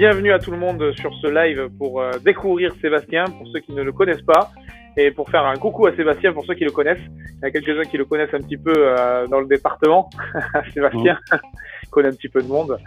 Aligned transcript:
bienvenue 0.00 0.32
à 0.32 0.38
tout 0.38 0.50
le 0.50 0.56
monde 0.56 0.92
sur 0.98 1.12
ce 1.20 1.26
live 1.26 1.68
pour 1.76 2.00
euh, 2.00 2.12
découvrir 2.24 2.72
Sébastien, 2.80 3.24
pour 3.26 3.46
ceux 3.48 3.60
qui 3.60 3.72
ne 3.72 3.82
le 3.82 3.92
connaissent 3.92 4.22
pas, 4.22 4.50
et 4.96 5.10
pour 5.10 5.28
faire 5.28 5.44
un 5.44 5.56
coucou 5.56 5.84
à 5.88 5.94
Sébastien 5.94 6.32
pour 6.32 6.42
ceux 6.46 6.54
qui 6.54 6.64
le 6.64 6.70
connaissent. 6.70 7.06
Il 7.06 7.40
y 7.42 7.44
a 7.44 7.50
quelques-uns 7.50 7.84
qui 7.84 7.98
le 7.98 8.06
connaissent 8.06 8.32
un 8.32 8.40
petit 8.40 8.56
peu 8.56 8.72
euh, 8.74 9.26
dans 9.26 9.40
le 9.40 9.46
département. 9.46 10.08
Sébastien 10.72 11.18
connaît 11.90 12.08
un 12.08 12.12
petit 12.12 12.30
peu 12.30 12.40
de 12.40 12.48
monde. 12.48 12.78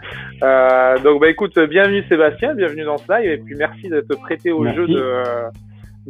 Euh, 0.42 0.98
donc 1.04 1.20
bah 1.20 1.28
écoute, 1.28 1.56
bienvenue 1.56 2.02
Sébastien, 2.08 2.52
bienvenue 2.52 2.82
dans 2.82 2.98
ce 2.98 3.04
live, 3.12 3.30
et 3.30 3.38
puis 3.38 3.54
merci 3.54 3.88
d'être 3.88 4.12
prêté 4.16 4.50
au 4.50 4.66
jeu 4.66 4.88
de, 4.88 5.22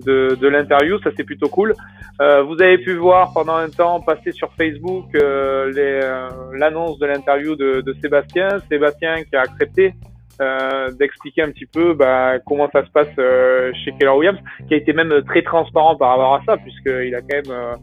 de, 0.07 0.37
de 0.41 0.49
l'interview, 0.49 0.99
ça 1.01 1.11
c'est 1.15 1.25
plutôt 1.25 1.51
cool. 1.51 1.75
Euh, 2.21 2.43
vous 2.43 2.61
avez 2.63 2.79
pu 2.79 2.95
voir 2.95 3.33
pendant 3.33 3.57
un 3.57 3.69
temps 3.69 4.01
passer 4.01 4.31
sur 4.33 4.53
Facebook 4.55 5.07
euh, 5.17 5.73
euh, 5.77 6.29
l'annonce 6.57 6.99
de 6.99 7.07
l'interview 7.07 7.57
de, 7.57 7.81
de, 7.81 7.93
Sébastien. 8.01 8.49
Sébastien 8.71 9.25
qui 9.25 9.35
a 9.35 9.41
accepté 9.41 9.95
euh, 10.41 10.91
d'expliquer 10.93 11.43
un 11.43 11.51
petit 11.51 11.67
peu 11.67 11.95
bah, 11.95 12.39
comment 12.47 12.69
ça 12.73 12.85
se 12.85 12.91
passe 12.91 13.09
euh, 13.19 13.73
chez 13.85 13.93
Keller 13.93 14.13
Williams, 14.17 14.39
qui 14.69 14.75
a 14.75 14.77
été 14.77 14.93
même 14.93 15.23
très 15.27 15.43
transparent 15.43 15.97
par 15.97 16.11
rapport 16.11 16.35
à 16.35 16.43
ça, 16.47 16.57
puisqu'il 16.57 17.15
a 17.15 17.21
quand 17.21 17.51
même 17.51 17.77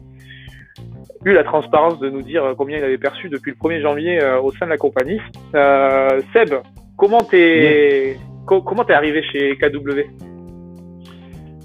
eu 1.24 1.32
la 1.32 1.44
transparence 1.44 2.00
de 2.00 2.10
nous 2.10 2.22
dire 2.22 2.54
combien 2.56 2.78
il 2.78 2.84
avait 2.84 2.98
perçu 2.98 3.28
depuis 3.28 3.52
le 3.52 3.56
1er 3.56 3.80
janvier 3.80 4.24
au 4.42 4.50
sein 4.52 4.66
de 4.66 4.70
la 4.70 4.78
compagnie. 4.78 5.20
Seb, 5.52 6.54
comment 6.96 7.20
t'es 7.20 8.16
comment 8.46 8.84
t'es 8.84 8.92
arrivé 8.92 9.22
chez 9.22 9.56
KW 9.56 10.00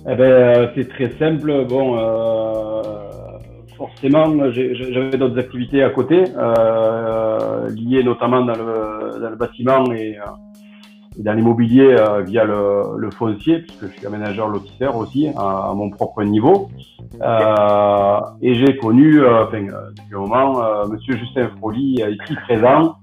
eh 0.09 0.16
ben, 0.16 0.23
euh, 0.23 0.67
c'est 0.73 0.88
très 0.88 1.09
simple. 1.20 1.66
Bon, 1.66 1.98
euh, 1.98 2.81
forcément, 3.78 4.50
j'avais 4.52 5.17
d'autres 5.17 5.38
activités 5.38 5.84
à 5.84 5.90
côté, 5.90 6.23
euh, 6.38 7.70
liées 7.72 8.04
notamment 8.04 8.42
dans 8.42 8.56
le, 8.56 9.20
dans 9.20 9.30
le 9.30 9.36
bâtiment 9.36 9.92
et, 9.92 10.17
euh, 11.18 11.23
dans 11.23 11.34
l'immobilier 11.34 11.96
euh, 11.98 12.22
via 12.22 12.44
le, 12.46 13.10
foncier, 13.12 13.60
puisque 13.60 13.88
je 13.88 13.98
suis 13.98 14.06
aménageur 14.06 14.50
lotisseur 14.50 14.96
aussi 14.98 15.30
à, 15.36 15.73
mon 15.76 15.90
propre 15.90 16.23
niveau. 16.23 16.70
et 18.42 18.54
j'ai 18.56 18.78
connu, 18.78 19.26
enfin, 19.26 19.62
depuis 19.62 20.16
un 20.16 20.20
moment, 20.20 20.86
Monsieur 20.88 21.18
Justin 21.18 21.50
Froli 21.58 22.02
ici 22.02 22.36
présent 22.48 22.95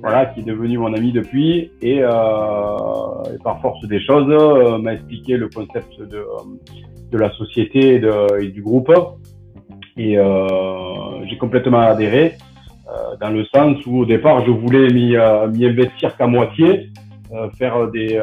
voilà, 0.00 0.26
qui 0.26 0.40
est 0.40 0.44
devenu 0.44 0.78
mon 0.78 0.94
ami 0.94 1.12
depuis. 1.12 1.70
Et, 1.82 2.00
euh, 2.02 2.08
par 3.44 3.60
force 3.60 3.84
des 3.86 4.00
choses 4.00 4.28
euh, 4.28 4.78
m'a 4.78 4.94
expliqué 4.94 5.36
le 5.36 5.48
concept 5.48 6.00
de, 6.00 6.24
de 7.10 7.18
la 7.18 7.30
société 7.32 8.00
et, 8.40 8.48
du 8.48 8.62
groupe. 8.62 8.92
Et 9.96 10.18
euh, 10.18 11.26
j'ai 11.26 11.36
complètement 11.38 11.80
adhéré 11.80 12.34
euh, 12.88 13.16
dans 13.20 13.30
le 13.30 13.44
sens 13.46 13.84
où 13.86 13.98
au 14.00 14.04
départ 14.06 14.44
je 14.46 14.50
voulais 14.50 14.88
m'y 14.92 15.16
euh, 15.16 15.46
investir 15.48 16.16
qu'à 16.16 16.26
moitié, 16.26 16.90
euh, 17.32 17.50
faire 17.50 17.88
des 17.90 18.20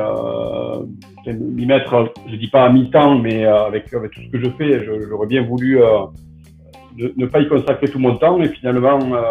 m'y 1.27 1.65
mettre, 1.65 2.13
je 2.27 2.35
dis 2.35 2.49
pas 2.49 2.65
à 2.65 2.69
mi-temps, 2.69 3.19
mais 3.19 3.45
avec, 3.45 3.93
avec 3.93 4.11
tout 4.11 4.21
ce 4.21 4.29
que 4.29 4.39
je 4.39 4.49
fais, 4.57 4.85
j'aurais 4.85 5.27
bien 5.27 5.43
voulu 5.43 5.79
ne, 6.97 7.09
ne, 7.15 7.25
pas 7.25 7.41
y 7.41 7.47
consacrer 7.47 7.87
tout 7.87 7.99
mon 7.99 8.15
temps, 8.17 8.37
mais 8.37 8.49
finalement, 8.49 8.99
euh, 9.13 9.21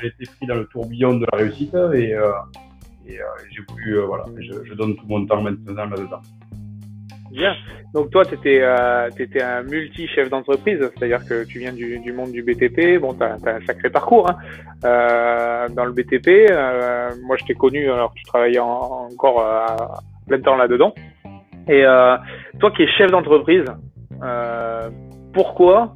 j'ai 0.00 0.08
été 0.08 0.24
pris 0.24 0.46
dans 0.46 0.54
le 0.54 0.66
tourbillon 0.66 1.14
de 1.14 1.26
la 1.30 1.38
réussite 1.38 1.74
et, 1.74 2.14
euh, 2.14 2.30
et 3.06 3.20
euh, 3.20 3.24
j'ai 3.50 3.62
voulu, 3.68 3.98
euh, 3.98 4.06
voilà, 4.06 4.24
je, 4.38 4.64
je, 4.64 4.74
donne 4.74 4.96
tout 4.96 5.06
mon 5.06 5.26
temps 5.26 5.42
maintenant 5.42 5.86
là-dedans. 5.86 6.20
Bien. 7.34 7.54
Donc 7.92 8.10
toi, 8.10 8.24
tu 8.24 8.34
étais, 8.34 8.60
euh, 8.62 9.10
étais, 9.18 9.42
un 9.42 9.62
multi-chef 9.62 10.30
d'entreprise, 10.30 10.78
c'est-à-dire 10.80 11.20
que 11.28 11.44
tu 11.44 11.58
viens 11.58 11.72
du, 11.72 11.98
du, 11.98 12.12
monde 12.12 12.30
du 12.32 12.42
BTP. 12.42 12.98
Bon, 13.00 13.12
tu 13.12 13.22
as, 13.22 13.34
un 13.34 13.60
sacré 13.66 13.90
parcours 13.90 14.30
hein. 14.30 14.36
euh, 14.84 15.68
dans 15.68 15.84
le 15.84 15.92
BTP. 15.92 16.50
Euh, 16.50 17.10
moi, 17.24 17.36
je 17.38 17.44
t'ai 17.44 17.54
connu 17.54 17.90
alors 17.90 18.12
que 18.12 18.18
tu 18.18 18.24
travaillais 18.24 18.60
en, 18.60 19.08
encore 19.12 19.40
à 19.40 20.00
plein 20.26 20.40
temps 20.40 20.56
là-dedans. 20.56 20.94
Et 21.68 21.82
toi 22.60 22.70
qui 22.72 22.82
es 22.82 22.88
chef 22.88 23.10
d'entreprise, 23.10 23.64
pourquoi 25.32 25.94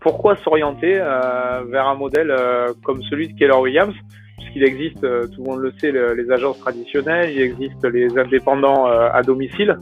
pourquoi 0.00 0.34
s'orienter 0.36 0.98
euh, 0.98 1.62
vers 1.68 1.86
un 1.86 1.94
modèle 1.94 2.30
euh, 2.30 2.72
comme 2.84 3.02
celui 3.02 3.28
de 3.28 3.38
Keller 3.38 3.56
Williams? 3.56 3.94
Puisqu'il 4.38 4.64
existe, 4.64 5.04
euh, 5.04 5.26
tout 5.26 5.42
le 5.42 5.50
monde 5.50 5.60
le 5.60 5.72
sait, 5.78 5.92
les 5.92 6.30
agences 6.32 6.58
traditionnelles, 6.58 7.30
il 7.30 7.42
existe 7.42 7.84
les 7.84 8.18
indépendants 8.18 8.86
à 8.86 9.22
domicile, 9.22 9.76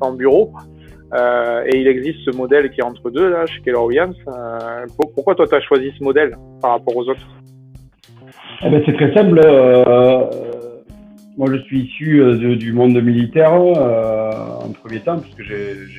en 0.00 0.12
bureau, 0.12 0.52
et 1.14 1.78
il 1.78 1.86
existe 1.86 2.18
ce 2.24 2.36
modèle 2.36 2.70
qui 2.70 2.80
est 2.80 2.84
entre 2.84 3.10
deux, 3.10 3.30
là, 3.30 3.46
chez 3.46 3.60
Keller 3.62 3.78
Williams. 3.78 4.16
pourquoi 5.14 5.34
toi, 5.34 5.46
tu 5.46 5.54
as 5.54 5.60
choisi 5.60 5.92
ce 5.98 6.04
modèle 6.04 6.36
par 6.60 6.72
rapport 6.72 6.96
aux 6.96 7.08
autres 7.08 7.26
eh 8.64 8.70
ben, 8.70 8.82
C'est 8.84 8.94
très 8.94 9.14
simple. 9.14 9.40
moi, 11.36 11.48
je 11.52 11.58
suis 11.62 11.84
issu 11.84 12.56
du 12.56 12.72
monde 12.72 13.00
militaire 13.02 13.52
en 13.52 14.72
premier 14.72 15.00
temps, 15.00 15.18
puisque 15.18 15.50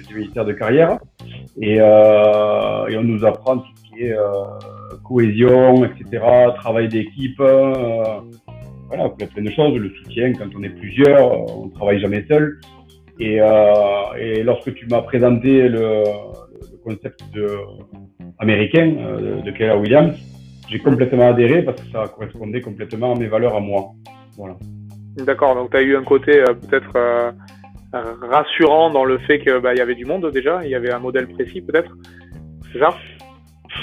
été 0.07 0.13
militaire 0.13 0.45
de 0.45 0.53
carrière. 0.53 0.99
Et, 1.61 1.77
euh, 1.79 2.97
on 2.97 3.03
nous 3.03 3.25
apprend 3.25 3.57
tout 3.57 3.67
ce 3.75 3.89
qui 3.89 4.03
est 4.03 4.13
euh, 4.13 4.21
cohésion, 5.03 5.85
etc., 5.85 6.23
travail 6.55 6.87
d'équipe, 6.87 7.39
euh, 7.39 8.21
voilà, 8.87 9.09
plein 9.09 9.43
de 9.43 9.51
choses, 9.51 9.77
le 9.77 9.89
soutien 9.89 10.33
quand 10.33 10.47
on 10.57 10.63
est 10.63 10.69
plusieurs, 10.69 11.57
on 11.57 11.69
travaille 11.69 11.99
jamais 11.99 12.25
seul. 12.27 12.59
Et, 13.19 13.41
euh, 13.41 14.13
et 14.19 14.43
lorsque 14.43 14.73
tu 14.73 14.87
m'as 14.87 15.01
présenté 15.01 15.67
le, 15.67 16.03
concept 16.83 17.21
américain 18.39 18.93
euh, 18.97 19.41
de, 19.41 19.51
Keller 19.51 19.73
Williams, 19.73 20.15
j'ai 20.69 20.79
complètement 20.79 21.29
adhéré 21.29 21.63
parce 21.63 21.81
que 21.81 21.87
ça 21.91 22.05
correspondait 22.07 22.61
complètement 22.61 23.13
à 23.13 23.19
mes 23.19 23.27
valeurs 23.27 23.55
à 23.55 23.59
moi. 23.59 23.91
Voilà. 24.37 24.55
D'accord, 25.17 25.55
donc 25.55 25.71
tu 25.71 25.77
as 25.77 25.81
eu 25.81 25.97
un 25.97 26.03
côté 26.03 26.39
euh, 26.39 26.53
peut-être 26.53 27.33
rassurant 27.93 28.91
dans 28.91 29.05
le 29.05 29.17
fait 29.19 29.39
qu'il 29.39 29.57
bah, 29.59 29.73
y 29.73 29.81
avait 29.81 29.95
du 29.95 30.05
monde 30.05 30.29
déjà, 30.31 30.61
il 30.63 30.69
y 30.69 30.75
avait 30.75 30.91
un 30.91 30.99
modèle 30.99 31.27
précis 31.27 31.61
peut-être, 31.61 31.91
c'est 32.71 32.79
ça? 32.79 32.93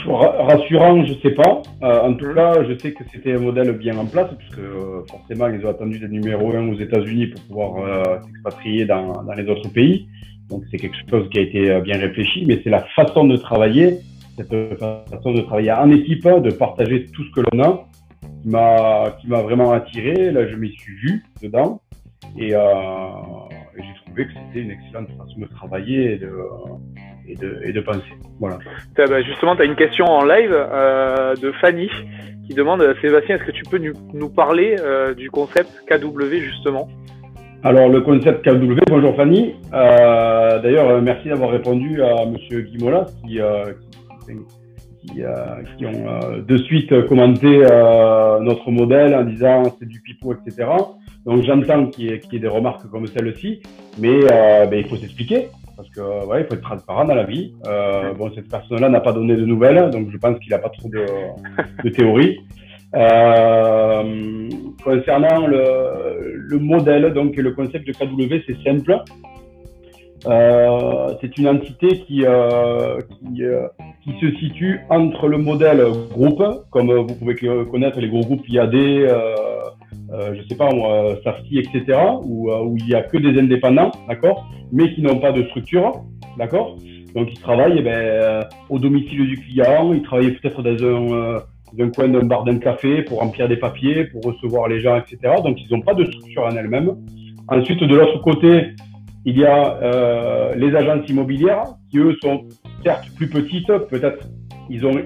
Rassurant, 0.07 1.05
je 1.05 1.15
sais 1.15 1.31
pas. 1.31 1.63
Euh, 1.83 2.01
en 2.03 2.15
tout 2.15 2.27
mmh. 2.27 2.35
cas, 2.35 2.65
je 2.69 2.79
sais 2.79 2.93
que 2.93 3.05
c'était 3.13 3.33
un 3.35 3.41
modèle 3.41 3.73
bien 3.73 3.97
en 3.97 4.07
place, 4.07 4.29
puisque 4.39 4.59
euh, 4.59 5.03
forcément, 5.11 5.49
ils 5.49 5.65
ont 5.65 5.71
attendu 5.71 5.99
des 5.99 6.09
numéro 6.09 6.55
1 6.55 6.69
aux 6.69 6.79
États-Unis 6.79 7.29
pour 7.29 7.43
pouvoir 7.43 7.87
euh, 7.87 8.21
s'expatrier 8.23 8.85
dans, 8.85 9.23
dans, 9.23 9.33
les 9.33 9.49
autres 9.49 9.69
pays. 9.71 10.09
Donc, 10.51 10.63
c'est 10.71 10.77
quelque 10.77 10.97
chose 11.09 11.29
qui 11.31 11.39
a 11.39 11.43
été 11.43 11.81
bien 11.81 11.99
réfléchi, 11.99 12.45
mais 12.47 12.61
c'est 12.63 12.71
la 12.71 12.83
façon 12.95 13.25
de 13.25 13.37
travailler, 13.37 13.99
cette 14.37 14.55
façon 14.79 15.33
de 15.33 15.41
travailler 15.41 15.73
en 15.73 15.91
équipe, 15.91 16.29
de 16.29 16.51
partager 16.51 17.07
tout 17.07 17.25
ce 17.25 17.31
que 17.31 17.47
l'on 17.51 17.63
a, 17.63 17.87
qui 18.43 18.49
m'a 18.49 19.17
qui 19.21 19.29
m'a 19.29 19.41
vraiment 19.41 19.73
attiré. 19.73 20.33
Là, 20.33 20.47
je 20.47 20.57
m'y 20.57 20.71
suis 20.73 20.95
vu 20.97 21.25
dedans, 21.43 21.81
et, 22.37 22.55
euh, 22.55 22.61
j'ai 23.77 23.95
trouvé 24.05 24.27
que 24.27 24.33
c'était 24.33 24.61
une 24.61 24.71
excellente 24.71 25.09
façon 25.17 25.39
de 25.39 25.47
travailler 25.47 26.13
et 26.13 26.19
de, 26.19 26.33
et 27.29 27.35
de, 27.37 27.61
et 27.65 27.73
de 27.73 27.81
penser. 27.81 28.01
Voilà. 28.41 28.59
Bah 28.97 29.23
justement, 29.23 29.57
tu 29.57 29.63
as 29.63 29.65
une 29.65 29.77
question 29.77 30.07
en 30.07 30.25
live 30.25 30.53
euh, 30.53 31.35
de 31.37 31.53
Fanny 31.61 31.89
qui 32.47 32.55
demande 32.55 32.83
euh, 32.83 32.95
Sébastien, 33.01 33.37
est-ce 33.37 33.45
que 33.45 33.53
tu 33.53 33.63
peux 33.65 33.79
nous, 33.79 33.93
nous 34.13 34.29
parler 34.29 34.77
euh, 34.79 35.15
du 35.15 35.31
concept 35.31 35.71
KW 35.89 36.37
justement? 36.37 36.89
Alors 37.63 37.89
le 37.89 38.03
concept 38.03 38.45
KW, 38.45 38.79
bonjour 38.89 39.17
Fanny. 39.17 39.55
Euh, 39.73 40.61
D'ailleurs, 40.61 41.01
merci 41.01 41.29
d'avoir 41.29 41.51
répondu 41.51 42.03
à 42.03 42.27
Monsieur 42.27 42.61
Guimola 42.61 43.07
qui, 43.23 43.39
qui, 44.27 44.35
qui, 45.01 45.23
qui 45.79 45.87
ont 45.87 46.43
de 46.47 46.57
suite 46.59 47.07
commenté 47.07 47.61
notre 48.43 48.71
modèle 48.71 49.15
en 49.15 49.25
disant 49.25 49.63
c'est 49.79 49.89
du 49.89 50.01
pipeau, 50.03 50.35
etc. 50.35 50.69
Donc 51.25 51.43
j'entends 51.45 51.87
qu'il 51.87 52.05
y, 52.05 52.13
ait 52.13 52.39
des 52.39 52.49
remarques 52.49 52.87
comme 52.91 53.07
celle-ci, 53.07 53.63
mais 53.99 54.21
ben, 54.21 54.75
il 54.75 54.87
faut 54.87 54.97
s'expliquer 54.97 55.49
parce 55.77 55.89
que 55.91 56.27
ouais, 56.27 56.43
il 56.43 56.47
faut 56.47 56.55
être 56.55 56.63
transparent 56.63 57.05
dans 57.05 57.15
la 57.15 57.25
vie. 57.25 57.55
Euh, 57.67 58.13
bon, 58.15 58.31
cette 58.35 58.49
personne-là 58.49 58.89
n'a 58.89 59.01
pas 59.01 59.13
donné 59.13 59.37
de 59.37 59.45
nouvelles, 59.45 59.91
donc 59.91 60.09
je 60.11 60.17
pense 60.17 60.39
qu'il 60.39 60.51
n'a 60.51 60.59
pas 60.59 60.71
trop 60.71 60.89
de, 60.89 61.05
de 61.85 61.89
théorie. 61.91 62.39
Euh, 62.95 64.49
concernant 64.85 65.47
le, 65.47 66.33
le, 66.37 66.59
modèle, 66.59 67.13
donc 67.13 67.37
le 67.37 67.51
concept 67.51 67.87
de 67.87 67.93
KW, 67.93 68.43
c'est 68.47 68.63
simple. 68.63 69.03
Euh, 70.27 71.15
c'est 71.21 71.37
une 71.39 71.49
entité 71.49 72.01
qui, 72.07 72.25
euh, 72.25 72.99
qui, 73.01 73.45
euh, 73.45 73.67
qui, 74.03 74.13
se 74.21 74.35
situe 74.37 74.81
entre 74.89 75.29
le 75.29 75.39
modèle 75.39 75.85
groupe, 76.11 76.43
comme 76.71 76.93
vous 76.93 77.15
pouvez 77.15 77.35
connaître 77.71 78.01
les 78.01 78.09
gros 78.09 78.21
groupes 78.21 78.49
IAD, 78.49 78.75
euh, 78.75 80.35
je 80.35 80.49
sais 80.49 80.57
pas 80.57 80.71
moi, 80.73 81.17
Safety, 81.25 81.59
etc., 81.59 81.99
où, 82.23 82.51
où 82.51 82.77
il 82.79 82.89
y 82.89 82.95
a 82.95 83.03
que 83.03 83.19
des 83.19 83.39
indépendants, 83.39 83.91
d'accord, 84.09 84.49
mais 84.73 84.95
qui 84.95 85.03
n'ont 85.03 85.19
pas 85.19 85.33
de 85.33 85.43
structure, 85.45 85.93
d'accord. 86.39 86.77
Donc 87.15 87.33
ils 87.33 87.41
travaillent 87.41 87.79
eh 87.79 87.83
ben, 87.83 88.45
au 88.69 88.79
domicile 88.79 89.27
du 89.29 89.37
client, 89.37 89.93
ils 89.93 90.03
travaillent 90.03 90.33
peut-être 90.33 90.63
dans 90.63 90.85
un, 90.85 91.13
euh, 91.13 91.39
dans 91.73 91.85
un 91.85 91.91
coin 91.91 92.09
d'un 92.09 92.25
bar 92.27 92.45
d'un 92.45 92.59
café 92.59 93.03
pour 93.03 93.21
remplir 93.21 93.49
des 93.49 93.57
papiers, 93.57 94.05
pour 94.05 94.23
recevoir 94.23 94.69
les 94.69 94.81
gens, 94.81 94.97
etc. 94.97 95.35
Donc 95.45 95.61
ils 95.61 95.73
n'ont 95.73 95.83
pas 95.83 95.95
de 95.95 96.05
structure 96.07 96.45
en 96.45 96.57
elles-mêmes. 96.57 96.97
Ensuite, 97.49 97.83
de 97.85 97.95
l'autre 97.95 98.21
côté, 98.23 98.75
il 99.25 99.39
y 99.39 99.45
a 99.45 99.79
euh, 99.83 100.55
les 100.55 100.75
agences 100.75 101.09
immobilières 101.09 101.65
qui 101.91 101.99
eux 101.99 102.15
sont 102.23 102.45
certes 102.85 103.09
plus 103.17 103.29
petites, 103.29 103.67
peut-être 103.67 104.29
ils 104.69 104.85
ont 104.85 105.01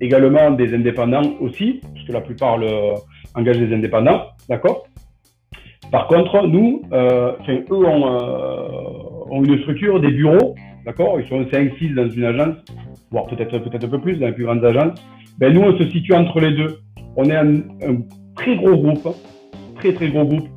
également 0.00 0.50
des 0.50 0.74
indépendants 0.74 1.38
aussi, 1.40 1.80
puisque 1.94 2.10
la 2.10 2.20
plupart 2.20 2.58
le, 2.58 2.94
engage 3.34 3.58
des 3.58 3.72
indépendants, 3.74 4.22
d'accord? 4.48 4.86
Par 5.92 6.06
contre, 6.06 6.46
nous, 6.46 6.82
euh, 6.92 7.32
eux 7.48 7.86
ont, 7.86 9.30
ont, 9.30 9.44
une 9.44 9.58
structure, 9.60 10.00
des 10.00 10.12
bureaux, 10.12 10.54
d'accord? 10.84 11.20
Ils 11.20 11.28
sont 11.28 11.42
5-6 11.42 11.94
dans 11.94 12.08
une 12.08 12.24
agence, 12.24 12.56
voire 13.10 13.26
peut-être 13.26 13.58
peut-être 13.58 13.84
un 13.84 13.88
peu 13.88 14.00
plus 14.00 14.16
dans 14.16 14.26
les 14.26 14.32
plus 14.32 14.44
grandes 14.44 14.64
agences. 14.64 14.98
Ben, 15.38 15.52
nous, 15.52 15.62
on 15.62 15.76
se 15.78 15.88
situe 15.90 16.14
entre 16.14 16.40
les 16.40 16.52
deux. 16.52 16.78
On 17.16 17.24
est 17.24 17.36
un, 17.36 17.56
un 17.56 18.02
très 18.36 18.56
gros 18.56 18.76
groupe, 18.76 19.08
très 19.76 19.92
très 19.92 20.08
gros 20.08 20.24
groupe, 20.24 20.48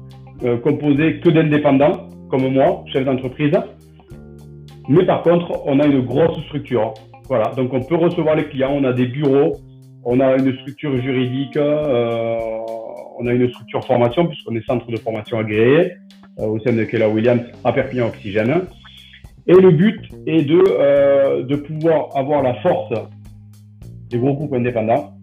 composé 0.63 1.19
que 1.19 1.29
d'indépendants, 1.29 2.09
comme 2.29 2.47
moi, 2.51 2.83
chef 2.91 3.05
d'entreprise. 3.05 3.53
Mais 4.89 5.05
par 5.05 5.21
contre, 5.23 5.61
on 5.65 5.79
a 5.79 5.85
une 5.85 6.01
grosse 6.01 6.39
structure. 6.45 6.93
Voilà, 7.27 7.51
donc 7.55 7.73
on 7.73 7.81
peut 7.81 7.95
recevoir 7.95 8.35
les 8.35 8.45
clients, 8.45 8.73
on 8.73 8.83
a 8.83 8.91
des 8.91 9.05
bureaux, 9.07 9.57
on 10.03 10.19
a 10.19 10.35
une 10.35 10.53
structure 10.59 11.01
juridique, 11.01 11.55
euh, 11.55 12.37
on 13.17 13.25
a 13.27 13.33
une 13.33 13.49
structure 13.49 13.83
formation, 13.85 14.27
puisqu'on 14.27 14.55
est 14.55 14.65
centre 14.65 14.85
de 14.91 14.97
formation 14.97 15.37
agréé 15.37 15.93
euh, 16.39 16.47
au 16.47 16.59
sein 16.59 16.73
de 16.73 16.83
Keller 16.83 17.05
Williams 17.05 17.41
à 17.63 17.71
Perpignan 17.71 18.07
Oxygène. 18.07 18.63
Et 19.47 19.53
le 19.53 19.71
but 19.71 19.99
est 20.27 20.43
de, 20.43 20.63
euh, 20.67 21.43
de 21.43 21.55
pouvoir 21.55 22.09
avoir 22.15 22.41
la 22.43 22.55
force 22.55 22.93
des 24.09 24.17
gros 24.17 24.33
groupes 24.33 24.53
indépendants 24.53 25.13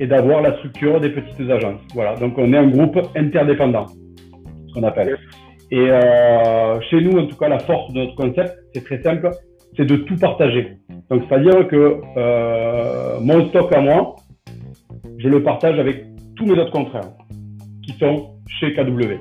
et 0.00 0.06
d'avoir 0.06 0.42
la 0.42 0.56
structure 0.58 1.00
des 1.00 1.10
petites 1.10 1.50
agences. 1.50 1.80
Voilà, 1.94 2.14
donc 2.16 2.34
on 2.38 2.52
est 2.52 2.56
un 2.56 2.68
groupe 2.68 2.98
interdépendant, 3.16 3.86
ce 4.68 4.74
qu'on 4.74 4.84
appelle. 4.84 5.18
Et 5.70 5.90
euh, 5.90 6.80
chez 6.90 7.00
nous, 7.02 7.18
en 7.18 7.26
tout 7.26 7.36
cas, 7.36 7.48
la 7.48 7.58
force 7.58 7.92
de 7.92 8.00
notre 8.00 8.14
concept, 8.14 8.56
c'est 8.74 8.84
très 8.84 9.02
simple, 9.02 9.30
c'est 9.76 9.84
de 9.84 9.96
tout 9.96 10.16
partager. 10.16 10.78
Donc, 11.10 11.22
c'est-à-dire 11.28 11.68
que 11.68 12.00
euh, 12.16 13.20
mon 13.20 13.48
stock 13.48 13.72
à 13.72 13.80
moi, 13.80 14.16
je 15.18 15.28
le 15.28 15.42
partage 15.42 15.78
avec 15.78 16.04
tous 16.36 16.46
mes 16.46 16.58
autres 16.58 16.72
confrères 16.72 17.10
qui 17.82 17.92
sont 17.98 18.30
chez 18.60 18.72
KW. 18.74 19.14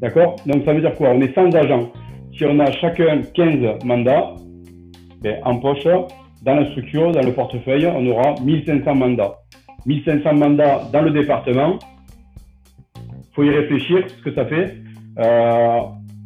D'accord? 0.00 0.36
Donc, 0.46 0.64
ça 0.64 0.74
veut 0.74 0.80
dire 0.80 0.94
quoi? 0.94 1.10
On 1.10 1.20
est 1.20 1.34
100 1.34 1.54
agents. 1.54 1.90
Si 2.36 2.44
on 2.44 2.58
a 2.60 2.70
chacun 2.72 3.22
15 3.34 3.84
mandats, 3.84 4.34
ben, 5.22 5.40
en 5.44 5.56
poche, 5.58 5.84
dans 6.42 6.54
la 6.54 6.66
structure, 6.70 7.12
dans 7.12 7.22
le 7.22 7.32
portefeuille, 7.32 7.86
on 7.86 8.06
aura 8.06 8.34
1500 8.42 8.94
mandats. 8.94 9.38
1500 9.86 10.34
mandats 10.34 10.82
dans 10.92 11.02
le 11.02 11.10
département. 11.10 11.78
Il 12.96 13.34
faut 13.34 13.42
y 13.42 13.50
réfléchir, 13.50 14.04
ce 14.06 14.22
que 14.22 14.34
ça 14.34 14.44
fait. 14.46 14.76
Euh, 15.18 15.80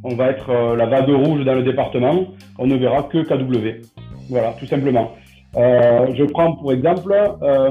on 0.05 0.15
va 0.15 0.31
être 0.31 0.51
euh, 0.51 0.77
la 0.77 0.87
vague 0.87 1.09
rouge 1.09 1.45
dans 1.45 1.55
le 1.55 1.63
département. 1.63 2.27
On 2.59 2.67
ne 2.67 2.77
verra 2.77 3.05
que 3.05 3.19
KW. 3.23 3.83
Voilà, 4.29 4.55
tout 4.59 4.67
simplement. 4.67 5.13
Euh, 5.57 6.07
je 6.15 6.25
prends 6.25 6.55
pour 6.57 6.73
exemple, 6.73 7.13
euh, 7.13 7.71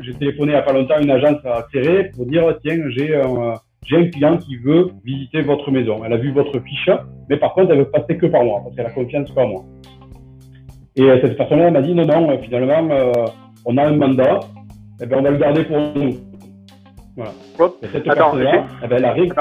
j'ai 0.00 0.14
téléphoné 0.14 0.52
il 0.52 0.54
n'y 0.54 0.54
a 0.54 0.62
pas 0.62 0.72
longtemps 0.72 0.98
une 0.98 1.10
agence 1.10 1.44
à 1.44 1.66
Serré 1.70 2.10
pour 2.16 2.24
dire 2.24 2.56
tiens, 2.62 2.78
j'ai 2.88 3.14
un, 3.14 3.54
j'ai 3.84 3.96
un 3.96 4.08
client 4.08 4.38
qui 4.38 4.56
veut 4.56 4.88
visiter 5.04 5.42
votre 5.42 5.70
maison. 5.70 6.02
Elle 6.04 6.14
a 6.14 6.16
vu 6.16 6.32
votre 6.32 6.58
fiche, 6.60 6.90
mais 7.28 7.36
par 7.36 7.52
contre, 7.52 7.72
elle 7.72 7.80
veut 7.80 7.90
passer 7.90 8.16
que 8.16 8.26
par 8.26 8.44
moi 8.44 8.60
parce 8.64 8.74
qu'elle 8.74 8.86
a 8.86 8.90
confiance 8.90 9.30
par 9.32 9.46
moi. 9.46 9.62
Et 10.96 11.06
cette 11.20 11.36
personne-là 11.36 11.70
m'a 11.70 11.82
dit 11.82 11.94
non, 11.94 12.06
non, 12.06 12.38
finalement, 12.42 12.88
euh, 12.90 13.12
on 13.66 13.76
a 13.76 13.86
un 13.86 13.96
mandat, 13.96 14.40
et 14.98 15.02
eh 15.02 15.06
ben, 15.06 15.18
on 15.18 15.22
va 15.22 15.30
le 15.30 15.36
garder 15.36 15.64
pour 15.64 15.76
nous. 15.76 16.14
Voilà. 17.14 17.32
Et 17.82 17.86
cette 17.92 18.04
personne-là, 18.04 18.64
eh 18.82 18.86
ben, 18.86 18.96
elle 18.96 19.04
arrive 19.04 19.34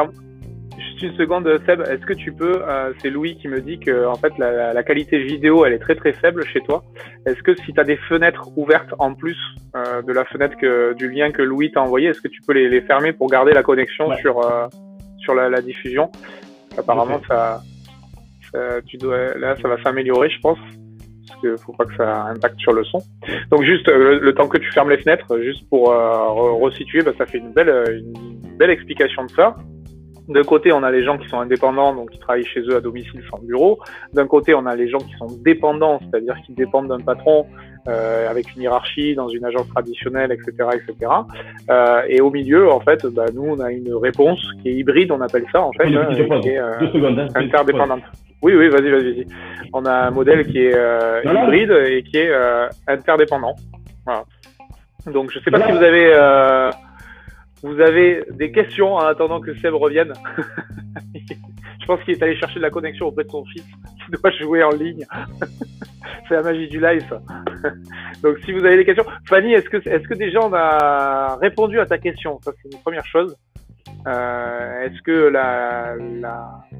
une 1.01 1.15
seconde, 1.15 1.47
Seb. 1.65 1.81
Est-ce 1.81 2.05
que 2.05 2.13
tu 2.13 2.31
peux, 2.31 2.61
euh, 2.61 2.93
c'est 3.01 3.09
Louis 3.09 3.37
qui 3.37 3.47
me 3.47 3.61
dit 3.61 3.79
que 3.79 4.05
en 4.05 4.15
fait 4.15 4.31
la, 4.37 4.73
la, 4.73 4.83
qualité 4.83 5.17
vidéo 5.23 5.65
elle 5.65 5.73
est 5.73 5.79
très 5.79 5.95
très 5.95 6.13
faible 6.13 6.45
chez 6.45 6.61
toi. 6.61 6.83
Est-ce 7.25 7.41
que 7.43 7.55
si 7.55 7.73
tu 7.73 7.79
as 7.79 7.83
des 7.83 7.97
fenêtres 7.97 8.49
ouvertes 8.55 8.93
en 8.99 9.13
plus 9.13 9.37
euh, 9.75 10.01
de 10.01 10.13
la 10.13 10.25
fenêtre 10.25 10.55
que 10.57 10.93
du 10.93 11.09
lien 11.09 11.31
que 11.31 11.41
Louis 11.41 11.71
t'a 11.71 11.81
envoyé, 11.81 12.09
est-ce 12.09 12.21
que 12.21 12.27
tu 12.27 12.41
peux 12.41 12.53
les, 12.53 12.69
les, 12.69 12.81
fermer 12.81 13.13
pour 13.13 13.29
garder 13.29 13.51
la 13.53 13.63
connexion 13.63 14.15
sur 14.17 14.39
euh, 14.39 14.67
sur 15.19 15.33
la, 15.33 15.49
la, 15.49 15.61
diffusion? 15.61 16.11
Apparemment 16.77 17.21
ça, 17.27 17.61
ça, 18.51 18.81
tu 18.85 18.97
dois 18.97 19.37
là 19.37 19.55
ça 19.61 19.67
va 19.67 19.81
s'améliorer, 19.81 20.29
je 20.29 20.39
pense. 20.39 20.59
Parce 21.27 21.41
que 21.41 21.57
faut 21.57 21.73
pas 21.73 21.85
que 21.85 21.95
ça 21.95 22.25
impacte 22.25 22.59
sur 22.59 22.73
le 22.73 22.83
son. 22.83 22.99
Donc 23.49 23.63
juste 23.63 23.87
le, 23.87 24.33
temps 24.33 24.47
que 24.47 24.59
tu 24.59 24.71
fermes 24.71 24.91
les 24.91 24.97
fenêtres, 24.97 25.39
juste 25.41 25.67
pour 25.69 25.87
resituer, 25.89 27.01
bah, 27.01 27.13
ça 27.17 27.25
fait 27.25 27.39
une 27.39 27.51
belle 27.51 28.03
une 28.05 28.57
belle 28.57 28.69
explication 28.69 29.25
de 29.25 29.31
ça. 29.31 29.55
D'un 30.27 30.43
côté, 30.43 30.71
on 30.71 30.81
a 30.81 30.91
les 30.91 31.03
gens 31.03 31.17
qui 31.17 31.27
sont 31.27 31.39
indépendants, 31.39 31.93
donc 31.93 32.09
qui 32.09 32.19
travaillent 32.19 32.45
chez 32.45 32.61
eux 32.61 32.75
à 32.75 32.81
domicile 32.81 33.21
sans 33.29 33.37
bureau. 33.39 33.79
D'un 34.13 34.25
côté, 34.25 34.55
on 34.55 34.65
a 34.65 34.75
les 34.75 34.89
gens 34.89 34.97
qui 34.97 35.13
sont 35.19 35.27
dépendants, 35.43 35.99
c'est-à-dire 35.99 36.35
qui 36.45 36.53
dépendent 36.53 36.87
d'un 36.87 36.99
patron 36.99 37.45
euh, 37.87 38.27
avec 38.29 38.55
une 38.55 38.63
hiérarchie 38.63 39.13
dans 39.13 39.27
une 39.27 39.45
agence 39.45 39.67
traditionnelle, 39.69 40.31
etc., 40.31 40.69
etc. 40.73 41.11
Euh, 41.69 42.01
et 42.07 42.21
au 42.21 42.31
milieu, 42.31 42.71
en 42.71 42.79
fait, 42.79 43.05
bah, 43.05 43.25
nous, 43.33 43.43
on 43.43 43.59
a 43.59 43.71
une 43.71 43.93
réponse 43.93 44.43
qui 44.61 44.69
est 44.69 44.73
hybride, 44.73 45.11
on 45.11 45.21
appelle 45.21 45.45
ça, 45.51 45.61
en 45.61 45.71
fait, 45.73 45.95
hein, 45.95 46.07
qui 46.41 46.49
est 46.49 46.57
euh, 46.57 46.71
hein, 46.81 47.27
interdépendante. 47.35 48.01
Oui, 48.41 48.55
oui, 48.55 48.69
vas-y, 48.69 48.89
vas-y. 48.89 49.27
On 49.73 49.85
a 49.85 49.93
un 50.07 50.11
modèle 50.11 50.47
qui 50.47 50.59
est 50.59 50.75
euh, 50.75 51.21
hybride 51.23 51.71
et 51.71 52.03
qui 52.03 52.17
est 52.17 52.31
euh, 52.31 52.67
interdépendant. 52.87 53.55
Voilà. 54.05 54.23
Donc, 55.11 55.31
je 55.31 55.39
sais 55.39 55.51
pas 55.51 55.61
si 55.61 55.71
vous 55.71 55.83
avez 55.83 56.13
vous 57.65 57.81
avez 57.81 58.23
des 58.29 58.51
questions 58.51 58.93
en 58.93 58.99
attendant 58.99 59.39
que 59.41 59.55
Seb 59.55 59.73
revienne. 59.73 60.13
je 61.15 61.85
pense 61.87 61.99
qu'il 62.03 62.13
est 62.13 62.23
allé 62.23 62.37
chercher 62.37 62.55
de 62.55 62.61
la 62.61 62.69
connexion 62.69 63.07
auprès 63.07 63.23
de 63.23 63.29
son 63.29 63.43
fils 63.45 63.63
qui 63.63 64.11
doit 64.11 64.31
jouer 64.31 64.63
en 64.63 64.69
ligne. 64.69 65.03
c'est 66.27 66.35
la 66.35 66.43
magie 66.43 66.67
du 66.67 66.79
live. 66.79 67.19
Donc, 68.23 68.37
si 68.45 68.51
vous 68.51 68.63
avez 68.63 68.77
des 68.77 68.85
questions, 68.85 69.05
Fanny, 69.27 69.53
est-ce 69.53 69.67
que, 69.67 69.77
est-ce 69.77 70.13
déjà 70.13 70.39
on 70.43 70.53
a 70.53 71.37
répondu 71.41 71.79
à 71.79 71.87
ta 71.87 71.97
question? 71.97 72.39
Ça, 72.43 72.51
c'est 72.61 72.71
une 72.71 72.81
première 72.81 73.05
chose. 73.05 73.35
Euh, 74.07 74.85
est-ce 74.85 75.01
que 75.01 75.29
la, 75.29 75.95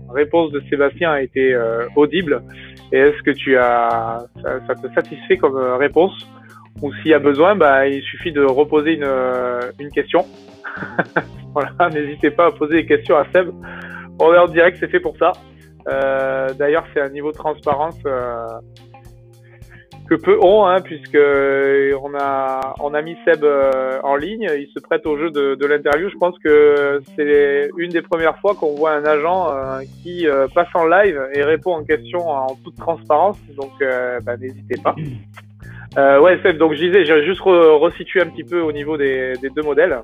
réponse 0.10 0.52
de 0.52 0.62
Sébastien 0.70 1.12
a 1.12 1.22
été 1.22 1.54
euh, 1.54 1.88
audible? 1.96 2.44
Et 2.92 3.00
est-ce 3.00 3.24
que 3.24 3.32
tu 3.32 3.58
as, 3.58 4.26
ça, 4.44 4.76
te 4.76 4.94
satisfait 4.94 5.38
comme 5.38 5.58
euh, 5.58 5.78
réponse? 5.78 6.14
Ou 6.84 6.94
s'il 6.96 7.08
y 7.08 7.14
a 7.16 7.20
besoin, 7.20 7.56
bah, 7.56 7.88
il 7.88 8.04
suffit 8.04 8.32
de 8.32 8.44
reposer 8.44 9.00
une 9.80 9.90
question 9.92 10.26
voilà, 11.54 11.90
n'hésitez 11.90 12.32
pas 12.32 12.48
à 12.48 12.52
poser 12.52 12.76
des 12.76 12.86
questions 12.86 13.18
à 13.18 13.26
Seb. 13.32 13.50
On 14.20 14.34
est 14.34 14.38
en 14.38 14.48
direct, 14.48 14.78
c'est 14.80 14.90
fait 14.90 15.00
pour 15.00 15.18
ça. 15.18 15.32
Euh, 15.88 16.50
D'ailleurs, 16.54 16.86
c'est 16.94 17.02
un 17.02 17.10
niveau 17.10 17.32
de 17.32 17.38
transparence 17.38 17.98
euh, 18.06 18.48
que 20.10 20.16
peu 20.16 20.38
ont, 20.42 20.66
hein, 20.66 20.82
puisque 20.82 21.18
on 21.18 22.14
a 22.94 23.02
mis 23.02 23.18
Seb 23.26 23.44
euh, 23.44 24.00
en 24.04 24.16
ligne. 24.16 24.50
Il 24.58 24.68
se 24.74 24.80
prête 24.80 25.06
au 25.06 25.18
jeu 25.18 25.32
de, 25.32 25.66
l'interview. 25.66 26.10
Je 26.10 26.18
pense 26.18 26.38
que 26.40 27.02
c'est 27.16 27.70
une 27.78 27.90
des 27.90 28.02
premières 28.02 28.38
fois 28.40 28.56
qu'on 28.56 28.76
voit 28.76 28.94
un 28.94 29.06
agent 29.06 29.52
qui 30.02 30.28
passe 30.54 30.70
en 30.74 30.86
live 30.88 31.20
et 31.34 31.44
répond 31.44 31.76
en 31.76 31.84
question 31.84 32.30
en 32.30 32.56
toute 32.64 32.78
transparence. 32.78 33.38
Donc, 33.56 33.72
bah, 34.24 34.38
n'hésitez 34.38 34.80
pas. 34.82 34.96
ouais, 36.20 36.40
Seb. 36.42 36.58
Donc, 36.58 36.74
je 36.74 36.86
disais, 36.86 37.06
j'ai 37.06 37.26
juste 37.26 37.42
resitué 37.42 38.22
un 38.22 38.28
petit 38.28 38.44
peu 38.44 38.62
au 38.62 38.72
niveau 38.72 38.98
des 38.98 39.34
deux 39.56 39.64
modèles. 39.64 40.00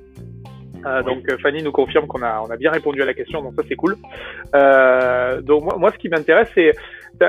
Euh, 0.86 1.04
donc 1.04 1.30
euh, 1.30 1.38
Fanny 1.38 1.64
nous 1.64 1.72
confirme 1.72 2.08
qu'on 2.08 2.22
a, 2.22 2.42
on 2.42 2.50
a 2.50 2.58
bien 2.58 2.72
répondu 2.72 3.02
à 3.02 3.06
la 3.06 3.14
question, 3.14 3.42
donc 3.42 3.54
ça 3.56 3.64
c'est 3.68 3.76
cool. 3.76 3.96
Euh, 4.56 5.42
donc 5.42 5.64
moi, 5.64 5.76
moi, 5.78 5.92
ce 5.92 5.98
qui 5.98 6.10
m'intéresse, 6.10 6.50
c'est, 6.56 6.72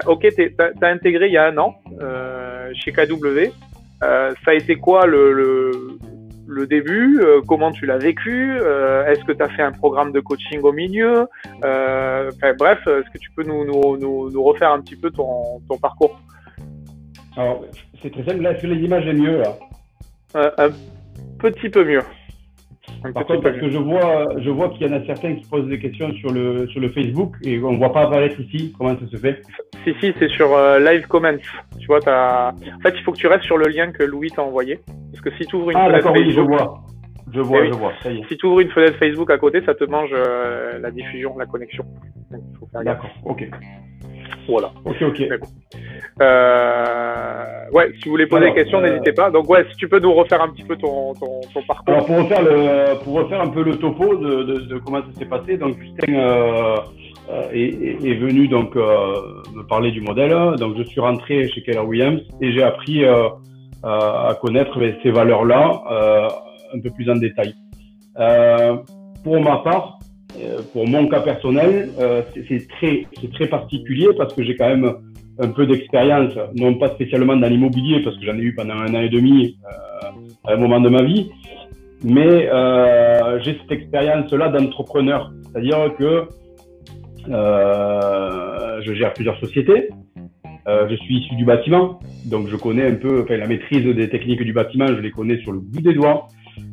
ok, 0.07 0.27
t'as 0.57 0.71
as 0.81 0.91
intégré 0.91 1.27
il 1.27 1.33
y 1.33 1.37
a 1.37 1.47
un 1.47 1.59
an 1.59 1.77
euh, 2.01 2.71
chez 2.75 2.93
KW. 2.93 3.51
Ça 4.01 4.35
a 4.47 4.55
été 4.55 4.77
quoi 4.77 5.07
le, 5.07 5.33
le, 5.33 5.71
le 6.49 6.67
début? 6.67 7.21
Comment 7.47 7.71
tu 7.71 7.87
l'as 7.87 7.99
vécu? 7.99 8.57
Est-ce 8.57 9.25
que 9.25 9.33
tu 9.33 9.43
as 9.43 9.49
fait 9.49 9.63
un 9.63 9.71
programme 9.71 10.11
de 10.11 10.19
coaching 10.19 10.61
au 10.63 10.73
milieu? 10.73 11.29
Enfin, 11.59 12.53
Bref, 12.59 12.81
est-ce 12.87 13.11
que 13.13 13.19
tu 13.19 13.31
peux 13.31 13.45
nous, 13.45 13.65
nous, 13.65 13.97
nous, 13.97 14.31
nous, 14.31 14.43
refaire 14.43 14.73
un 14.73 14.81
petit 14.81 14.97
peu 14.97 15.11
ton, 15.11 15.61
ton 15.69 15.79
parcours? 15.79 16.21
Alors, 17.37 17.65
c'est 18.03 18.11
très 18.11 18.25
simple. 18.25 18.43
Là, 18.43 18.59
sur 18.59 18.69
les 18.69 18.81
images, 18.81 19.07
est 19.07 19.13
mieux 19.13 19.39
là. 19.39 20.53
un 20.59 20.71
petit 21.39 21.71
peu 21.71 21.85
mieux. 21.85 22.03
Par 23.15 23.27
contre, 23.27 23.43
parce 23.43 23.59
que 23.59 23.69
je 23.69 23.79
vois, 23.79 24.29
je 24.39 24.51
vois 24.51 24.69
qu'il 24.71 24.87
y 24.87 24.91
en 24.91 24.93
a 24.95 25.05
certains 25.05 25.35
qui 25.35 25.45
posent 25.49 25.67
des 25.69 25.79
questions 25.79 26.13
sur 26.15 26.31
le, 26.31 26.67
sur 26.69 26.81
le 26.81 26.89
Facebook 26.91 27.35
et 27.43 27.61
on 27.63 27.73
ne 27.73 27.79
voit 27.79 27.93
pas 27.93 28.03
apparaître 28.03 28.39
ici. 28.41 28.73
Comment 28.79 28.97
ça 28.99 29.07
se 29.11 29.17
fait 29.17 29.43
Si, 29.85 29.95
si, 30.01 30.13
c'est 30.19 30.29
sur 30.31 30.55
euh, 30.55 30.79
Live 30.79 31.07
Comments. 31.09 31.37
Tu 31.79 31.87
vois, 31.87 32.01
as... 32.07 32.53
en 32.53 32.81
fait, 32.81 32.95
il 32.97 33.03
faut 33.03 33.13
que 33.13 33.19
tu 33.19 33.27
restes 33.27 33.45
sur 33.45 33.59
le 33.59 33.67
lien 33.67 33.91
que 33.91 34.03
Louis 34.03 34.31
t'a 34.31 34.43
envoyé. 34.43 34.81
Parce 35.11 35.23
que 35.23 35.31
si 35.37 35.47
tu 35.47 35.57
ouvres 35.57 35.71
une 35.71 35.77
ah, 35.77 35.87
fenêtre 35.87 36.13
Facebook. 36.13 36.27
Oui, 36.27 36.33
je 36.33 36.41
vois. 36.41 36.85
Je 37.33 37.41
vois, 37.41 37.65
eh 37.65 37.69
je 37.69 37.75
vois. 37.75 37.93
Ça 38.03 38.13
y 38.13 38.19
est. 38.19 38.29
Si 38.29 38.37
tu 38.37 38.47
ouvres 38.47 38.61
une 38.61 38.71
fenêtre 38.71 38.99
Facebook 38.99 39.31
à 39.31 39.39
côté, 39.39 39.63
ça 39.65 39.75
te 39.75 39.85
mange 39.85 40.11
euh, 40.13 40.79
la 40.79 40.91
diffusion, 40.91 41.37
la 41.39 41.47
connexion. 41.47 41.85
D'accord, 42.85 43.11
ok. 43.25 43.49
Voilà. 44.49 44.73
Ok, 44.85 44.97
ok. 45.03 45.29
Euh, 46.21 47.71
ouais, 47.73 47.93
si 47.95 48.05
vous 48.05 48.13
voulez 48.13 48.27
poser 48.27 48.47
des 48.47 48.55
questions, 48.55 48.79
euh, 48.79 48.91
n'hésitez 48.91 49.13
pas. 49.13 49.31
Donc 49.31 49.49
ouais, 49.49 49.65
si 49.71 49.77
tu 49.77 49.89
peux 49.89 49.99
nous 49.99 50.13
refaire 50.13 50.43
un 50.43 50.49
petit 50.49 50.63
peu 50.63 50.77
ton, 50.77 51.15
ton, 51.15 51.41
ton 51.53 51.63
parcours. 51.63 51.95
Alors 51.95 52.07
pour 52.07 52.17
refaire 52.17 52.43
le, 52.43 53.03
pour 53.03 53.15
refaire 53.15 53.41
un 53.41 53.49
peu 53.49 53.63
le 53.63 53.77
topo 53.77 54.17
de, 54.17 54.43
de, 54.43 54.61
de 54.61 54.79
comment 54.79 54.99
ça 54.99 55.19
s'est 55.19 55.27
passé. 55.27 55.57
Donc 55.57 55.79
Justin 55.79 56.15
euh, 56.15 56.77
euh 57.31 57.43
est, 57.53 58.05
est, 58.05 58.15
venu 58.15 58.49
donc 58.49 58.75
me 58.75 59.63
parler 59.69 59.91
du 59.91 60.01
modèle. 60.01 60.57
Donc 60.59 60.77
je 60.77 60.83
suis 60.83 61.01
rentré 61.01 61.49
chez 61.49 61.63
Keller 61.63 61.81
Williams 61.81 62.21
et 62.41 62.53
j'ai 62.53 62.63
appris 62.63 63.05
à 63.05 64.37
connaître 64.41 64.79
ces 65.03 65.11
valeurs-là 65.11 65.83
un 66.75 66.81
peu 66.81 66.91
plus 66.91 67.09
en 67.11 67.17
détail. 67.17 67.55
pour 69.25 69.41
ma 69.41 69.59
part, 69.59 69.99
pour 70.73 70.87
mon 70.87 71.09
cas 71.09 71.21
personnel, 71.21 71.91
c'est 72.49 72.67
très, 72.69 73.47
particulier 73.47 74.09
parce 74.17 74.35
que 74.35 74.43
j'ai 74.43 74.57
quand 74.57 74.69
même 74.69 74.93
un 75.39 75.49
peu 75.49 75.67
d'expérience, 75.67 76.35
non 76.55 76.75
pas 76.75 76.89
spécialement 76.91 77.37
dans 77.37 77.49
l'immobilier, 77.49 78.01
parce 78.03 78.17
que 78.19 78.25
j'en 78.25 78.37
ai 78.37 78.43
eu 78.43 78.55
pendant 78.55 78.75
un 78.75 78.95
an 78.95 79.01
et 79.01 79.09
demi 79.09 79.57
à 80.45 80.53
un 80.53 80.57
moment 80.57 80.81
de 80.81 80.89
ma 80.89 81.03
vie, 81.03 81.31
mais 82.05 82.49
j'ai 83.43 83.59
cette 83.61 83.73
expérience-là 83.73 84.49
d'entrepreneur, 84.49 85.33
c'est-à-dire 85.53 85.95
que 85.99 86.29
je 87.29 88.95
gère 88.95 89.13
plusieurs 89.15 89.39
sociétés, 89.39 89.91
euh, 90.69 90.87
je 90.89 90.95
suis 90.95 91.19
issu 91.19 91.35
du 91.35 91.45
bâtiment, 91.45 91.99
donc 92.27 92.47
je 92.49 92.55
connais 92.57 92.87
un 92.87 92.95
peu 92.95 93.27
la 93.29 93.49
maîtrise 93.49 93.85
des 93.85 94.09
techniques 94.09 94.43
du 94.43 94.53
bâtiment, 94.53 94.87
je 94.87 95.01
les 95.01 95.11
connais 95.11 95.39
sur 95.39 95.53
le 95.53 95.59
bout 95.59 95.81
des 95.81 95.95
doigts. 95.95 96.29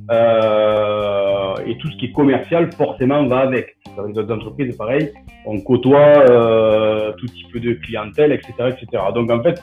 Euh, 0.10 1.56
et 1.66 1.78
tout 1.78 1.90
ce 1.92 1.98
qui 1.98 2.06
est 2.08 2.12
commercial, 2.12 2.72
forcément, 2.74 3.26
va 3.28 3.40
avec. 3.40 3.76
Dans 3.96 4.06
les 4.06 4.18
autres 4.18 4.34
entreprises, 4.34 4.76
pareil, 4.76 5.12
on 5.46 5.60
côtoie 5.62 6.24
euh, 6.30 7.12
tout 7.14 7.28
type 7.28 7.58
de 7.58 7.74
clientèle, 7.74 8.32
etc., 8.32 8.54
etc. 8.70 9.04
Donc 9.14 9.30
en 9.32 9.44
fait, 9.44 9.62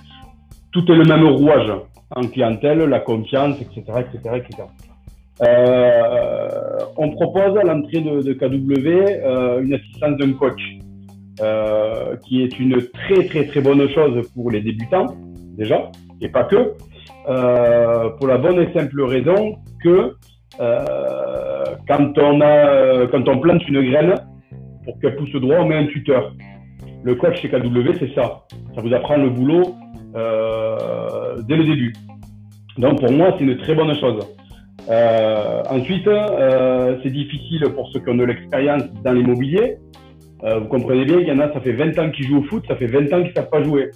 tout 0.73 0.85
est 0.91 0.95
le 0.95 1.05
même 1.05 1.27
rouage 1.27 1.73
en 2.15 2.23
clientèle, 2.23 2.79
la 2.81 3.01
confiance, 3.01 3.57
etc., 3.61 3.83
etc., 4.01 4.37
etc. 4.37 4.63
On 6.97 7.11
propose 7.11 7.57
à 7.59 7.63
l'entrée 7.63 8.01
de, 8.01 8.23
de 8.23 8.33
KW 8.33 8.89
euh, 8.89 9.63
une 9.63 9.75
assistance 9.75 10.17
d'un 10.19 10.33
coach. 10.33 10.63
Qui 12.25 12.43
est 12.43 12.59
une 12.59 12.81
très 12.95 13.27
très 13.27 13.45
très 13.45 13.61
bonne 13.61 13.87
chose 13.91 14.27
pour 14.33 14.51
les 14.51 14.63
débutants 14.63 15.09
déjà, 15.59 15.91
et 16.23 16.31
pas 16.31 16.45
que, 16.45 16.73
pour 18.17 18.27
la 18.27 18.39
bonne 18.39 18.59
et 18.59 18.73
simple 18.73 19.03
raison 19.03 19.57
que 19.85 20.15
euh, 20.61 21.65
quand 21.89 22.19
on 22.19 22.41
a 22.41 23.07
quand 23.09 23.29
on 23.29 23.39
plante 23.39 23.67
une 23.69 23.91
graine 23.91 24.15
pour 24.85 24.99
qu'elle 25.01 25.17
pousse 25.17 25.33
droit, 25.33 25.57
on 25.61 25.67
met 25.67 25.77
un 25.77 25.87
tuteur. 25.87 26.35
Le 27.03 27.15
coach 27.15 27.41
chez 27.41 27.49
KW, 27.49 27.93
c'est 27.99 28.15
ça. 28.15 28.45
Ça 28.75 28.81
vous 28.83 28.93
apprend 28.93 29.17
le 29.17 29.31
boulot 29.31 29.75
euh, 30.17 31.37
dès 31.49 31.57
le 31.57 31.65
début. 31.65 31.93
Donc 32.79 33.01
pour 33.01 33.13
moi, 33.13 33.35
c'est 33.39 33.45
une 33.45 33.57
très 33.57 33.75
bonne 33.75 33.95
chose. 33.97 34.27
Euh, 34.89 35.63
ensuite, 35.71 36.07
euh, 36.07 36.97
c'est 37.03 37.11
difficile 37.11 37.65
pour 37.75 37.89
ceux 37.93 38.01
qui 38.01 38.11
ont 38.11 38.15
de 38.15 38.25
l'expérience 38.25 38.85
dans 39.03 39.13
l'immobilier 39.13 39.79
euh, 40.45 40.59
vous 40.59 40.69
comprenez 40.69 41.05
bien, 41.05 41.19
il 41.21 41.27
y 41.27 41.33
en 41.33 41.39
a, 41.39 41.53
ça 41.53 41.61
fait 41.61 41.73
20 41.73 41.99
ans 41.99 42.11
qu'ils 42.11 42.27
jouent 42.27 42.39
au 42.39 42.43
foot, 42.45 42.65
ça 42.69 42.77
fait 42.77 42.87
20 42.87 43.13
ans 43.13 43.23
qu'ils 43.23 43.31
ne 43.31 43.35
savent 43.35 43.51
pas 43.51 43.63
jouer. 43.63 43.91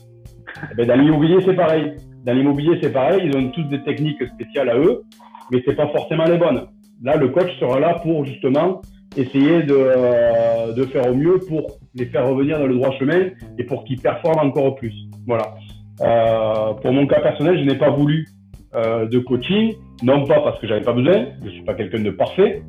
Eh 0.71 0.75
ben, 0.75 0.87
dans 0.87 0.95
l'immobilier, 0.95 1.38
c'est 1.45 1.55
pareil. 1.55 1.95
Dans 2.25 2.33
l'immobilier, 2.33 2.79
c'est 2.83 2.93
pareil. 2.93 3.23
Ils 3.25 3.37
ont 3.37 3.50
tous 3.50 3.62
des 3.64 3.83
techniques 3.83 4.23
spéciales 4.26 4.71
à 4.71 4.79
eux, 4.79 5.02
mais 5.50 5.62
c'est 5.64 5.76
pas 5.76 5.88
forcément 5.88 6.25
les 6.25 6.38
bonnes. 6.38 6.66
Là, 7.02 7.16
le 7.16 7.28
coach 7.28 7.50
sera 7.59 7.80
là 7.80 7.95
pour 8.02 8.25
justement 8.25 8.83
essayer 9.16 9.62
de, 9.62 9.75
euh, 9.75 10.73
de 10.73 10.85
faire 10.85 11.11
au 11.11 11.14
mieux 11.14 11.38
pour 11.49 11.78
les 11.95 12.07
faire 12.07 12.28
revenir 12.28 12.59
dans 12.59 12.66
le 12.66 12.75
droit 12.75 12.92
chemin 12.92 13.30
et 13.59 13.64
pour 13.64 13.85
qu'ils 13.85 14.00
performent 14.00 14.49
encore 14.49 14.76
plus. 14.76 14.95
Voilà. 15.26 15.54
Euh, 16.00 16.75
pour 16.75 16.92
mon 16.92 17.07
cas 17.07 17.21
personnel, 17.21 17.59
je 17.59 17.64
n'ai 17.64 17.76
pas 17.76 17.90
voulu 17.90 18.26
euh, 18.75 19.07
de 19.07 19.19
coaching, 19.19 19.75
non 20.02 20.25
pas 20.26 20.40
parce 20.40 20.59
que 20.61 20.66
j'avais 20.66 20.85
pas 20.85 20.92
besoin, 20.92 21.26
je 21.45 21.50
suis 21.50 21.62
pas 21.62 21.75
quelqu'un 21.75 22.00
de 22.00 22.11
parfait, 22.11 22.62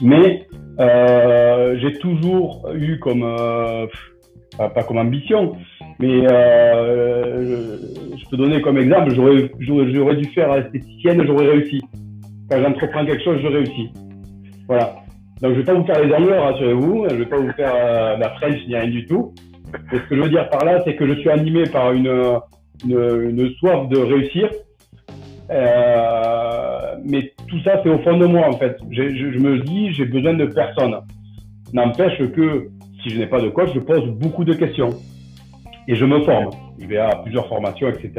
mais 0.00 0.46
euh, 0.80 1.78
j'ai 1.80 1.94
toujours 1.94 2.68
eu 2.74 2.98
comme, 2.98 3.22
euh, 3.22 3.86
pas, 4.58 4.82
comme 4.82 4.98
ambition, 4.98 5.56
mais 5.98 6.26
euh, 6.30 7.78
je, 8.16 8.28
peux 8.28 8.36
donner 8.36 8.60
comme 8.60 8.78
exemple, 8.78 9.14
j'aurais, 9.14 9.50
j'aurais, 9.60 10.16
dû 10.16 10.24
faire 10.30 10.54
esthéticienne, 10.56 11.24
j'aurais 11.26 11.46
réussi. 11.48 11.80
Quand 12.50 12.60
j'entreprends 12.62 13.06
quelque 13.06 13.22
chose, 13.22 13.38
je 13.42 13.48
réussis. 13.48 13.90
Voilà. 14.68 14.96
Donc 15.40 15.52
je 15.54 15.58
vais 15.58 15.64
pas 15.64 15.74
vous 15.74 15.84
faire 15.84 16.04
les 16.04 16.12
honneurs, 16.12 16.44
rassurez-vous, 16.44 17.06
je 17.10 17.14
vais 17.14 17.26
pas 17.26 17.38
vous 17.38 17.52
faire 17.52 17.72
euh, 17.74 18.16
la 18.16 18.30
French 18.30 18.58
ni 18.66 18.76
rien 18.76 18.88
du 18.88 19.06
tout. 19.06 19.34
Mais 19.92 19.98
ce 19.98 20.02
que 20.04 20.16
je 20.16 20.20
veux 20.22 20.28
dire 20.28 20.48
par 20.50 20.64
là, 20.64 20.80
c'est 20.84 20.94
que 20.94 21.06
je 21.06 21.14
suis 21.20 21.30
animé 21.30 21.64
par 21.64 21.92
une, 21.92 22.40
une, 22.84 23.30
une 23.30 23.50
soif 23.54 23.88
de 23.88 23.98
réussir. 23.98 24.48
Euh, 25.50 26.94
mais 27.04 27.32
tout 27.48 27.60
ça, 27.64 27.80
c'est 27.82 27.90
au 27.90 27.98
fond 27.98 28.16
de 28.16 28.26
moi, 28.26 28.48
en 28.48 28.58
fait. 28.58 28.76
Je, 28.90 29.14
je, 29.14 29.38
me 29.38 29.58
dis, 29.58 29.92
j'ai 29.92 30.06
besoin 30.06 30.34
de 30.34 30.46
personne. 30.46 30.96
N'empêche 31.72 32.18
que 32.32 32.68
si 33.02 33.10
je 33.10 33.18
n'ai 33.18 33.26
pas 33.26 33.40
de 33.40 33.48
coach, 33.48 33.70
je 33.74 33.80
pose 33.80 34.06
beaucoup 34.10 34.44
de 34.44 34.54
questions. 34.54 34.90
Et 35.88 35.94
je 35.94 36.04
me 36.04 36.20
forme. 36.24 36.50
Je 36.78 36.86
vais 36.86 36.98
à 36.98 37.16
plusieurs 37.16 37.46
formations, 37.48 37.88
etc. 37.88 38.12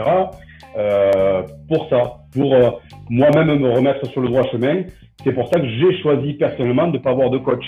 Euh, 0.78 1.44
pour 1.68 1.88
ça, 1.90 2.18
pour 2.34 2.54
euh, 2.54 2.72
moi-même 3.10 3.60
me 3.60 3.72
remettre 3.72 4.06
sur 4.12 4.22
le 4.22 4.30
droit 4.30 4.44
chemin. 4.52 4.84
C'est 5.24 5.34
pour 5.34 5.48
ça 5.48 5.60
que 5.60 5.68
j'ai 5.68 6.02
choisi 6.02 6.34
personnellement 6.34 6.88
de 6.88 6.98
ne 6.98 7.04
pas 7.04 7.12
avoir 7.12 7.30
de 7.30 7.38
coach. 7.38 7.64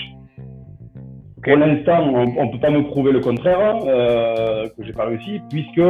Pour 1.42 1.56
l'instant, 1.56 2.12
on 2.12 2.46
ne 2.46 2.52
peut 2.52 2.60
pas 2.60 2.70
me 2.70 2.82
prouver 2.84 3.12
le 3.12 3.20
contraire, 3.20 3.76
euh, 3.86 4.68
que 4.76 4.84
j'ai 4.84 4.92
pas 4.92 5.06
réussi, 5.06 5.40
puisque 5.48 5.80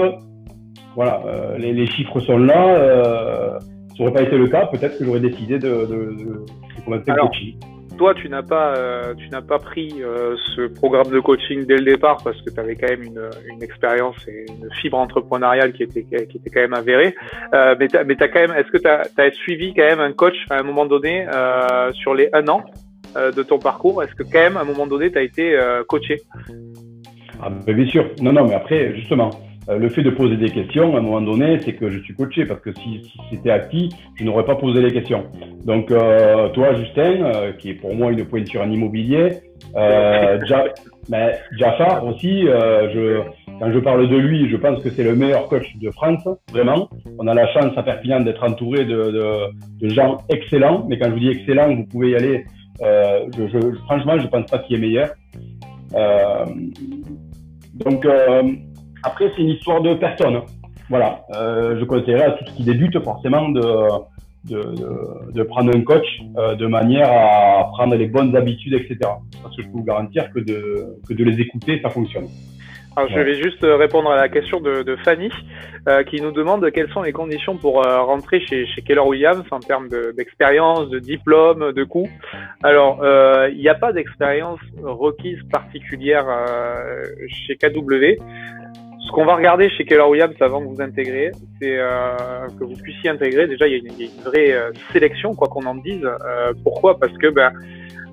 voilà, 0.94 1.22
euh, 1.26 1.58
les, 1.58 1.72
les, 1.72 1.86
chiffres 1.86 2.20
sont 2.20 2.38
là. 2.38 3.58
Ça 3.88 4.04
n'aurait 4.04 4.12
pas 4.12 4.22
été 4.22 4.38
le 4.38 4.46
cas, 4.46 4.66
peut-être 4.66 4.98
que 4.98 5.04
j'aurais 5.04 5.20
décidé 5.20 5.58
de, 5.58 5.68
de, 5.68 5.86
de, 5.86 6.24
de 6.24 6.84
commencer 6.84 7.04
le 7.08 7.20
coaching. 7.20 7.58
Toi, 7.98 8.14
tu 8.14 8.28
n'as 8.28 8.44
pas, 8.44 8.76
euh, 8.76 9.14
tu 9.14 9.28
n'as 9.28 9.42
pas 9.42 9.58
pris 9.58 9.92
euh, 10.00 10.36
ce 10.54 10.68
programme 10.68 11.10
de 11.10 11.18
coaching 11.18 11.66
dès 11.66 11.78
le 11.78 11.84
départ 11.84 12.18
parce 12.22 12.40
que 12.42 12.50
tu 12.50 12.60
avais 12.60 12.76
quand 12.76 12.88
même 12.88 13.02
une, 13.02 13.62
expérience 13.62 14.16
et 14.28 14.46
une 14.48 14.68
fibre 14.80 14.98
entrepreneuriale 14.98 15.72
qui 15.72 15.82
était, 15.82 16.04
qui 16.04 16.36
était 16.36 16.50
quand 16.50 16.60
même 16.60 16.74
avérée. 16.74 17.16
Euh, 17.54 17.74
mais 17.78 17.88
tu 17.88 17.96
mais 18.06 18.22
as 18.22 18.28
quand 18.28 18.40
même, 18.40 18.52
est-ce 18.52 18.70
que 18.70 18.78
tu 18.78 18.86
as, 18.88 19.30
suivi 19.32 19.74
quand 19.74 19.82
même 19.82 19.98
un 19.98 20.12
coach 20.12 20.36
à 20.48 20.58
un 20.58 20.62
moment 20.62 20.86
donné 20.86 21.26
sur 21.92 22.14
les 22.14 22.28
un 22.32 22.46
an 22.46 22.62
de 23.16 23.42
ton 23.42 23.58
parcours? 23.58 24.02
Est-ce 24.02 24.14
que 24.14 24.22
quand 24.22 24.38
même 24.38 24.56
à 24.56 24.60
un 24.60 24.64
moment 24.64 24.86
donné 24.86 25.10
tu 25.10 25.18
as 25.18 25.22
été 25.22 25.58
coaché? 25.88 26.22
Ah, 27.42 27.50
Bien 27.50 27.86
sûr. 27.86 28.08
Non, 28.22 28.32
non, 28.32 28.46
mais 28.46 28.54
après, 28.54 28.94
justement, 28.94 29.30
le 29.76 29.88
fait 29.90 30.02
de 30.02 30.10
poser 30.10 30.36
des 30.36 30.48
questions, 30.48 30.96
à 30.96 30.98
un 30.98 31.02
moment 31.02 31.20
donné, 31.20 31.58
c'est 31.60 31.74
que 31.74 31.90
je 31.90 31.98
suis 32.00 32.14
coaché 32.14 32.46
parce 32.46 32.60
que 32.60 32.72
si, 32.72 33.02
si 33.04 33.18
c'était 33.30 33.50
acquis, 33.50 33.90
je 34.14 34.24
n'aurais 34.24 34.44
pas 34.44 34.54
posé 34.54 34.80
les 34.80 34.92
questions. 34.92 35.24
Donc, 35.64 35.90
euh, 35.90 36.48
toi, 36.50 36.74
Justin, 36.74 37.24
euh, 37.24 37.52
qui 37.52 37.70
est 37.70 37.74
pour 37.74 37.94
moi 37.94 38.10
une 38.10 38.24
pointure 38.24 38.62
en 38.62 38.70
immobilier, 38.70 39.40
euh, 39.76 40.38
Jafar 41.58 42.06
aussi, 42.06 42.42
je, 42.42 43.20
quand 43.60 43.72
je 43.72 43.78
parle 43.78 44.08
de 44.08 44.16
lui, 44.16 44.48
je 44.48 44.56
pense 44.56 44.82
que 44.82 44.88
c'est 44.90 45.04
le 45.04 45.14
meilleur 45.14 45.48
coach 45.48 45.66
de 45.76 45.90
France, 45.90 46.26
vraiment. 46.50 46.88
On 47.18 47.26
a 47.26 47.34
la 47.34 47.46
chance 47.48 47.76
à 47.76 47.82
Perpignan 47.82 48.20
d'être 48.20 48.42
entouré 48.44 48.86
de, 48.86 49.10
de, 49.10 49.86
de, 49.86 49.88
gens 49.90 50.18
excellents, 50.30 50.86
mais 50.88 50.98
quand 50.98 51.06
je 51.06 51.12
vous 51.12 51.20
dis 51.20 51.28
excellent, 51.28 51.74
vous 51.74 51.84
pouvez 51.84 52.10
y 52.10 52.16
aller. 52.16 52.44
je, 52.80 53.48
je, 53.48 53.58
franchement, 53.86 54.18
je 54.18 54.26
pense 54.28 54.50
pas 54.50 54.58
qu'il 54.58 54.76
ait 54.76 54.80
meilleur. 54.80 55.10
donc, 57.74 58.06
après, 59.02 59.32
c'est 59.34 59.42
une 59.42 59.50
histoire 59.50 59.80
de 59.80 59.94
personne. 59.94 60.40
Voilà. 60.88 61.22
Euh, 61.34 61.78
je 61.78 61.84
conseillerais 61.84 62.24
à 62.24 62.30
tous 62.32 62.50
qui 62.52 62.64
débutent 62.64 63.02
forcément 63.02 63.48
de, 63.50 63.60
de, 64.44 64.60
de, 64.60 65.32
de 65.32 65.42
prendre 65.42 65.74
un 65.76 65.82
coach 65.82 66.06
euh, 66.36 66.54
de 66.54 66.66
manière 66.66 67.10
à 67.10 67.64
prendre 67.72 67.94
les 67.94 68.06
bonnes 68.06 68.34
habitudes, 68.34 68.74
etc. 68.74 68.98
Parce 69.42 69.56
que 69.56 69.62
je 69.62 69.68
peux 69.68 69.74
vous 69.74 69.84
garantir 69.84 70.30
que 70.32 70.40
de, 70.40 70.96
que 71.06 71.14
de 71.14 71.24
les 71.24 71.40
écouter, 71.40 71.80
ça 71.82 71.90
fonctionne. 71.90 72.28
Alors, 72.98 73.10
je 73.10 73.20
vais 73.20 73.34
juste 73.34 73.62
euh, 73.62 73.76
répondre 73.76 74.10
à 74.10 74.16
la 74.16 74.28
question 74.28 74.60
de, 74.60 74.82
de 74.82 74.96
Fanny, 74.96 75.30
euh, 75.88 76.02
qui 76.02 76.20
nous 76.20 76.32
demande 76.32 76.68
quelles 76.72 76.90
sont 76.90 77.02
les 77.02 77.12
conditions 77.12 77.56
pour 77.56 77.86
euh, 77.86 78.02
rentrer 78.02 78.40
chez, 78.40 78.66
chez 78.66 78.82
Keller 78.82 79.02
Williams 79.02 79.44
en 79.52 79.60
termes 79.60 79.88
d'expérience, 80.16 80.90
de, 80.90 80.98
diplôme, 80.98 81.72
de 81.72 81.84
coût. 81.84 82.08
Alors, 82.64 83.00
il 83.50 83.58
n'y 83.58 83.68
a 83.68 83.76
pas 83.76 83.92
d'expérience 83.92 84.58
requise 84.82 85.38
particulière 85.48 86.26
chez 87.28 87.56
KW 87.56 88.20
ce 89.08 89.12
qu'on 89.12 89.24
va 89.24 89.36
regarder 89.36 89.70
chez 89.70 89.86
Keller 89.86 90.02
Williams 90.02 90.34
avant 90.40 90.60
que 90.60 90.66
vous 90.66 90.82
intégrez, 90.82 91.30
c'est 91.58 91.78
euh, 91.78 92.14
que 92.58 92.64
vous 92.64 92.74
puissiez 92.74 93.08
intégrer. 93.08 93.46
Déjà, 93.46 93.66
il 93.66 93.72
y 93.72 93.76
a 93.76 93.78
une, 93.78 94.22
vraie 94.22 94.52
euh, 94.52 94.70
sélection, 94.92 95.34
quoi 95.34 95.48
qu'on 95.48 95.64
en 95.64 95.76
dise. 95.76 96.04
Euh, 96.04 96.52
pourquoi? 96.62 96.98
Parce 96.98 97.16
que 97.16 97.28
ben, 97.28 97.50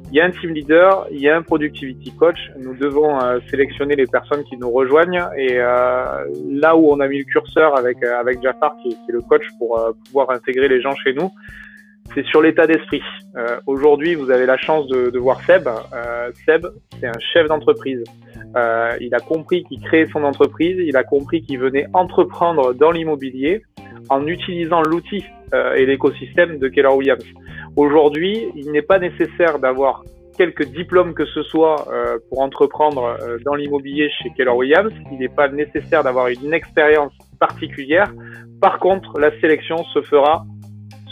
il 0.10 0.16
y 0.16 0.22
a 0.22 0.25
un 0.25 0.32
team 0.32 0.52
leader, 0.52 1.06
il 1.12 1.20
y 1.20 1.28
a 1.28 1.36
un 1.36 1.42
productivity 1.42 2.16
coach. 2.16 2.38
Nous 2.58 2.75
devons 2.75 3.20
sélectionner 3.50 3.96
les 3.96 4.06
personnes 4.06 4.46
qui 4.46 4.56
nous 4.56 4.72
rejoignent. 4.72 5.28
Et 5.36 5.56
là 5.58 6.75
où 6.78 6.92
on 6.92 7.00
a 7.00 7.08
mis 7.08 7.18
le 7.18 7.24
curseur 7.25 7.75
avec 7.75 8.02
avec 8.04 8.42
Jafar, 8.42 8.75
qui, 8.84 8.90
est 8.90 9.12
le 9.12 9.22
coach, 9.22 9.44
pour 9.58 9.94
pouvoir 10.06 10.30
intégrer 10.30 10.70
les 10.70 10.80
gens 10.80 10.94
chez 11.04 11.14
nous, 11.14 11.32
c'est 12.14 12.24
sur 12.28 12.44
l'état 12.44 12.68
d'esprit. 12.68 13.02
Aujourd'hui, 13.66 14.14
vous 14.14 14.30
avez 14.30 14.46
la 14.46 14.58
chance 14.58 14.88
de, 14.88 15.18
voir 15.18 15.42
Seb. 15.42 15.68
Seb, 16.46 16.68
c'est 17.00 17.08
un 17.08 17.20
chef 17.34 17.48
d'entreprise. 17.48 18.04
Euh, 18.56 18.96
il 19.02 19.14
a 19.14 19.20
compris 19.20 19.64
qu'il 19.64 19.82
créait 19.82 20.08
son 20.08 20.24
entreprise, 20.24 20.78
il 20.80 20.96
a 20.96 21.04
compris 21.04 21.42
qu'il 21.42 21.60
venait 21.60 21.88
entreprendre 21.94 22.74
dans 22.74 22.92
l'immobilier 22.92 23.64
en 24.10 24.26
utilisant 24.28 24.82
l'outil 24.82 25.26
euh, 25.54 25.74
et 25.74 25.86
l'écosystème 25.86 26.58
de 26.60 26.68
Keller 26.68 26.90
Williams. 26.90 27.26
Aujourd'hui, 27.76 28.48
il 28.56 28.72
n'est 28.72 28.82
pas 28.82 29.00
nécessaire 29.00 29.60
d'avoir 29.60 30.04
quelques 30.38 30.66
diplômes 30.66 31.14
que 31.14 31.26
ce 31.26 31.44
soit 31.44 31.88
euh, 31.92 32.18
pour 32.30 32.40
entreprendre 32.40 33.18
dans 33.44 33.56
l'immobilier 33.56 34.10
chez 34.22 34.32
Keller 34.36 34.52
Williams. 34.52 34.94
Il 35.12 35.20
n'est 35.20 35.30
pas 35.30 35.50
nécessaire 35.50 36.04
d'avoir 36.04 36.28
une 36.28 36.54
expérience 36.54 37.14
particulière. 37.40 38.12
Par 38.62 38.80
contre, 38.80 39.20
la 39.20 39.38
sélection 39.42 39.84
se 39.94 40.02
fera 40.02 40.46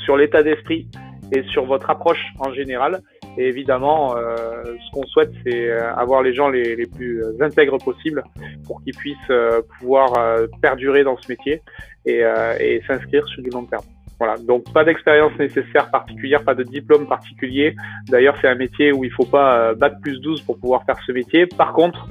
sur 0.06 0.16
l'état 0.18 0.44
d'esprit 0.44 0.88
et 1.32 1.44
sur 1.44 1.66
votre 1.66 1.90
approche 1.90 2.24
en 2.40 2.54
général. 2.54 3.02
Et 3.38 3.48
évidemment, 3.48 4.16
ce 4.16 4.92
qu'on 4.92 5.06
souhaite, 5.08 5.32
c'est 5.44 5.72
avoir 5.72 6.22
les 6.22 6.34
gens 6.34 6.50
les, 6.50 6.76
les 6.76 6.86
plus 6.86 7.24
intègres 7.40 7.78
possibles 7.84 8.24
pour 8.66 8.82
qu'ils 8.84 8.96
puissent 8.96 9.34
pouvoir 9.80 10.14
perdurer 10.62 11.04
dans 11.04 11.18
ce 11.18 11.32
métier 11.32 11.62
et, 12.06 12.22
et 12.60 12.82
s'inscrire 12.88 13.26
sur 13.28 13.42
du 13.42 13.50
long 13.50 13.66
terme. 13.66 13.84
Voilà, 14.20 14.38
donc 14.38 14.72
pas 14.72 14.84
d'expérience 14.84 15.38
nécessaire 15.40 15.90
particulière, 15.92 16.44
pas 16.44 16.56
de 16.56 16.64
diplôme 16.64 17.08
particulier. 17.08 17.76
D'ailleurs, 18.10 18.38
c'est 18.40 18.48
un 18.48 18.56
métier 18.56 18.92
où 18.92 19.04
il 19.04 19.12
faut 19.12 19.26
pas 19.26 19.74
bac 19.74 19.96
plus 20.02 20.20
12 20.22 20.42
pour 20.44 20.60
pouvoir 20.60 20.86
faire 20.86 20.98
ce 21.06 21.12
métier. 21.12 21.48
Par 21.48 21.74
contre, 21.74 22.08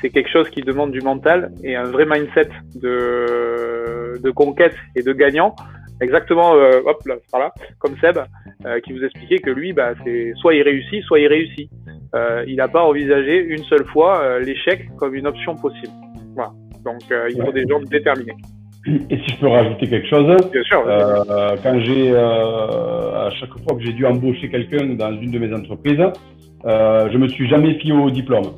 c'est 0.00 0.10
quelque 0.10 0.30
chose 0.30 0.50
qui 0.50 0.60
demande 0.60 0.92
du 0.92 1.00
mental 1.00 1.50
et 1.62 1.76
un 1.76 1.84
vrai 1.84 2.04
mindset 2.04 2.50
de, 2.74 4.20
de 4.22 4.30
conquête 4.30 4.74
et 4.94 5.02
de 5.02 5.12
gagnant. 5.12 5.56
Exactement, 6.00 6.54
euh, 6.54 6.80
hop 6.84 6.98
là, 7.06 7.14
par 7.30 7.40
là, 7.40 7.52
comme 7.78 7.96
Seb, 8.00 8.18
euh, 8.66 8.80
qui 8.80 8.92
vous 8.92 9.04
expliquait 9.04 9.38
que 9.38 9.50
lui, 9.50 9.72
bah, 9.72 9.92
c'est 10.04 10.32
soit 10.36 10.54
il 10.54 10.62
réussit, 10.62 11.02
soit 11.04 11.20
il 11.20 11.28
réussit. 11.28 11.70
Euh, 12.14 12.44
il 12.46 12.56
n'a 12.56 12.68
pas 12.68 12.84
envisagé 12.84 13.38
une 13.38 13.64
seule 13.64 13.84
fois 13.86 14.38
l'échec 14.40 14.88
comme 14.96 15.14
une 15.14 15.26
option 15.26 15.56
possible. 15.56 15.92
Voilà. 16.34 16.52
Donc, 16.84 17.02
il 17.30 17.42
faut 17.42 17.52
des 17.52 17.66
gens 17.66 17.80
déterminés. 17.80 18.34
Et 18.86 19.16
si 19.16 19.30
je 19.30 19.40
peux 19.40 19.48
rajouter 19.48 19.86
quelque 19.88 20.08
chose, 20.08 20.26
Bien 20.52 20.62
sûr, 20.64 20.84
quand 21.62 21.80
j'ai 21.80 22.14
à 22.14 23.30
chaque 23.30 23.50
fois 23.50 23.76
que 23.76 23.82
j'ai 23.82 23.92
dû 23.92 24.04
embaucher 24.04 24.50
quelqu'un 24.50 24.84
dans 24.94 25.12
une 25.12 25.30
de 25.30 25.38
mes 25.38 25.54
entreprises, 25.54 26.04
je 26.64 27.16
me 27.16 27.28
suis 27.28 27.48
jamais 27.48 27.74
fié 27.78 27.92
au 27.92 28.10
diplôme 28.10 28.52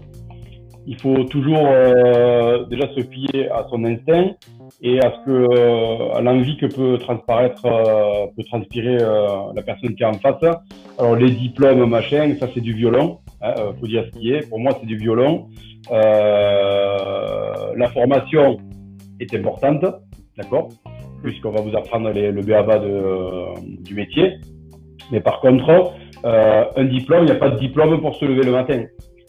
il 0.86 0.96
faut 1.00 1.24
toujours 1.24 1.66
euh, 1.66 2.64
déjà 2.66 2.88
se 2.94 3.00
fier 3.02 3.50
à 3.52 3.66
son 3.68 3.84
instinct 3.84 4.30
et 4.80 5.00
à 5.00 5.12
ce 5.12 5.24
que 5.26 5.30
euh, 5.30 6.12
à 6.14 6.20
l'envie 6.20 6.56
que 6.56 6.66
peut 6.66 6.96
transparaître 6.98 7.66
euh, 7.66 8.26
peut 8.36 8.44
transpirer 8.44 8.98
la 8.98 9.62
personne 9.62 9.94
qui 9.96 10.02
est 10.04 10.06
en 10.06 10.14
face. 10.14 10.42
Alors 10.98 11.16
les 11.16 11.30
diplômes 11.30 11.88
machin, 11.88 12.34
ça 12.38 12.46
c'est 12.54 12.60
du 12.60 12.72
violon. 12.72 13.18
Hein, 13.42 13.54
faut 13.80 13.86
dire 13.86 14.04
ce 14.06 14.18
qui 14.18 14.32
est. 14.32 14.48
Pour 14.48 14.60
moi 14.60 14.76
c'est 14.80 14.86
du 14.86 14.96
violon. 14.96 15.48
la 15.90 17.88
formation 17.92 18.58
est 19.18 19.34
importante, 19.34 19.84
d'accord, 20.36 20.68
puisqu'on 21.22 21.50
va 21.50 21.60
vous 21.62 21.76
apprendre 21.76 22.10
les, 22.10 22.30
le 22.30 22.42
BABA 22.42 22.78
de, 22.78 23.82
du 23.82 23.94
métier. 23.94 24.34
Mais 25.10 25.20
par 25.20 25.40
contre, 25.40 25.94
un 26.24 26.84
diplôme, 26.84 27.22
il 27.22 27.26
n'y 27.26 27.32
a 27.32 27.36
pas 27.36 27.50
de 27.50 27.58
diplôme 27.58 28.00
pour 28.00 28.14
se 28.16 28.24
lever 28.24 28.42
le 28.44 28.52
matin. 28.52 28.84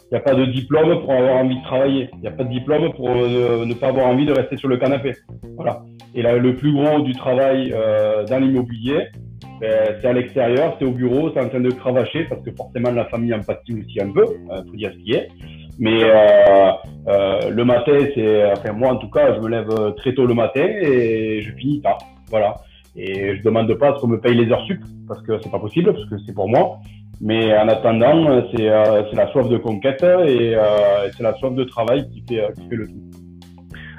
Il 0.09 0.13
n'y 0.13 0.17
a 0.17 0.21
pas 0.21 0.35
de 0.35 0.45
diplôme 0.45 1.01
pour 1.01 1.11
avoir 1.11 1.37
envie 1.37 1.57
de 1.57 1.63
travailler. 1.63 2.09
Il 2.13 2.19
n'y 2.21 2.27
a 2.27 2.31
pas 2.31 2.43
de 2.43 2.49
diplôme 2.49 2.93
pour 2.93 3.09
euh, 3.09 3.65
ne 3.65 3.73
pas 3.73 3.87
avoir 3.87 4.07
envie 4.07 4.25
de 4.25 4.31
rester 4.31 4.55
sur 4.57 4.69
le 4.69 4.77
canapé. 4.77 5.13
Voilà. 5.55 5.81
Et 6.15 6.21
là, 6.21 6.37
le 6.37 6.55
plus 6.55 6.71
gros 6.71 7.01
du 7.01 7.13
travail 7.13 7.73
euh, 7.75 8.25
dans 8.25 8.39
l'immobilier, 8.39 9.07
ben, 9.59 9.97
c'est 9.99 10.07
à 10.07 10.13
l'extérieur, 10.13 10.75
c'est 10.77 10.85
au 10.85 10.91
bureau, 10.91 11.31
c'est 11.33 11.41
en 11.41 11.49
train 11.49 11.59
de 11.59 11.71
cravacher 11.71 12.25
parce 12.25 12.43
que 12.43 12.51
forcément 12.51 12.91
la 12.91 13.05
famille 13.05 13.33
en 13.33 13.41
pâtit 13.41 13.73
aussi 13.73 13.99
un 13.99 14.11
peu, 14.11 14.23
euh, 14.23 14.61
faut 14.69 14.75
dire 14.75 14.91
ce 14.93 15.03
qui 15.03 15.13
est. 15.13 15.29
Mais 15.79 16.03
euh, 16.03 16.71
euh, 17.07 17.49
le 17.49 17.65
matin, 17.65 17.97
c'est, 18.13 18.51
enfin 18.51 18.73
moi 18.73 18.91
en 18.91 18.97
tout 18.97 19.09
cas, 19.09 19.33
je 19.35 19.39
me 19.39 19.49
lève 19.49 19.95
très 19.97 20.13
tôt 20.13 20.25
le 20.25 20.35
matin 20.35 20.63
et 20.63 21.41
je 21.41 21.51
finis 21.53 21.81
tard. 21.81 21.97
Voilà. 22.29 22.55
Et 22.95 23.35
je 23.35 23.43
demande 23.43 23.71
pas 23.75 23.91
à 23.91 23.95
ce 23.95 24.01
qu'on 24.01 24.07
me 24.07 24.19
paye 24.19 24.35
les 24.35 24.51
heures 24.51 24.65
sup 24.65 24.81
parce 25.07 25.21
que 25.21 25.39
c'est 25.41 25.51
pas 25.51 25.59
possible 25.59 25.91
parce 25.93 26.05
que 26.05 26.17
c'est 26.25 26.33
pour 26.33 26.47
moi. 26.47 26.79
Mais 27.19 27.57
en 27.57 27.67
attendant, 27.67 28.47
c'est 28.51 28.69
euh, 28.69 29.03
la 29.13 29.27
soif 29.31 29.49
de 29.49 29.57
conquête 29.57 30.03
et 30.03 30.55
euh, 30.55 31.09
c'est 31.15 31.23
la 31.23 31.33
soif 31.35 31.53
de 31.53 31.63
travail 31.63 32.07
qui 32.09 32.23
fait, 32.27 32.53
qui 32.53 32.69
fait 32.69 32.75
le 32.75 32.87
tout. 32.87 33.07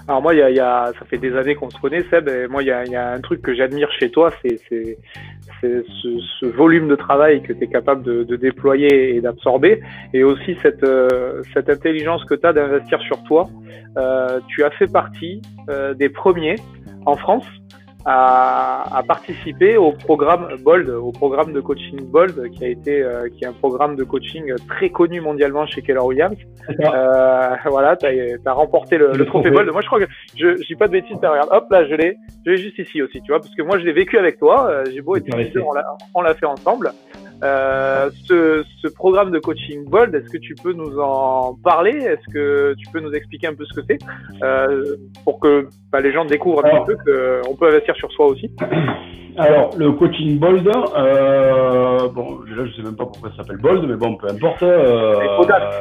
Alors 0.08 0.22
moi, 0.22 0.32
ça 0.34 1.04
fait 1.10 1.18
des 1.18 1.36
années 1.36 1.54
qu'on 1.54 1.68
se 1.68 1.78
connaît, 1.78 2.02
Seb. 2.10 2.28
Et 2.28 2.48
moi, 2.48 2.62
il 2.62 2.68
y 2.68 2.96
a, 2.96 3.12
un 3.12 3.20
truc 3.20 3.42
que 3.42 3.54
j'admire 3.54 3.90
chez 3.92 4.10
toi, 4.10 4.30
c'est 4.40 4.58
ce, 5.60 6.46
volume 6.46 6.88
de 6.88 6.96
travail 6.96 7.42
que 7.42 7.52
tu 7.52 7.64
es 7.64 7.66
capable 7.66 8.02
de, 8.02 8.36
déployer 8.36 9.16
et 9.16 9.20
d'absorber, 9.20 9.82
et 10.14 10.24
aussi 10.24 10.56
cette, 10.62 10.82
euh, 10.82 11.42
intelligence 11.54 12.24
que 12.24 12.34
tu 12.34 12.46
as 12.46 12.54
d'investir 12.54 12.98
sur 13.02 13.22
toi. 13.24 13.48
Euh, 13.98 14.40
tu 14.48 14.64
as 14.64 14.70
fait 14.70 14.90
partie 14.90 15.42
euh, 15.68 15.92
des 15.92 16.08
premiers 16.08 16.56
en 17.04 17.16
France 17.16 17.46
à, 18.04 19.02
participer 19.06 19.76
au 19.76 19.92
programme 19.92 20.48
Bold, 20.62 20.88
au 20.88 21.12
programme 21.12 21.52
de 21.52 21.60
coaching 21.60 22.00
Bold, 22.00 22.50
qui 22.52 22.64
a 22.64 22.68
été, 22.68 23.02
euh, 23.02 23.28
qui 23.28 23.44
est 23.44 23.46
un 23.46 23.52
programme 23.52 23.96
de 23.96 24.04
coaching 24.04 24.54
très 24.68 24.90
connu 24.90 25.20
mondialement 25.20 25.66
chez 25.66 25.82
Keller 25.82 26.00
Williams. 26.00 26.36
Euh, 26.68 27.56
voilà, 27.66 27.96
tu 27.96 28.06
as, 28.06 28.52
remporté 28.52 28.98
le, 28.98 29.12
le, 29.12 29.24
trophée 29.24 29.50
Bold. 29.50 29.70
Moi, 29.72 29.80
je 29.80 29.86
crois 29.86 30.00
que 30.00 30.06
je, 30.36 30.56
je 30.56 30.66
dis 30.66 30.74
pas 30.74 30.86
de 30.86 30.92
bêtises, 30.92 31.16
mais 31.20 31.28
regarde, 31.28 31.48
hop 31.50 31.64
là, 31.70 31.86
je 31.86 31.94
l'ai, 31.94 32.16
je 32.44 32.50
l'ai 32.50 32.56
juste 32.58 32.78
ici 32.78 33.00
aussi, 33.02 33.20
tu 33.22 33.32
vois, 33.32 33.40
parce 33.40 33.54
que 33.54 33.62
moi, 33.62 33.78
je 33.78 33.84
l'ai 33.84 33.92
vécu 33.92 34.18
avec 34.18 34.38
toi. 34.38 34.68
Euh, 34.68 34.84
j'ai 34.92 35.00
beau 35.00 35.16
être 35.16 35.26
on 36.14 36.22
l'a 36.22 36.34
fait 36.34 36.46
ensemble. 36.46 36.92
Euh, 37.44 38.10
ce, 38.24 38.64
ce, 38.82 38.88
programme 38.88 39.30
de 39.30 39.38
coaching 39.38 39.84
Bold, 39.84 40.12
est-ce 40.14 40.28
que 40.28 40.38
tu 40.38 40.56
peux 40.56 40.72
nous 40.72 40.98
en 40.98 41.54
parler? 41.62 41.92
Est-ce 41.92 42.32
que 42.32 42.74
tu 42.76 42.90
peux 42.90 42.98
nous 42.98 43.12
expliquer 43.12 43.46
un 43.46 43.54
peu 43.54 43.64
ce 43.64 43.80
que 43.80 43.86
c'est? 43.88 43.98
Euh, 44.42 44.96
pour 45.24 45.38
que 45.38 45.68
bah, 45.92 46.00
les 46.00 46.10
gens 46.10 46.24
découvrent 46.24 46.64
un 46.64 46.80
petit 46.80 46.86
peu 46.86 47.42
qu'on 47.44 47.54
peut 47.54 47.68
investir 47.68 47.87
sur 47.94 48.10
soi 48.12 48.26
aussi 48.26 48.50
Alors, 49.36 49.70
le 49.76 49.92
coaching 49.92 50.36
Bold, 50.36 50.66
euh, 50.66 52.08
bon, 52.08 52.40
déjà, 52.44 52.66
je 52.66 52.72
sais 52.74 52.82
même 52.82 52.96
pas 52.96 53.04
pourquoi 53.06 53.30
ça 53.30 53.36
s'appelle 53.36 53.58
Bold, 53.58 53.88
mais 53.88 53.94
bon, 53.94 54.16
peu 54.16 54.26
importe. 54.28 54.64
Euh, 54.64 55.38
audace. 55.38 55.74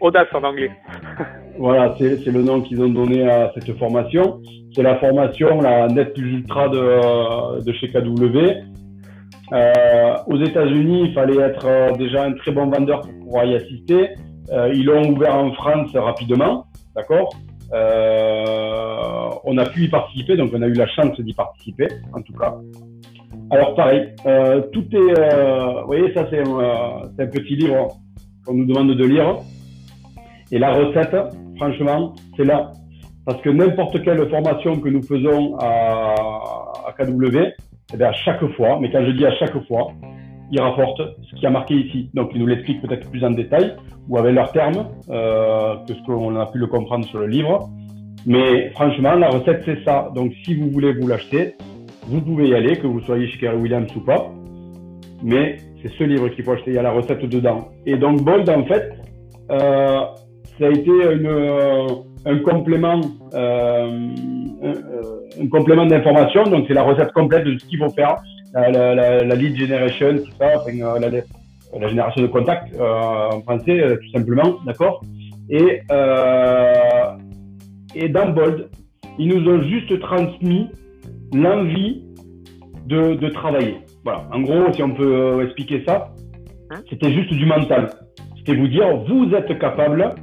audace 0.00 0.26
en 0.34 0.42
anglais. 0.42 0.72
voilà, 1.58 1.94
c'est 1.96 2.26
le 2.26 2.42
nom 2.42 2.60
qu'ils 2.60 2.82
ont 2.82 2.88
donné 2.88 3.30
à 3.30 3.52
cette 3.54 3.78
formation. 3.78 4.40
C'est 4.74 4.82
la 4.82 4.96
formation, 4.96 5.60
la 5.60 5.86
Net 5.86 6.12
Plus 6.12 6.38
Ultra 6.38 6.68
de, 6.70 7.62
de 7.64 7.72
chez 7.74 7.88
KW. 7.88 8.66
Euh, 9.52 10.14
aux 10.26 10.40
États-Unis, 10.42 11.04
il 11.08 11.14
fallait 11.14 11.38
être 11.38 11.66
euh, 11.66 11.92
déjà 11.92 12.24
un 12.24 12.32
très 12.32 12.50
bon 12.50 12.68
vendeur 12.68 13.00
pour 13.00 13.12
pouvoir 13.20 13.44
y 13.44 13.54
assister. 13.54 14.10
Euh, 14.52 14.70
ils 14.74 14.84
l'ont 14.84 15.10
ouvert 15.10 15.36
en 15.36 15.52
France 15.52 15.90
rapidement, 15.94 16.66
d'accord? 16.94 17.30
Euh, 17.72 19.28
On 19.44 19.58
a 19.58 19.66
pu 19.66 19.84
y 19.84 19.88
participer, 19.88 20.36
donc 20.36 20.50
on 20.54 20.62
a 20.62 20.66
eu 20.66 20.72
la 20.72 20.86
chance 20.88 21.20
d'y 21.20 21.34
participer, 21.34 21.88
en 22.12 22.22
tout 22.22 22.32
cas. 22.32 22.54
Alors 23.50 23.74
pareil, 23.74 24.14
euh, 24.26 24.62
tout 24.72 24.84
est, 24.92 25.80
vous 25.80 25.86
voyez, 25.86 26.12
ça 26.14 26.26
c'est 26.30 26.40
un, 26.40 27.26
petit 27.26 27.56
livre 27.56 27.96
qu'on 28.44 28.54
nous 28.54 28.66
demande 28.66 28.94
de 28.94 29.04
lire. 29.04 29.36
Et 30.50 30.58
la 30.58 30.72
recette, 30.72 31.16
franchement, 31.56 32.14
c'est 32.36 32.44
là. 32.44 32.72
Parce 33.26 33.40
que 33.42 33.50
n'importe 33.50 34.02
quelle 34.02 34.26
formation 34.30 34.80
que 34.80 34.88
nous 34.88 35.02
faisons 35.02 35.56
à, 35.58 36.14
KW, 36.98 37.38
eh 37.92 37.96
bien, 37.96 38.08
à 38.08 38.12
chaque 38.12 38.44
fois, 38.52 38.78
mais 38.80 38.90
quand 38.90 39.04
je 39.04 39.10
dis 39.12 39.26
à 39.26 39.34
chaque 39.36 39.58
fois, 39.66 39.88
ils 40.50 40.60
rapportent 40.60 41.02
ce 41.30 41.36
qui 41.36 41.46
a 41.46 41.50
marqué 41.50 41.74
ici. 41.74 42.10
Donc, 42.14 42.30
ils 42.34 42.40
nous 42.40 42.46
l'expliquent 42.46 42.82
peut-être 42.82 43.10
plus 43.10 43.24
en 43.24 43.30
détail 43.30 43.74
ou 44.08 44.18
avec 44.18 44.34
leurs 44.34 44.52
termes 44.52 44.88
euh, 45.10 45.76
que 45.86 45.94
ce 45.94 46.02
qu'on 46.06 46.36
a 46.36 46.46
pu 46.46 46.58
le 46.58 46.66
comprendre 46.66 47.04
sur 47.06 47.20
le 47.20 47.26
livre. 47.26 47.68
Mais 48.26 48.70
franchement, 48.70 49.14
la 49.14 49.28
recette, 49.28 49.62
c'est 49.64 49.84
ça. 49.84 50.10
Donc, 50.14 50.32
si 50.44 50.54
vous 50.54 50.70
voulez 50.70 50.92
vous 50.92 51.06
l'acheter, 51.06 51.54
vous 52.06 52.20
pouvez 52.20 52.48
y 52.48 52.54
aller, 52.54 52.76
que 52.76 52.86
vous 52.86 53.00
soyez 53.00 53.28
chez 53.28 53.38
Kerry 53.38 53.56
Williams 53.56 53.94
ou 53.94 54.00
pas. 54.00 54.30
Mais 55.22 55.58
c'est 55.82 55.92
ce 55.92 56.04
livre 56.04 56.28
qu'il 56.28 56.44
faut 56.44 56.52
acheter. 56.52 56.70
Il 56.70 56.74
y 56.74 56.78
a 56.78 56.82
la 56.82 56.92
recette 56.92 57.24
dedans. 57.24 57.68
Et 57.86 57.96
donc, 57.96 58.22
Bold, 58.22 58.48
en 58.48 58.64
fait, 58.64 58.92
euh, 59.50 60.04
ça 60.58 60.66
a 60.66 60.70
été 60.70 60.90
euh, 60.90 61.86
un 62.24 62.38
complément 62.38 63.00
euh, 63.34 64.08
un, 65.40 65.48
complément 65.48 65.86
d'information. 65.86 66.44
Donc, 66.44 66.64
c'est 66.68 66.74
la 66.74 66.82
recette 66.82 67.12
complète 67.12 67.44
de 67.44 67.58
ce 67.58 67.64
qu'il 67.66 67.78
faut 67.78 67.90
faire, 67.90 68.16
la, 68.60 68.70
la, 68.70 68.94
la, 68.94 69.24
la, 69.24 69.34
lead 69.34 69.56
generation, 69.56 70.16
tout 70.18 70.32
ça, 70.38 70.52
enfin, 70.56 70.78
euh, 70.80 70.98
la, 70.98 71.10
la, 71.80 71.88
génération 71.88 72.22
de 72.22 72.26
contact 72.26 72.74
euh, 72.74 73.30
en 73.32 73.40
français, 73.42 73.80
euh, 73.80 73.96
tout 73.96 74.10
simplement, 74.10 74.56
d'accord? 74.66 75.02
Et, 75.50 75.80
et 77.94 78.08
dans 78.08 78.28
Bold, 78.30 78.68
ils 79.18 79.28
nous 79.28 79.48
ont 79.50 79.62
juste 79.62 79.98
transmis 80.00 80.68
l'envie 81.32 82.04
de, 82.86 83.14
de 83.14 83.28
travailler. 83.30 83.78
Voilà. 84.04 84.24
En 84.32 84.40
gros, 84.40 84.72
si 84.72 84.82
on 84.82 84.90
peut 84.90 85.42
expliquer 85.44 85.82
ça, 85.86 86.10
hein? 86.70 86.80
c'était 86.90 87.12
juste 87.12 87.32
du 87.32 87.46
mental. 87.46 87.90
C'était 88.36 88.54
vous 88.54 88.68
dire, 88.68 88.96
vous 89.08 89.34
êtes 89.34 89.58
capable 89.58 90.14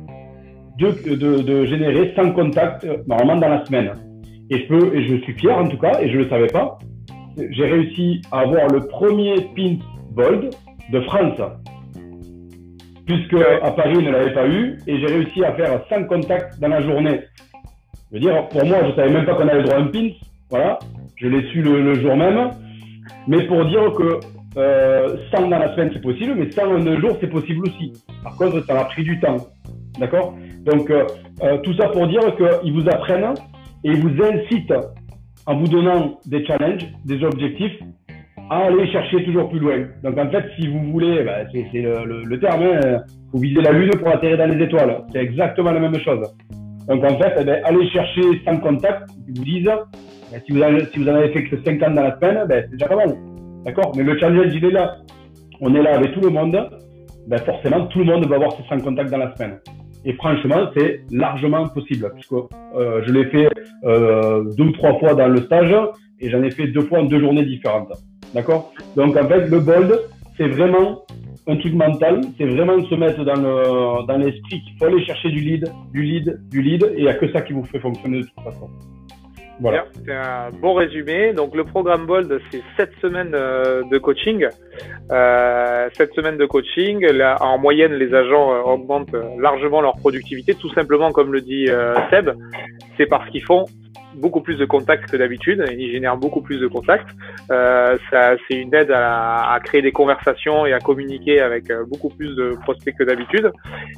de, 0.78 1.16
de, 1.16 1.42
de 1.42 1.66
générer 1.66 2.14
100 2.16 2.32
contacts 2.32 2.88
normalement 3.08 3.38
dans 3.38 3.50
la 3.50 3.66
semaine. 3.66 3.92
Et 4.52 4.60
je 4.60 4.68
peux, 4.68 4.96
et 4.96 5.08
je 5.08 5.16
suis 5.24 5.34
fier 5.34 5.58
en 5.58 5.68
tout 5.68 5.78
cas, 5.78 6.00
et 6.02 6.10
je 6.10 6.18
le 6.20 6.30
savais 6.30 6.48
pas, 6.48 6.78
j'ai 7.38 7.66
réussi 7.66 8.22
à 8.32 8.40
avoir 8.40 8.68
le 8.68 8.88
premier 8.88 9.36
pin 9.56 9.78
bold 10.12 10.50
de 10.92 11.02
France. 11.02 11.40
Puisque 13.06 13.36
à 13.62 13.72
Paris, 13.72 13.98
ne 13.98 14.12
l'avait 14.12 14.34
pas 14.34 14.48
eu, 14.48 14.78
et 14.88 15.00
j'ai 15.00 15.06
réussi 15.06 15.44
à 15.44 15.54
faire 15.54 15.82
100 15.90 16.06
contacts 16.06 16.60
dans 16.60 16.70
la 16.70 16.82
journée. 16.82 17.22
Je 18.12 18.16
veux 18.16 18.20
dire, 18.20 18.48
pour 18.48 18.66
moi, 18.66 18.78
je 18.90 18.96
savais 18.96 19.12
même 19.12 19.26
pas 19.26 19.36
qu'on 19.36 19.48
avait 19.48 19.64
droit 19.64 19.76
à 19.76 19.82
un 19.82 19.88
pin. 19.88 20.10
Voilà. 20.50 20.80
Je 21.18 21.28
l'ai 21.28 21.48
su 21.50 21.62
le, 21.62 21.82
le, 21.82 21.96
jour 22.02 22.16
même. 22.16 22.50
Mais 23.28 23.46
pour 23.46 23.66
dire 23.66 23.92
que 23.94 24.20
euh, 24.58 25.18
100 25.32 25.50
dans 25.50 25.60
la 25.60 25.74
semaine, 25.74 25.92
c'est 25.94 26.02
possible, 26.02 26.34
mais 26.36 26.52
100 26.52 26.64
en 26.64 26.88
un 26.88 27.00
jour, 27.00 27.18
c'est 27.22 27.30
possible 27.30 27.68
aussi. 27.68 27.94
Par 28.24 28.36
contre, 28.38 28.66
ça 28.66 28.80
a 28.80 28.86
pris 28.86 29.04
du 29.04 29.20
temps. 29.20 29.38
D'accord? 30.00 30.34
Donc, 30.66 30.90
euh, 30.90 31.06
euh, 31.44 31.58
tout 31.60 31.74
ça 31.76 31.90
pour 31.90 32.08
dire 32.08 32.22
qu'ils 32.36 32.74
vous 32.74 32.88
apprennent 32.90 33.34
et 33.84 33.90
il 33.90 34.02
vous 34.02 34.24
incite 34.24 34.74
en 35.48 35.58
vous 35.58 35.68
donnant 35.68 36.20
des 36.26 36.46
challenges, 36.46 36.86
des 37.06 37.24
objectifs, 37.24 37.80
à 38.50 38.66
aller 38.66 38.92
chercher 38.92 39.24
toujours 39.24 39.50
plus 39.50 39.60
loin. 39.60 39.86
Donc 40.04 40.18
en 40.18 40.30
fait, 40.30 40.46
si 40.58 40.68
vous 40.68 40.92
voulez, 40.92 41.24
bah, 41.24 41.38
c'est 41.52 41.68
le, 41.74 42.40
terme, 42.40 42.64
hein, 42.64 43.04
vous 43.32 43.40
visez 43.40 43.62
la 43.62 43.72
lune 43.72 43.92
pour 43.98 44.08
atterrir 44.10 44.38
dans 44.38 44.48
les 44.48 44.64
étoiles. 44.64 45.04
C'est 45.12 45.20
exactement 45.20 45.72
la 45.72 45.80
même 45.80 45.98
chose. 46.00 46.22
Donc 46.88 47.04
en 47.04 47.18
fait, 47.18 47.34
eh 47.40 47.44
ben, 47.44 47.62
allez 47.64 47.88
chercher 47.90 48.22
sans 48.46 48.58
contact, 48.58 49.10
ils 49.28 49.38
vous 49.38 49.44
disent, 49.44 49.72
ben, 50.32 50.42
si, 50.46 50.52
vous 50.52 51.10
en 51.10 51.16
avez 51.16 51.30
fait 51.30 51.44
que 51.44 51.58
50 51.64 51.96
dans 51.96 52.04
la 52.04 52.16
semaine, 52.18 52.46
ben, 52.48 52.64
c'est 52.66 52.72
déjà 52.72 52.88
pas 52.88 52.96
mal. 52.96 53.16
D'accord? 53.64 53.94
Mais 53.96 54.04
le 54.04 54.18
challenge, 54.20 54.54
il 54.54 54.66
est 54.66 54.72
là. 54.72 54.98
On 55.62 55.74
est 55.74 55.82
là 55.82 55.96
avec 55.96 56.14
tout 56.14 56.22
le 56.22 56.30
monde. 56.30 56.70
Ben, 57.28 57.40
forcément, 57.40 57.88
tout 57.88 58.00
le 58.00 58.06
monde 58.06 58.26
va 58.28 58.36
avoir 58.36 58.52
ses 58.52 58.64
100 58.70 58.82
contacts 58.82 59.10
dans 59.10 59.18
la 59.18 59.36
semaine. 59.36 59.58
Et 60.06 60.14
franchement, 60.14 60.70
c'est 60.76 61.02
largement 61.12 61.68
possible, 61.68 62.12
puisque 62.14 62.34
euh, 62.34 63.02
je 63.06 63.12
l'ai 63.12 63.26
fait 63.26 63.50
euh, 63.84 64.44
deux 64.56 64.66
ou 64.66 64.72
trois 64.72 65.00
fois 65.00 65.16
dans 65.16 65.28
le 65.28 65.42
stage 65.42 65.76
et 66.20 66.30
j'en 66.30 66.44
ai 66.44 66.52
fait 66.52 66.68
deux 66.68 66.82
fois 66.82 67.00
en 67.00 67.06
deux 67.06 67.20
journées 67.20 67.46
différentes. 67.46 67.92
D'accord? 68.34 68.72
Donc 68.96 69.18
en 69.18 69.28
fait, 69.28 69.48
le 69.48 69.60
bold, 69.60 70.00
c'est 70.38 70.48
vraiment 70.48 71.06
un 71.48 71.56
truc 71.58 71.74
mental, 71.74 72.22
c'est 72.38 72.46
vraiment 72.46 72.84
se 72.86 72.96
mettre 72.96 73.24
dans 73.24 74.04
dans 74.04 74.18
l'esprit 74.18 74.62
qu'il 74.62 74.78
faut 74.78 74.86
aller 74.86 75.04
chercher 75.06 75.30
du 75.30 75.40
lead, 75.40 75.72
du 75.92 76.02
lead, 76.04 76.40
du 76.50 76.62
lead, 76.62 76.84
et 76.84 76.98
il 76.98 77.04
n'y 77.04 77.10
a 77.10 77.14
que 77.16 77.32
ça 77.32 77.42
qui 77.42 77.54
vous 77.54 77.64
fait 77.66 77.80
fonctionner 77.80 78.20
de 78.22 78.24
toute 78.24 78.44
façon. 78.44 78.70
Voilà. 79.60 79.86
C'est 80.06 80.14
un 80.14 80.50
bon 80.52 80.74
résumé. 80.74 81.34
Donc 81.34 81.56
le 81.56 81.64
programme 81.64 82.06
Bold, 82.06 82.40
c'est 82.52 82.62
sept 82.78 82.92
semaines 83.02 83.34
euh, 83.34 83.84
de 83.90 83.98
coaching. 83.98 84.48
Euh, 85.12 85.90
sept 85.94 86.14
semaines 86.14 86.38
de 86.38 86.46
coaching. 86.46 87.06
Là, 87.06 87.38
en 87.42 87.58
moyenne, 87.58 87.94
les 87.94 88.14
agents 88.14 88.54
euh, 88.54 88.62
augmentent 88.62 89.16
largement 89.40 89.82
leur 89.82 89.96
productivité, 89.98 90.56
tout 90.56 90.72
simplement 90.74 91.12
comme 91.12 91.32
le 91.32 91.42
dit 91.42 91.68
Seb. 92.10 92.32
C'est 92.98 93.06
parce 93.06 93.30
qu'ils 93.30 93.44
font 93.44 93.66
beaucoup 94.16 94.42
plus 94.42 94.56
de 94.56 94.66
contacts 94.66 95.10
que 95.10 95.18
d'habitude. 95.18 95.64
Ils 95.72 95.92
génèrent 95.92 96.18
beaucoup 96.18 96.42
plus 96.42 96.60
de 96.60 96.68
contacts. 96.68 97.10
Euh, 97.52 97.98
c'est 98.12 98.56
une 98.56 98.74
aide 98.74 98.92
à, 98.92 99.58
créer 99.64 99.82
des 99.82 99.92
conversations 99.92 100.66
et 100.66 100.74
à 100.74 100.80
communiquer 100.80 101.42
avec 101.42 101.72
beaucoup 101.90 102.10
plus 102.10 102.36
de 102.36 102.58
prospects 102.64 102.96
que 102.98 103.04
d'habitude. 103.04 103.52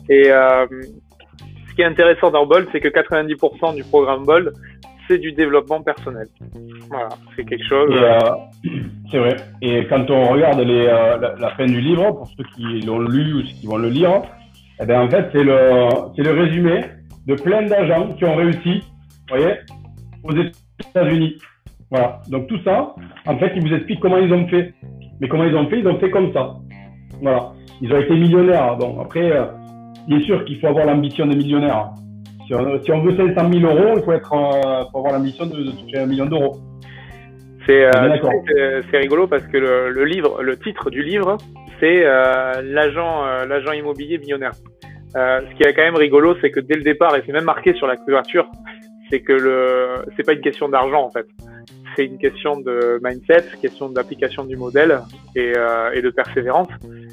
Et 0.09 0.25
ce 0.25 1.75
qui 1.75 1.81
est 1.81 1.85
intéressant 1.85 2.31
dans 2.31 2.47
Bold, 2.47 2.67
c'est 2.71 2.79
que 2.79 2.87
90% 2.87 3.75
du 3.75 3.83
programme 3.83 4.23
Bold, 4.23 4.53
c'est 5.07 5.17
du 5.17 5.31
développement 5.31 5.81
personnel. 5.81 6.27
Voilà, 6.89 7.09
c'est 7.35 7.45
quelque 7.45 7.67
chose. 7.67 7.89
Euh, 7.91 8.19
c'est 9.11 9.17
vrai. 9.17 9.35
Et 9.61 9.85
quand 9.87 10.09
on 10.09 10.29
regarde 10.29 10.59
les, 10.59 10.87
euh, 10.87 11.35
la, 11.37 11.49
fin 11.51 11.65
du 11.65 11.79
livre, 11.79 12.11
pour 12.11 12.27
ceux 12.27 12.43
qui 12.55 12.81
l'ont 12.81 12.99
lu 12.99 13.33
ou 13.33 13.41
ceux 13.41 13.53
qui 13.59 13.67
vont 13.67 13.77
le 13.77 13.89
lire, 13.89 14.21
eh 14.81 14.85
ben 14.85 15.01
en 15.01 15.09
fait 15.09 15.29
c'est 15.31 15.43
le 15.43 15.87
c'est 16.15 16.23
le 16.23 16.31
résumé 16.31 16.81
de 17.27 17.35
plein 17.35 17.63
d'agents 17.63 18.13
qui 18.13 18.25
ont 18.25 18.35
réussi, 18.35 18.83
vous 19.29 19.37
voyez, 19.37 19.55
aux 20.23 20.33
États-Unis. 20.33 21.37
Voilà. 21.89 22.21
Donc 22.29 22.47
tout 22.47 22.59
ça, 22.63 22.95
en 23.25 23.37
fait, 23.37 23.53
ils 23.55 23.61
vous 23.61 23.73
expliquent 23.73 23.99
comment 23.99 24.17
ils 24.17 24.33
ont 24.33 24.47
fait. 24.47 24.73
Mais 25.19 25.27
comment 25.27 25.43
ils 25.43 25.55
ont 25.55 25.69
fait? 25.69 25.79
Ils 25.79 25.87
ont 25.87 25.99
fait 25.99 26.09
comme 26.09 26.31
ça. 26.33 26.55
Voilà. 27.21 27.51
Ils 27.81 27.91
ont 27.93 27.99
été 27.99 28.13
millionnaires. 28.13 28.75
Bon, 28.77 28.99
après, 29.01 29.31
euh, 29.31 29.45
bien 30.07 30.19
sûr 30.21 30.43
qu'il 30.45 30.59
faut 30.59 30.67
avoir 30.67 30.85
l'ambition 30.85 31.25
de 31.25 31.35
millionnaire. 31.35 31.91
Si 32.47 32.53
on, 32.53 33.01
veut 33.01 33.15
500 33.17 33.51
000 33.51 33.65
euros, 33.65 33.97
il 33.97 34.03
faut, 34.03 34.13
être, 34.13 34.31
euh, 34.31 34.97
avoir 34.97 35.11
l'ambition 35.11 35.45
de, 35.45 35.69
toucher 35.71 35.99
un 35.99 36.05
million 36.05 36.25
d'euros. 36.25 36.57
Euh, 37.69 38.81
c'est 38.89 38.97
rigolo 38.97 39.27
parce 39.27 39.45
que 39.47 39.57
le, 39.57 40.05
livre, 40.05 40.41
le 40.41 40.57
titre 40.57 40.89
du 40.89 41.03
livre, 41.03 41.35
c'est 41.81 42.05
euh, 42.05 42.61
l'agent 42.63 43.25
l'agent 43.45 43.73
immobilier 43.73 44.17
millionnaire. 44.17 44.53
ce 45.13 45.55
qui 45.55 45.63
est 45.63 45.73
quand 45.73 45.81
même 45.81 45.97
rigolo, 45.97 46.37
c'est 46.39 46.49
que 46.49 46.61
dès 46.61 46.75
le 46.75 46.83
départ, 46.83 47.13
et 47.17 47.23
c'est 47.25 47.33
même 47.33 47.43
marqué 47.43 47.73
sur 47.73 47.85
la 47.85 47.97
couverture, 47.97 48.49
c'est 49.09 49.19
que 49.19 49.33
le 49.33 50.05
c'est 50.15 50.25
pas 50.25 50.31
une 50.31 50.41
question 50.41 50.69
d'argent 50.69 51.03
en 51.03 51.09
fait 51.09 51.27
c'est 51.97 52.05
une 52.05 52.19
question 52.19 52.59
de 52.59 52.99
mindset, 53.03 53.45
question 53.59 53.89
d'application 53.89 54.45
du 54.45 54.55
modèle 54.55 55.01
et, 55.35 55.53
euh, 55.57 55.99
de 55.99 56.09
persévérance. 56.11 56.69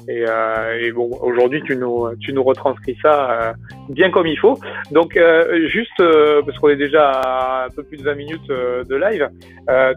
Et, 0.07 0.23
euh, 0.27 0.79
et 0.79 0.91
bon, 0.91 1.09
aujourd'hui, 1.21 1.63
tu 1.65 1.75
nous, 1.75 2.07
tu 2.21 2.31
nous 2.33 2.43
retranscris 2.43 2.95
ça 3.01 3.15
euh, 3.31 3.53
bien 3.89 4.11
comme 4.11 4.27
il 4.27 4.37
faut. 4.37 4.59
Donc, 4.91 5.19
juste 5.65 5.97
parce 5.97 6.57
qu'on 6.59 6.69
est 6.69 6.75
déjà 6.75 7.09
à 7.09 7.65
un 7.65 7.69
peu 7.69 7.81
plus 7.81 7.97
de 7.97 8.03
20 8.03 8.15
minutes 8.15 8.47
de 8.47 8.95
live, 8.95 9.27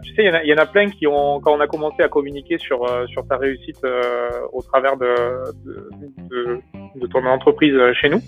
tu 0.03 0.15
sais, 0.15 0.23
il 0.43 0.49
y, 0.49 0.53
en 0.53 0.57
a, 0.57 0.65
plein 0.65 0.89
qui 0.89 1.05
ont, 1.05 1.39
quand 1.39 1.53
on 1.53 1.59
a 1.59 1.67
commencé 1.67 2.01
à 2.01 2.07
communiquer 2.07 2.57
sur 2.57 2.79
sur 3.07 3.27
ta 3.27 3.37
réussite 3.37 3.85
au 4.51 4.63
travers 4.63 4.97
de, 4.97 5.13
de, 6.31 7.07
ton 7.11 7.23
entreprise 7.25 7.77
chez 7.93 8.09
nous, 8.09 8.21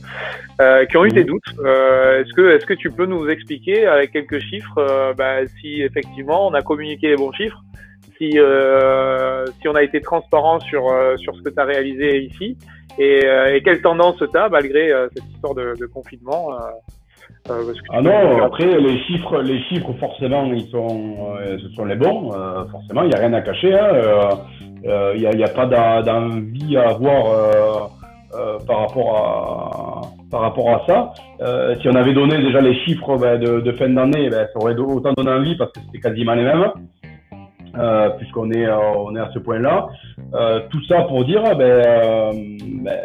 qui 0.90 0.98
ont 0.98 1.06
eu 1.06 1.10
des 1.10 1.24
doutes. 1.24 1.50
est-ce 1.50 2.34
que 2.34 2.56
est-ce 2.56 2.66
que 2.68 2.76
tu 2.76 2.92
peux 2.92 3.08
nous 3.08 3.28
expliquer 3.28 3.88
avec 3.88 4.12
quelques 4.12 4.40
chiffres 4.40 5.14
bah, 5.18 5.48
si 5.60 5.82
effectivement 5.82 6.51
on 6.52 6.54
a 6.54 6.62
communiqué 6.62 7.08
les 7.10 7.16
bons 7.16 7.32
chiffres, 7.32 7.62
si, 8.18 8.38
euh, 8.38 9.46
si 9.60 9.68
on 9.68 9.76
a 9.76 9.84
été 9.84 10.02
transparent 10.02 10.60
sur, 10.60 10.88
euh, 10.88 11.18
sur 11.18 11.36
ce 11.36 11.42
que 11.42 11.50
tu 11.50 11.60
as 11.60 11.66
réalisé 11.66 12.24
ici, 12.24 12.58
et, 13.00 13.26
euh, 13.26 13.56
et 13.56 13.64
quelle 13.64 13.82
tendance 13.82 14.18
tu 14.18 14.38
as 14.38 14.50
malgré 14.50 14.92
cette 15.14 15.26
histoire 15.34 15.56
de, 15.56 15.74
de 15.80 15.86
confinement. 15.86 16.50
ah 17.50 18.02
non, 18.02 18.44
après 18.44 18.66
les 18.66 19.00
chiffres, 19.04 19.42
les 19.42 19.60
chiffres 19.64 19.94
forcément 20.00 20.46
ils 20.54 20.68
sont, 20.70 21.36
ce 21.60 21.70
sont 21.70 21.86
les 21.86 21.96
bons. 21.96 22.32
forcément, 22.70 23.04
il 23.04 23.10
n'y 23.10 23.16
a 23.16 23.20
rien 23.20 23.34
à 23.34 23.42
cacher. 23.42 23.74
Hein. 23.74 23.90
Il 24.84 25.20
n'y 25.20 25.44
a, 25.44 25.46
a, 25.46 25.50
pas 25.50 26.02
d'envie 26.02 26.78
à 26.78 26.90
avoir 26.90 27.90
par 28.68 28.80
rapport 28.80 29.18
à 29.18 30.02
par 30.32 30.42
rapport 30.42 30.70
à 30.70 30.86
ça. 30.88 31.14
Euh, 31.42 31.76
si 31.82 31.90
on 31.90 31.96
avait 31.96 32.14
donné 32.14 32.38
déjà 32.42 32.62
les 32.62 32.74
chiffres 32.86 33.18
ben, 33.18 33.38
de, 33.40 33.72
fin 33.74 33.90
d'année, 33.90 34.30
ben, 34.30 34.48
ça 34.52 34.60
aurait 34.60 34.76
autant 34.76 35.14
donné 35.14 35.30
envie 35.30 35.56
parce 35.58 35.72
que 35.74 35.80
c'était 35.86 36.00
quasiment 36.00 36.34
les 36.34 36.44
mêmes, 36.44 36.72
euh, 37.78 38.10
puisqu'on 38.18 38.50
est, 38.52 38.66
euh, 38.66 38.78
on 38.98 39.16
est 39.16 39.20
à 39.20 39.30
ce 39.34 39.40
point-là. 39.40 39.90
Euh, 40.34 40.62
tout 40.70 40.84
ça 40.86 41.02
pour 41.02 41.26
dire, 41.26 41.44
ben, 41.44 41.62
euh, 41.62 42.32
ben, 42.84 43.00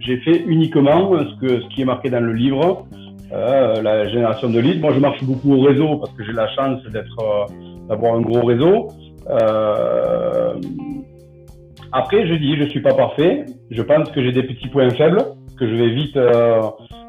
j'ai 0.00 0.16
fait 0.18 0.42
uniquement 0.46 1.12
ce, 1.12 1.40
que, 1.40 1.60
ce 1.60 1.68
qui 1.68 1.82
est 1.82 1.84
marqué 1.84 2.10
dans 2.10 2.20
le 2.20 2.32
livre, 2.32 2.86
la 3.30 4.08
génération 4.08 4.48
de 4.48 4.58
leads. 4.58 4.80
Moi, 4.80 4.92
je 4.94 5.00
marche 5.00 5.22
beaucoup 5.24 5.54
au 5.54 5.60
réseau 5.60 5.96
parce 5.96 6.12
que 6.12 6.24
j'ai 6.24 6.32
la 6.32 6.48
chance 6.54 6.82
d'être, 6.84 7.48
d'avoir 7.88 8.14
un 8.14 8.20
gros 8.20 8.46
réseau. 8.46 8.88
Après, 11.96 12.26
je 12.26 12.34
dis, 12.34 12.56
je 12.56 12.64
suis 12.64 12.80
pas 12.80 12.92
parfait. 12.92 13.46
Je 13.70 13.82
pense 13.82 14.10
que 14.10 14.22
j'ai 14.22 14.32
des 14.32 14.42
petits 14.42 14.68
points 14.68 14.90
faibles 14.90 15.22
que 15.58 15.66
je 15.66 15.74
vais 15.74 15.88
vite 15.88 16.16
euh, 16.18 16.60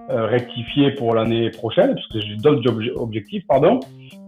euh, 0.10 0.26
rectifier 0.28 0.92
pour 0.92 1.14
l'année 1.14 1.50
prochaine, 1.50 1.94
parce 1.94 2.08
que 2.08 2.22
j'ai 2.22 2.38
d'autres 2.38 2.96
objectifs, 2.96 3.46
pardon. 3.46 3.82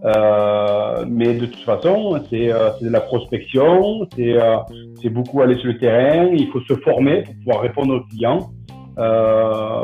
Euh, 0.04 1.06
mais 1.08 1.36
de 1.36 1.46
toute 1.46 1.64
façon, 1.64 2.22
c'est 2.30 2.48
de 2.48 2.90
la 2.90 3.00
prospection, 3.00 4.06
c'est 4.18 5.10
beaucoup 5.10 5.42
aller 5.42 5.56
sur 5.56 5.68
le 5.68 5.78
terrain, 5.78 6.30
il 6.34 6.48
faut 6.48 6.62
se 6.62 6.74
former 6.82 7.24
pour 7.24 7.36
pouvoir 7.36 7.62
répondre 7.62 7.96
aux 7.96 8.04
clients, 8.10 8.50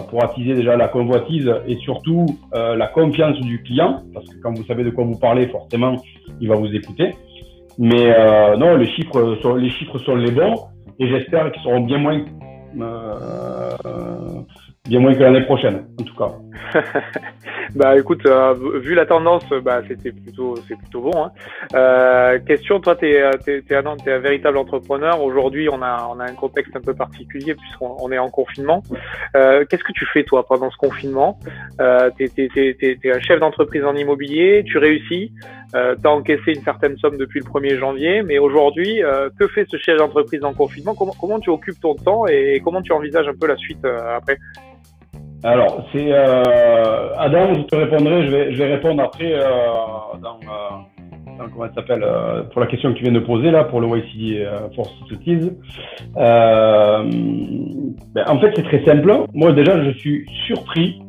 pour 0.09 0.23
attiser 0.23 0.55
déjà 0.55 0.75
la 0.75 0.89
convoitise 0.89 1.49
et 1.67 1.77
surtout 1.77 2.25
la 2.53 2.87
confiance 2.87 3.39
du 3.39 3.63
client, 3.63 4.03
parce 4.13 4.25
que 4.27 4.35
quand 4.43 4.53
vous 4.53 4.65
savez 4.65 4.83
de 4.83 4.89
quoi 4.89 5.05
vous 5.05 5.17
parlez, 5.17 5.47
forcément, 5.47 5.95
il 6.41 6.49
va 6.49 6.55
vous 6.55 6.73
écouter. 6.75 7.13
Mais 7.77 8.09
non, 8.57 8.75
les 8.77 8.87
chiffres 8.87 9.37
sont, 9.41 9.55
les 9.55 9.69
chiffres 9.69 9.99
sont 9.99 10.15
les 10.15 10.31
bons 10.31 10.67
et 10.99 11.07
j'espère 11.07 11.51
qu'ils 11.51 11.61
seront 11.61 11.81
bien 11.81 11.97
moins 11.97 12.23
euh, 12.79 14.41
bien 14.87 14.99
moins 14.99 15.13
que 15.13 15.19
l'année 15.19 15.41
prochaine, 15.41 15.85
en 15.99 16.03
tout 16.03 16.15
cas. 16.15 16.31
bah 17.75 17.97
écoute, 17.97 18.25
euh, 18.25 18.53
vu 18.79 18.93
la 18.95 19.05
tendance, 19.05 19.45
bah 19.63 19.81
c'était 19.87 20.11
plutôt 20.11 20.55
c'est 20.67 20.77
plutôt 20.77 21.01
bon. 21.01 21.25
Hein. 21.25 21.31
Euh, 21.75 22.39
question, 22.39 22.79
toi 22.79 22.95
t'es 22.95 23.11
es, 23.11 23.63
es, 23.69 23.75
un, 23.75 23.95
es 24.05 24.11
un 24.11 24.19
véritable 24.19 24.57
entrepreneur. 24.57 25.21
Aujourd'hui, 25.21 25.69
on 25.69 25.81
a 25.81 26.07
on 26.09 26.19
a 26.19 26.25
un 26.25 26.33
contexte 26.33 26.75
un 26.75 26.81
peu 26.81 26.93
particulier 26.93 27.55
puisqu'on 27.55 27.95
on 27.99 28.11
est 28.11 28.17
en 28.17 28.29
confinement. 28.29 28.83
Euh, 29.35 29.65
Qu'est-ce 29.69 29.83
que 29.83 29.93
tu 29.93 30.05
fais 30.13 30.23
toi 30.23 30.45
pendant 30.47 30.69
ce 30.71 30.77
confinement? 30.77 31.39
Euh, 31.81 32.09
T'es 32.17 32.31
es, 32.37 33.11
un 33.11 33.19
chef 33.19 33.39
d'entreprise 33.39 33.83
en 33.83 33.95
immobilier, 33.95 34.63
tu 34.65 34.77
réussis, 34.77 35.31
euh, 35.75 35.95
t'as 36.01 36.09
encaissé 36.09 36.53
une 36.53 36.63
certaine 36.63 36.97
somme 36.97 37.17
depuis 37.17 37.41
le 37.41 37.45
1er 37.45 37.77
janvier, 37.77 38.23
mais 38.23 38.39
aujourd'hui, 38.39 39.03
euh, 39.03 39.29
que 39.37 39.47
fait 39.47 39.65
ce 39.69 39.77
chef 39.77 39.97
d'entreprise 39.97 40.43
en 40.43 40.53
confinement? 40.53 40.95
Comment, 40.95 41.13
comment 41.19 41.39
tu 41.39 41.49
occupes 41.49 41.79
ton 41.81 41.95
temps 41.95 42.27
et 42.27 42.61
comment 42.63 42.81
tu 42.81 42.93
envisages 42.93 43.27
un 43.27 43.35
peu 43.39 43.47
la 43.47 43.57
suite 43.57 43.83
euh, 43.83 44.15
après? 44.15 44.37
Alors, 45.45 45.85
c'est 45.91 46.11
euh, 46.11 47.15
Adam, 47.17 47.53
je 47.53 47.61
te 47.61 47.75
répondrai, 47.75 48.25
je 48.25 48.31
vais, 48.31 48.51
je 48.51 48.57
vais 48.57 48.73
répondre 48.73 49.03
après 49.03 49.31
euh, 49.31 49.43
dans, 50.19 50.39
euh, 50.41 51.37
dans, 51.37 51.49
comment 51.53 51.67
ça 51.67 51.75
s'appelle 51.75 52.03
pour 52.51 52.61
la 52.61 52.67
question 52.67 52.91
que 52.91 52.97
tu 52.97 53.03
viens 53.03 53.13
de 53.13 53.19
poser 53.19 53.51
là 53.51 53.65
pour 53.65 53.79
le 53.79 53.87
YC 53.87 54.39
euh, 54.39 54.69
Force 54.75 54.91
Euh, 56.17 57.03
ben, 58.15 58.23
en 58.27 58.39
fait, 58.39 58.53
c'est 58.55 58.63
très 58.63 58.83
simple. 58.85 59.13
Moi, 59.35 59.51
déjà, 59.51 59.83
je 59.83 59.91
suis 59.91 60.25
surpris 60.47 60.99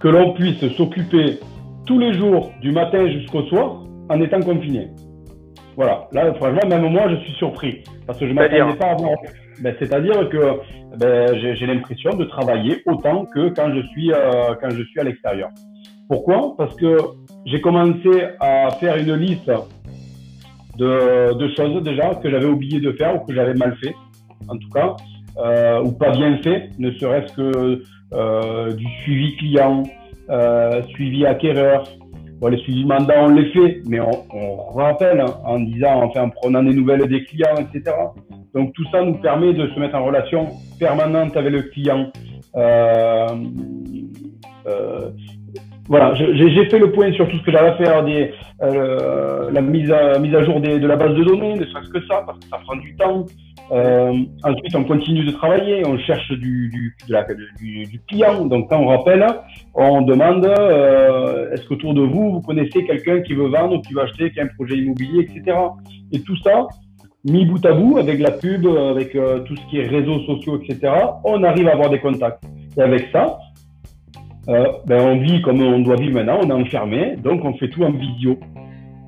que 0.00 0.08
l'on 0.08 0.32
puisse 0.32 0.66
s'occuper 0.76 1.38
tous 1.86 1.98
les 1.98 2.14
jours 2.14 2.52
du 2.62 2.72
matin 2.72 3.06
jusqu'au 3.08 3.42
soir 3.42 3.82
en 4.08 4.22
étant 4.22 4.40
confiné. 4.40 4.88
Voilà. 5.76 6.08
Là, 6.12 6.32
franchement, 6.34 6.66
même 6.66 6.90
moi, 6.90 7.10
je 7.10 7.16
suis 7.16 7.32
surpris 7.32 7.84
parce 8.06 8.18
que 8.18 8.26
je 8.26 8.32
m'attendais 8.32 8.76
pas 8.78 8.86
à 8.86 8.92
avoir 8.92 9.10
ben, 9.60 9.74
C'est-à-dire 9.78 10.28
que 10.28 10.60
ben, 10.96 11.36
j'ai 11.36 11.66
l'impression 11.66 12.14
de 12.16 12.24
travailler 12.24 12.82
autant 12.86 13.26
que 13.26 13.48
quand 13.50 13.72
je 13.74 13.86
suis, 13.88 14.12
euh, 14.12 14.54
à 14.54 15.04
l'extérieur. 15.04 15.50
Pourquoi? 16.08 16.54
Parce 16.56 16.74
que 16.76 16.96
j'ai 17.46 17.60
commencé 17.60 18.10
à 18.40 18.70
faire 18.72 18.96
une 18.96 19.14
liste 19.14 19.50
de, 20.76 21.48
choses 21.56 21.82
déjà 21.82 22.14
que 22.14 22.30
j'avais 22.30 22.46
oublié 22.46 22.80
de 22.80 22.92
faire 22.92 23.16
ou 23.16 23.26
que 23.26 23.34
j'avais 23.34 23.54
mal 23.54 23.76
fait, 23.82 23.94
en 24.48 24.56
tout 24.56 24.68
cas, 24.70 24.96
euh, 25.38 25.82
ou 25.82 25.92
pas 25.92 26.10
bien 26.10 26.38
fait, 26.38 26.70
ne 26.78 26.90
serait-ce 26.92 27.32
que 27.34 27.82
euh, 28.12 28.72
du 28.72 28.86
suivi 29.02 29.36
client, 29.36 29.84
suivi 30.94 31.26
acquéreur. 31.26 31.84
Bon, 32.40 32.48
les 32.48 32.58
suivis 32.58 32.86
mandats, 32.86 33.24
on 33.24 33.34
les 33.34 33.50
fait, 33.52 33.82
mais 33.86 34.00
on, 34.00 34.70
rappelle 34.70 35.20
hein, 35.20 35.34
en 35.44 35.60
disant, 35.60 36.10
en 36.16 36.30
prenant 36.30 36.62
des 36.62 36.72
nouvelles 36.72 37.06
des 37.06 37.22
clients, 37.24 37.56
etc. 37.58 37.94
Donc 38.54 38.72
tout 38.72 38.84
ça 38.90 39.02
nous 39.02 39.14
permet 39.14 39.52
de 39.52 39.68
se 39.68 39.78
mettre 39.78 39.96
en 39.96 40.04
relation 40.04 40.48
permanente 40.78 41.36
avec 41.36 41.52
le 41.52 41.62
client. 41.62 42.10
Euh, 42.56 43.28
euh, 44.66 45.10
voilà, 45.88 46.14
j'ai 46.14 46.68
fait 46.68 46.78
le 46.78 46.92
point 46.92 47.12
sur 47.12 47.28
tout 47.28 47.36
ce 47.38 47.42
que 47.42 47.50
j'avais 47.50 47.70
à 47.70 47.76
faire, 47.76 48.04
euh, 48.62 49.50
la 49.50 49.60
mise 49.60 49.90
à, 49.90 50.20
mise 50.20 50.34
à 50.36 50.44
jour 50.44 50.60
de 50.60 50.86
la 50.86 50.94
base 50.94 51.16
de 51.16 51.24
données, 51.24 51.54
ne 51.56 51.64
serait-ce 51.64 51.90
que 51.90 52.00
ça, 52.06 52.22
parce 52.24 52.38
que 52.38 52.46
ça 52.48 52.58
prend 52.64 52.76
du 52.76 52.94
temps. 52.94 53.26
Ensuite, 54.44 54.74
on 54.76 54.84
continue 54.84 55.24
de 55.24 55.32
travailler, 55.32 55.84
on 55.86 55.98
cherche 55.98 56.30
du, 56.32 56.70
du, 56.70 58.00
client. 58.08 58.44
Donc, 58.46 58.68
quand 58.68 58.78
on 58.78 58.86
rappelle, 58.86 59.26
on 59.74 60.02
demande 60.02 60.44
est-ce 60.46 61.66
qu'autour 61.66 61.94
de 61.94 62.02
vous, 62.02 62.32
vous 62.34 62.40
connaissez 62.40 62.84
quelqu'un 62.84 63.20
qui 63.22 63.34
veut 63.34 63.48
vendre 63.48 63.76
ou 63.76 63.80
qui 63.80 63.92
veut 63.92 64.02
acheter, 64.02 64.30
qui 64.30 64.38
a 64.38 64.44
un 64.44 64.48
projet 64.48 64.76
immobilier, 64.76 65.22
etc. 65.22 65.56
Et 66.12 66.20
tout 66.20 66.36
ça, 66.36 66.68
mis 67.24 67.44
bout 67.44 67.64
à 67.66 67.72
bout 67.72 67.98
avec 67.98 68.18
la 68.18 68.30
pub, 68.30 68.66
avec 68.66 69.14
euh, 69.14 69.40
tout 69.40 69.56
ce 69.56 69.70
qui 69.70 69.78
est 69.78 69.86
réseaux 69.86 70.20
sociaux, 70.20 70.60
etc., 70.60 70.92
on 71.24 71.42
arrive 71.42 71.68
à 71.68 71.72
avoir 71.72 71.90
des 71.90 71.98
contacts. 71.98 72.42
Et 72.76 72.80
avec 72.80 73.08
ça, 73.12 73.38
euh, 74.48 74.64
ben 74.86 75.00
on 75.00 75.20
vit 75.20 75.42
comme 75.42 75.60
on 75.60 75.80
doit 75.80 75.96
vivre 75.96 76.14
maintenant, 76.14 76.40
on 76.42 76.48
est 76.48 76.52
enfermé, 76.52 77.16
donc 77.16 77.44
on 77.44 77.54
fait 77.54 77.68
tout 77.68 77.82
en 77.82 77.92
visio. 77.92 78.38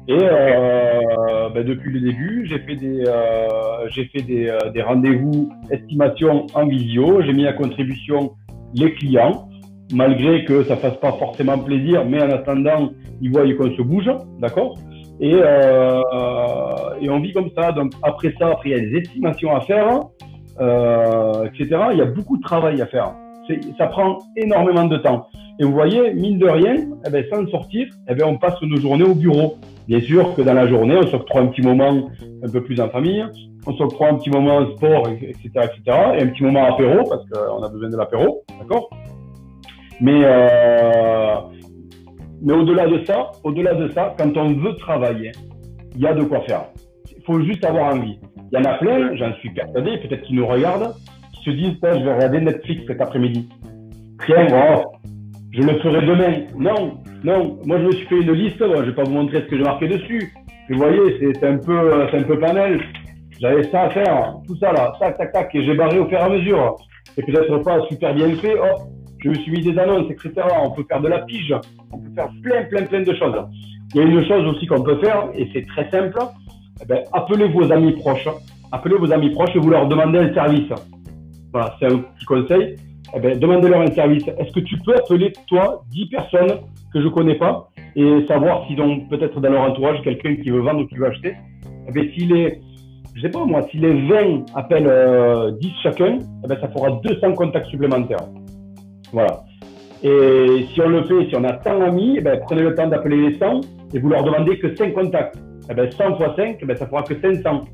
Et 0.09 0.19
euh, 0.21 1.49
ben 1.55 1.65
depuis 1.65 1.93
le 1.93 2.01
début, 2.01 2.47
j'ai 2.47 2.59
fait 2.59 2.77
des, 4.23 4.53
des, 4.75 4.83
rendez-vous 4.83 5.53
estimation 5.71 6.47
en 6.55 6.67
visio. 6.67 7.23
J'ai 7.23 7.33
mis 7.33 7.47
à 7.47 7.53
contribution 7.53 8.33
les 8.75 8.93
clients, 8.95 9.49
malgré 9.93 10.45
que 10.45 10.65
ça 10.65 10.77
fasse 10.77 10.97
pas 10.97 11.13
forcément 11.13 11.59
plaisir, 11.59 12.05
mais 12.05 12.21
en 12.21 12.31
attendant, 12.31 12.91
ils 13.21 13.31
voient 13.31 13.45
qu'on 13.55 13.71
se 13.77 13.83
bouge, 13.83 14.11
d'accord? 14.41 14.77
Et, 15.21 15.35
euh, 15.35 16.01
et 17.01 17.11
on 17.11 17.21
vit 17.21 17.33
comme 17.33 17.51
ça. 17.57 17.73
Donc 17.73 17.93
après 18.03 18.35
ça, 18.39 18.49
après 18.49 18.71
il 18.71 18.73
y 18.73 18.75
a 18.75 18.81
des 18.81 18.97
estimations 18.99 19.55
à 19.55 19.61
faire, 19.61 20.01
euh, 20.61 21.45
etc. 21.45 21.81
Il 21.93 21.99
y 21.99 22.03
a 22.03 22.07
beaucoup 22.07 22.37
de 22.37 22.43
travail 22.43 22.81
à 22.81 22.87
faire. 22.87 23.13
Ça 23.77 23.87
prend 23.87 24.19
énormément 24.37 24.85
de 24.85 24.97
temps. 24.97 25.27
Et 25.59 25.65
vous 25.65 25.73
voyez, 25.73 26.15
mine 26.15 26.39
de 26.39 26.49
rien, 26.49 26.77
eh 27.07 27.11
ben, 27.11 27.25
sans 27.31 27.47
sortir, 27.49 27.87
eh 28.09 28.15
ben, 28.15 28.27
on 28.27 28.39
passe 28.39 28.61
nos 28.63 28.77
journées 28.77 29.05
au 29.05 29.15
bureau. 29.15 29.57
Bien 29.87 30.01
sûr 30.01 30.35
que 30.35 30.43
dans 30.43 30.55
la 30.55 30.67
journée, 30.67 30.97
on 30.97 31.07
s'octroie 31.07 31.43
un 31.43 31.47
petit 31.47 31.63
moment 31.63 32.09
un 32.43 32.49
peu 32.49 32.63
plus 32.63 32.81
en 32.81 32.89
famille, 32.89 33.25
on 33.67 33.77
s'octroie 33.77 34.09
un 34.09 34.15
petit 34.15 34.31
moment 34.31 34.65
sport, 34.77 35.09
etc., 35.09 35.51
etc., 35.55 35.83
et 36.17 36.23
un 36.23 36.29
petit 36.29 36.45
moment 36.45 36.65
apéro, 36.65 37.05
parce 37.09 37.25
qu'on 37.29 37.63
a 37.63 37.69
besoin 37.69 37.91
de 37.91 37.97
l'apéro, 37.97 38.43
d'accord? 38.61 38.91
Mais, 40.01 40.23
euh, 40.25 41.35
mais 42.43 42.53
au-delà 42.53 42.87
de 42.87 43.05
ça, 43.05 43.31
au-delà 43.45 43.75
de 43.75 43.89
ça, 43.91 44.15
quand 44.19 44.37
on 44.37 44.53
veut 44.55 44.75
travailler, 44.77 45.33
il 45.95 46.01
y 46.01 46.07
a 46.07 46.15
de 46.15 46.25
quoi 46.25 46.41
faire. 46.43 46.65
Il 47.17 47.23
faut 47.25 47.41
juste 47.43 47.65
avoir 47.65 47.95
envie. 47.95 48.19
Il 48.51 48.59
y 48.59 48.61
en 48.61 48.65
a 48.65 48.75
plein, 48.75 49.15
j'en 49.17 49.33
suis 49.35 49.51
persuadé, 49.51 49.99
peut-être 49.99 50.23
qu'ils 50.23 50.37
nous 50.37 50.47
regardent, 50.47 50.95
qui 51.35 51.45
se 51.45 51.51
disent, 51.51 51.77
je 51.83 52.05
vais 52.05 52.15
regarder 52.15 52.41
Netflix 52.41 52.83
cet 52.87 53.01
après-midi. 53.01 53.49
Tiens, 54.27 54.47
oh, 54.53 54.93
je 55.53 55.63
le 55.63 55.79
ferai 55.81 56.07
demain. 56.07 56.47
Non, 56.57 56.99
non. 57.25 57.59
Moi, 57.65 57.79
je 57.79 57.87
me 57.87 57.93
suis 57.93 58.07
fait 58.07 58.21
une 58.21 58.33
liste. 58.33 58.59
Je 58.59 58.83
vais 58.83 58.95
pas 58.95 59.05
vous 59.05 59.13
montrer 59.13 59.41
ce 59.41 59.47
que 59.47 59.57
j'ai 59.57 59.63
marqué 59.65 59.89
dessus. 59.89 60.33
Vous 60.71 60.79
voyez, 60.79 61.19
c'est 61.21 61.45
un 61.45 61.59
peu, 61.59 62.07
c'est 62.11 62.19
un 62.19 62.23
peu 62.23 62.39
panel. 62.39 62.81
J'avais 63.41 63.65
ça 63.71 63.83
à 63.83 63.91
faire, 63.91 64.37
tout 64.47 64.57
ça 64.57 64.73
là, 64.73 64.93
tac, 65.01 65.19
tac, 65.19 65.33
tac, 65.33 65.55
et 65.55 65.65
j'ai 65.65 65.75
barré 65.75 65.99
au 65.99 66.07
fur 66.07 66.17
et 66.17 66.23
à 66.23 66.29
mesure. 66.29 66.77
C'est 67.15 67.27
peut-être 67.27 67.59
pas 67.59 67.81
super 67.89 68.15
bien 68.15 68.33
fait. 68.37 68.55
Oh, 68.57 68.83
je 69.23 69.29
me 69.29 69.35
suis 69.35 69.53
mis 69.53 69.63
des 69.63 69.79
annonces, 69.79 70.11
etc. 70.11 70.33
On 70.63 70.71
peut 70.71 70.85
faire 70.89 71.01
de 71.01 71.09
la 71.09 71.21
pige. 71.21 71.55
On 71.93 71.99
peut 71.99 72.11
faire 72.15 72.29
plein, 72.43 72.65
plein, 72.65 72.85
plein 72.85 73.03
de 73.03 73.15
choses. 73.15 73.37
Il 73.95 74.01
y 74.01 74.05
a 74.05 74.07
une 74.07 74.27
chose 74.27 74.47
aussi 74.47 74.67
qu'on 74.67 74.83
peut 74.83 74.99
faire, 74.99 75.29
et 75.35 75.49
c'est 75.53 75.67
très 75.67 75.91
simple. 75.91 76.19
Eh 76.83 76.87
ben, 76.87 77.03
appelez 77.13 77.49
vos 77.49 77.71
amis 77.71 77.93
proches. 77.93 78.29
Appelez 78.73 78.97
vos 78.97 79.13
amis 79.13 79.31
proches 79.31 79.55
et 79.55 79.59
vous 79.59 79.71
leur 79.71 79.87
demandez 79.87 80.19
un 80.19 80.35
service. 80.35 80.73
Voilà, 81.53 81.77
c'est 81.79 81.87
un 81.87 81.99
petit 81.99 82.25
conseil 82.25 82.77
eh 83.15 83.21
ben, 83.21 83.39
demandez-leur 83.39 83.83
un 83.83 83.93
service. 83.93 84.27
Est-ce 84.39 84.53
que 84.53 84.61
tu 84.61 84.79
peux 84.79 84.95
appeler, 84.95 85.33
toi, 85.47 85.83
10 85.91 86.07
personnes 86.07 86.61
que 86.93 87.03
je 87.03 87.09
connais 87.09 87.35
pas 87.35 87.69
et 87.95 88.25
savoir 88.27 88.67
s'ils 88.67 88.81
ont 88.81 89.01
peut-être 89.01 89.39
dans 89.41 89.51
leur 89.51 89.63
entourage 89.63 90.01
quelqu'un 90.03 90.37
qui 90.37 90.51
veut 90.51 90.61
vendre 90.61 90.81
ou 90.81 90.87
qui 90.87 90.97
veut 90.97 91.07
acheter? 91.07 91.35
Eh 91.89 91.93
ben, 91.93 92.11
S'il 92.13 92.35
est, 92.35 92.61
je 93.15 93.21
sais 93.21 93.29
pas 93.29 93.45
moi, 93.45 93.63
si 93.71 93.77
les 93.79 94.09
20 94.09 94.45
appellent 94.55 94.87
euh, 94.87 95.51
10 95.61 95.73
chacun, 95.83 96.19
eh 96.45 96.49
ben, 96.49 96.59
ça 96.61 96.69
fera 96.69 96.91
200 97.05 97.33
contacts 97.35 97.67
supplémentaires. 97.67 98.27
Voilà. 99.13 99.45
Et 100.03 100.67
si 100.73 100.81
on 100.81 100.89
le 100.89 101.05
fait, 101.05 101.29
si 101.29 101.37
on 101.37 101.45
a 101.45 101.63
100 101.63 101.81
amis, 101.81 102.17
eh 102.19 102.21
ben, 102.21 102.41
prenez 102.41 102.63
le 102.63 102.75
temps 102.75 102.89
d'appeler 102.89 103.31
les 103.31 103.39
100 103.39 103.61
et 103.95 103.99
vous 104.01 104.09
leur 104.09 104.25
demandez 104.25 104.59
que 104.59 104.75
5 104.75 104.95
contacts. 104.95 105.37
Eh 105.71 105.75
ben, 105.75 105.91
100 105.91 106.17
fois 106.17 106.35
5, 106.37 106.59
eh 106.61 106.65
ben, 106.65 106.77
ça 106.77 106.87
fera 106.87 107.03
que 107.03 107.21
500. 107.21 107.65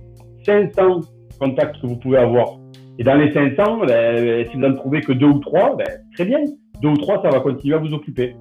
500 0.44 1.00
contacts 1.40 1.80
que 1.80 1.86
vous 1.86 1.96
pouvez 1.96 2.18
avoir. 2.18 2.58
Et 2.98 3.04
dans 3.04 3.14
les 3.14 3.32
500, 3.32 3.86
ben, 3.86 4.46
si 4.46 4.56
vous 4.56 4.60
n'en 4.60 4.74
trouvez 4.74 5.00
que 5.00 5.12
deux 5.12 5.26
ou 5.26 5.38
trois, 5.38 5.76
ben, 5.76 5.86
très 6.14 6.24
bien. 6.26 6.40
Deux 6.82 6.90
ou 6.90 6.96
trois, 6.96 7.22
ça 7.22 7.30
va 7.30 7.40
continuer 7.40 7.76
à 7.76 7.78
vous 7.78 7.94
occuper. 7.94 8.34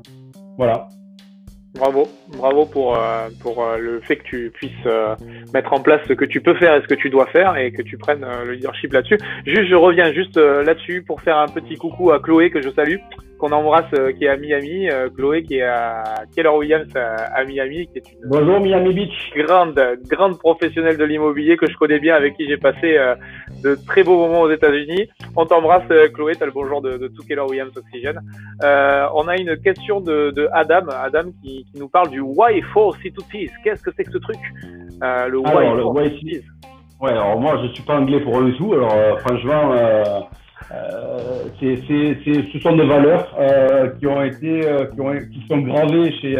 Voilà. 0.57 0.87
Bravo, 1.77 2.07
bravo 2.37 2.65
pour, 2.65 2.97
euh, 2.97 3.29
pour 3.39 3.63
euh, 3.63 3.77
le 3.77 3.99
fait 4.01 4.15
que 4.15 4.23
tu 4.23 4.51
puisses 4.51 4.71
euh, 4.87 5.15
mettre 5.53 5.73
en 5.73 5.79
place 5.79 6.01
ce 6.07 6.13
que 6.13 6.25
tu 6.25 6.41
peux 6.41 6.55
faire 6.55 6.75
et 6.75 6.81
ce 6.81 6.87
que 6.87 6.95
tu 6.95 7.09
dois 7.09 7.27
faire 7.27 7.55
et 7.55 7.71
que 7.71 7.83
tu 7.83 7.97
prennes 7.97 8.25
le 8.45 8.53
leadership 8.53 8.93
là-dessus. 8.93 9.19
Juste, 9.45 9.69
je 9.69 9.75
reviens 9.75 10.11
juste 10.11 10.37
là-dessus 10.37 11.03
pour 11.03 11.21
faire 11.21 11.37
un 11.37 11.47
petit 11.47 11.75
coucou 11.75 12.11
à 12.11 12.19
Chloé 12.19 12.49
que 12.49 12.61
je 12.61 12.69
salue 12.71 12.97
qu'on 13.37 13.51
embrasse, 13.51 13.91
euh, 13.93 14.11
qui 14.11 14.25
est 14.25 14.29
à 14.29 14.37
Miami, 14.37 14.89
euh, 14.89 15.09
Chloé 15.09 15.43
qui 15.43 15.55
est 15.57 15.63
à 15.63 16.23
Keller 16.35 16.49
Williams 16.49 16.87
à, 16.95 17.43
Miami, 17.45 17.87
qui 17.87 17.99
est 17.99 18.11
une 18.11 18.29
Bonjour 18.29 18.59
Miami 18.59 18.93
Beach, 18.93 19.31
grande 19.35 19.79
grande 20.09 20.39
professionnelle 20.39 20.97
de 20.97 21.03
l'immobilier 21.03 21.57
que 21.57 21.69
je 21.69 21.75
connais 21.77 21.99
bien, 21.99 22.15
avec 22.15 22.35
qui 22.35 22.47
j'ai 22.47 22.57
passé 22.57 22.97
euh, 22.97 23.15
de 23.63 23.77
très 23.87 24.03
beaux 24.03 24.17
moments 24.17 24.41
aux 24.41 24.51
États-Unis. 24.51 25.07
On 25.35 25.45
t'embrasse 25.45 25.87
Chloé, 26.13 26.35
t'as 26.35 26.45
le 26.45 26.51
bonjour 26.51 26.81
de, 26.81 26.97
de 26.97 27.07
tout 27.07 27.23
Keller 27.27 27.41
Williams 27.41 27.75
Oxygen. 27.77 28.19
on 28.61 29.27
a 29.27 29.37
une 29.37 29.57
question 29.57 30.01
de, 30.01 30.31
de 30.31 30.47
Adam, 30.53 30.87
Adam 30.89 31.31
qui, 31.43 31.65
qui, 31.71 31.79
nous 31.79 31.89
parle 31.89 32.09
du 32.09 32.21
Why 32.21 32.61
for 32.73 32.95
C2Ps. 32.97 33.51
Qu'est-ce 33.63 33.83
que 33.83 33.91
c'est 33.95 34.03
que 34.03 34.11
ce 34.11 34.17
truc? 34.17 34.39
Le 35.01 35.37
Why 35.37 35.51
for 35.51 35.95
C2Ps. 35.95 36.43
Ouais, 36.99 37.11
alors 37.11 37.39
moi 37.39 37.59
je 37.61 37.73
suis 37.73 37.83
pas 37.83 37.99
anglais 37.99 38.19
pour 38.21 38.39
le 38.39 38.53
tout, 38.55 38.73
alors 38.73 39.19
franchement. 39.19 39.73
Euh, 40.71 41.45
c'est, 41.59 41.77
ce 41.85 42.59
sont 42.59 42.75
des 42.75 42.85
valeurs 42.85 43.33
euh, 43.39 43.89
qui 43.99 44.07
ont 44.07 44.21
été, 44.21 44.67
euh, 44.67 44.85
qui, 44.87 44.99
ont, 45.01 45.13
qui 45.13 45.41
sont 45.49 45.59
gravées 45.59 46.11
chez, 46.19 46.35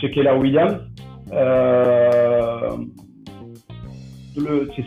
chez 0.00 0.10
Keller 0.10 0.32
Williams. 0.32 0.78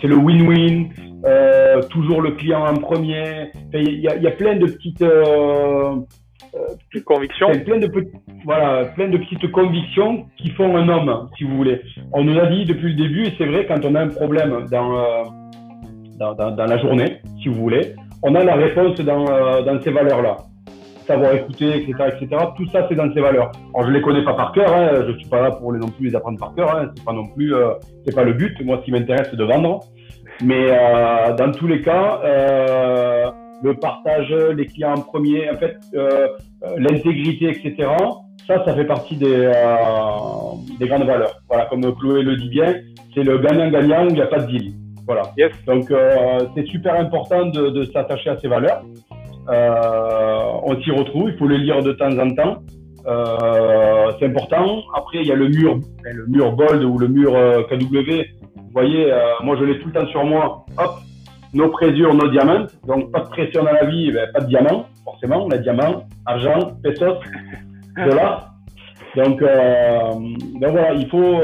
c'est, 0.02 0.08
le 0.08 0.16
win-win, 0.16 0.90
toujours 1.90 2.22
le 2.22 2.32
client 2.32 2.66
en 2.66 2.78
premier. 2.78 3.52
Il 3.74 4.00
y 4.00 4.08
a, 4.08 4.18
y 4.18 4.28
a, 4.28 4.32
plein 4.32 4.56
de 4.56 4.66
petites 4.66 5.06
convictions. 7.06 7.52
Plein 7.64 7.78
de, 7.78 7.92
voilà, 8.46 8.86
plein 8.96 9.10
de 9.10 9.18
petites 9.18 9.52
convictions 9.52 10.26
qui 10.38 10.50
font 10.52 10.76
un 10.76 10.90
homme, 10.90 11.30
si 11.38 11.44
vous 11.44 11.56
voulez. 11.58 11.82
On 12.12 12.24
nous 12.24 12.40
a 12.40 12.48
dit 12.48 12.66
depuis 12.66 12.96
le 12.96 13.04
début, 13.04 13.26
et 13.26 13.34
c'est 13.38 13.46
vrai, 13.46 13.68
quand 13.68 13.86
on 13.86 13.94
a 13.94 14.02
un 14.02 14.08
problème 14.08 14.66
dans, 14.72 14.90
dans, 16.18 16.34
dans, 16.34 16.52
dans 16.52 16.66
la 16.66 16.78
journée, 16.80 17.20
si 17.42 17.50
vous 17.50 17.56
voulez, 17.56 17.96
on 18.24 18.36
a 18.36 18.44
la 18.44 18.56
réponse 18.56 19.00
dans, 19.02 19.28
euh, 19.28 19.62
dans 19.62 19.82
ces 19.82 19.92
valeurs-là. 19.92 20.38
Savoir 21.06 21.34
écouter, 21.34 21.76
etc., 21.76 21.94
etc. 22.14 22.42
Tout 22.56 22.66
ça, 22.70 22.86
c'est 22.88 22.96
dans 22.96 23.14
ces 23.14 23.20
valeurs. 23.20 23.52
Alors, 23.76 23.88
je 23.88 23.94
les 23.94 24.02
connais 24.02 24.24
pas 24.24 24.34
par 24.34 24.54
cœur. 24.54 24.74
Hein. 24.74 25.04
Je 25.06 25.18
suis 25.18 25.28
pas 25.28 25.42
là 25.42 25.52
pour 25.52 25.74
les 25.74 25.80
non 25.80 25.90
plus 25.90 26.08
les 26.08 26.16
apprendre 26.16 26.40
par 26.40 26.56
cœur. 26.56 26.74
Hein. 26.74 26.92
C'est 26.96 27.04
pas 27.04 27.12
non 27.12 27.28
plus, 27.28 27.54
euh, 27.54 27.74
c'est 28.06 28.16
pas 28.16 28.24
le 28.24 28.34
but. 28.34 28.56
Moi, 28.64 28.78
ce 28.80 28.86
qui 28.86 28.92
m'intéresse, 28.92 29.28
c'est 29.30 29.38
de 29.38 29.44
vendre. 29.44 29.82
Mais 30.42 30.68
euh, 30.70 31.36
dans 31.36 31.52
tous 31.52 31.68
les 31.68 31.82
cas, 31.82 32.22
euh, 32.24 33.30
le 33.62 33.74
partage, 33.76 34.34
les 34.56 34.66
clients 34.66 34.94
en 34.94 35.02
premier, 35.02 35.50
en 35.50 35.58
fait, 35.58 35.76
euh, 35.94 36.30
l'intégrité, 36.78 37.50
etc. 37.50 37.90
Ça, 38.48 38.64
ça 38.64 38.74
fait 38.74 38.86
partie 38.86 39.18
des, 39.18 39.52
des 40.80 40.88
grandes 40.88 41.06
valeurs. 41.06 41.42
Voilà, 41.50 41.66
comme 41.66 41.82
Chloé 41.96 42.24
le 42.24 42.38
dit 42.38 42.50
bien, 42.50 42.76
c'est 43.14 43.24
le 43.24 43.38
gagnant-gagnant. 43.40 44.08
Il 44.08 44.16
n'y 44.16 44.22
a 44.22 44.28
pas 44.28 44.40
de 44.40 44.48
deal. 44.48 44.74
Voilà. 45.06 45.24
Donc, 45.68 45.92
euh, 45.92 46.40
c'est 46.56 46.66
super 46.68 46.96
important 46.96 47.46
de, 47.48 47.70
de 47.70 47.84
s'attacher 47.86 48.30
à 48.30 48.38
ces 48.40 48.48
valeurs. 48.48 48.84
Euh, 49.50 50.42
on 50.64 50.82
s'y 50.82 50.92
retrouve, 50.92 51.30
il 51.30 51.38
faut 51.38 51.48
les 51.48 51.58
lire 51.58 51.84
de 51.84 51.92
temps 51.92 52.18
en 52.18 52.34
temps. 52.34 52.58
Euh, 53.06 54.12
c'est 54.20 54.26
important. 54.28 54.82
Après, 54.96 55.20
il 55.20 55.28
y 55.28 55.32
a 55.32 55.36
le 55.36 55.50
mur, 55.50 55.80
le 56.04 56.26
mur 56.28 56.54
bold 56.54 56.84
ou 56.84 56.98
le 56.98 57.08
mur 57.08 57.36
euh, 57.36 57.64
KW. 57.64 58.24
Vous 58.56 58.72
voyez, 58.72 59.12
euh, 59.12 59.18
moi, 59.44 59.58
je 59.60 59.66
l'ai 59.66 59.80
tout 59.80 59.88
le 59.88 59.94
temps 59.94 60.08
sur 60.08 60.24
moi. 60.24 60.66
Hop, 60.78 60.96
nos 61.54 61.70
présures, 61.70 62.14
nos 62.14 62.30
diamants. 62.30 62.66
Donc, 62.88 63.12
pas 63.12 63.20
de 63.20 63.30
pression 63.30 63.64
dans 63.64 63.74
la 63.74 63.86
vie, 63.86 64.12
ben, 64.12 64.32
pas 64.34 64.40
de 64.40 64.48
diamant, 64.48 64.86
forcément. 65.04 65.46
On 65.46 65.50
a 65.52 65.58
diamant, 65.58 66.06
argent, 66.26 66.72
pesos, 66.82 67.20
dollars. 67.98 68.50
Donc, 69.16 69.42
donc 69.42 70.72
voilà, 70.72 70.94
il 70.94 71.08
faut 71.08 71.40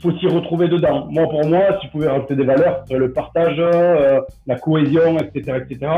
faut 0.00 0.12
s'y 0.18 0.26
retrouver 0.26 0.68
dedans. 0.68 1.06
Moi, 1.10 1.28
pour 1.28 1.44
moi, 1.46 1.60
si 1.80 1.86
je 1.86 1.92
pouvais 1.92 2.08
rajouter 2.08 2.34
des 2.34 2.44
valeurs, 2.44 2.84
le 2.90 3.12
partage, 3.12 3.56
euh, 3.58 4.20
la 4.46 4.58
cohésion, 4.58 5.18
etc., 5.18 5.58
etc. 5.64 5.92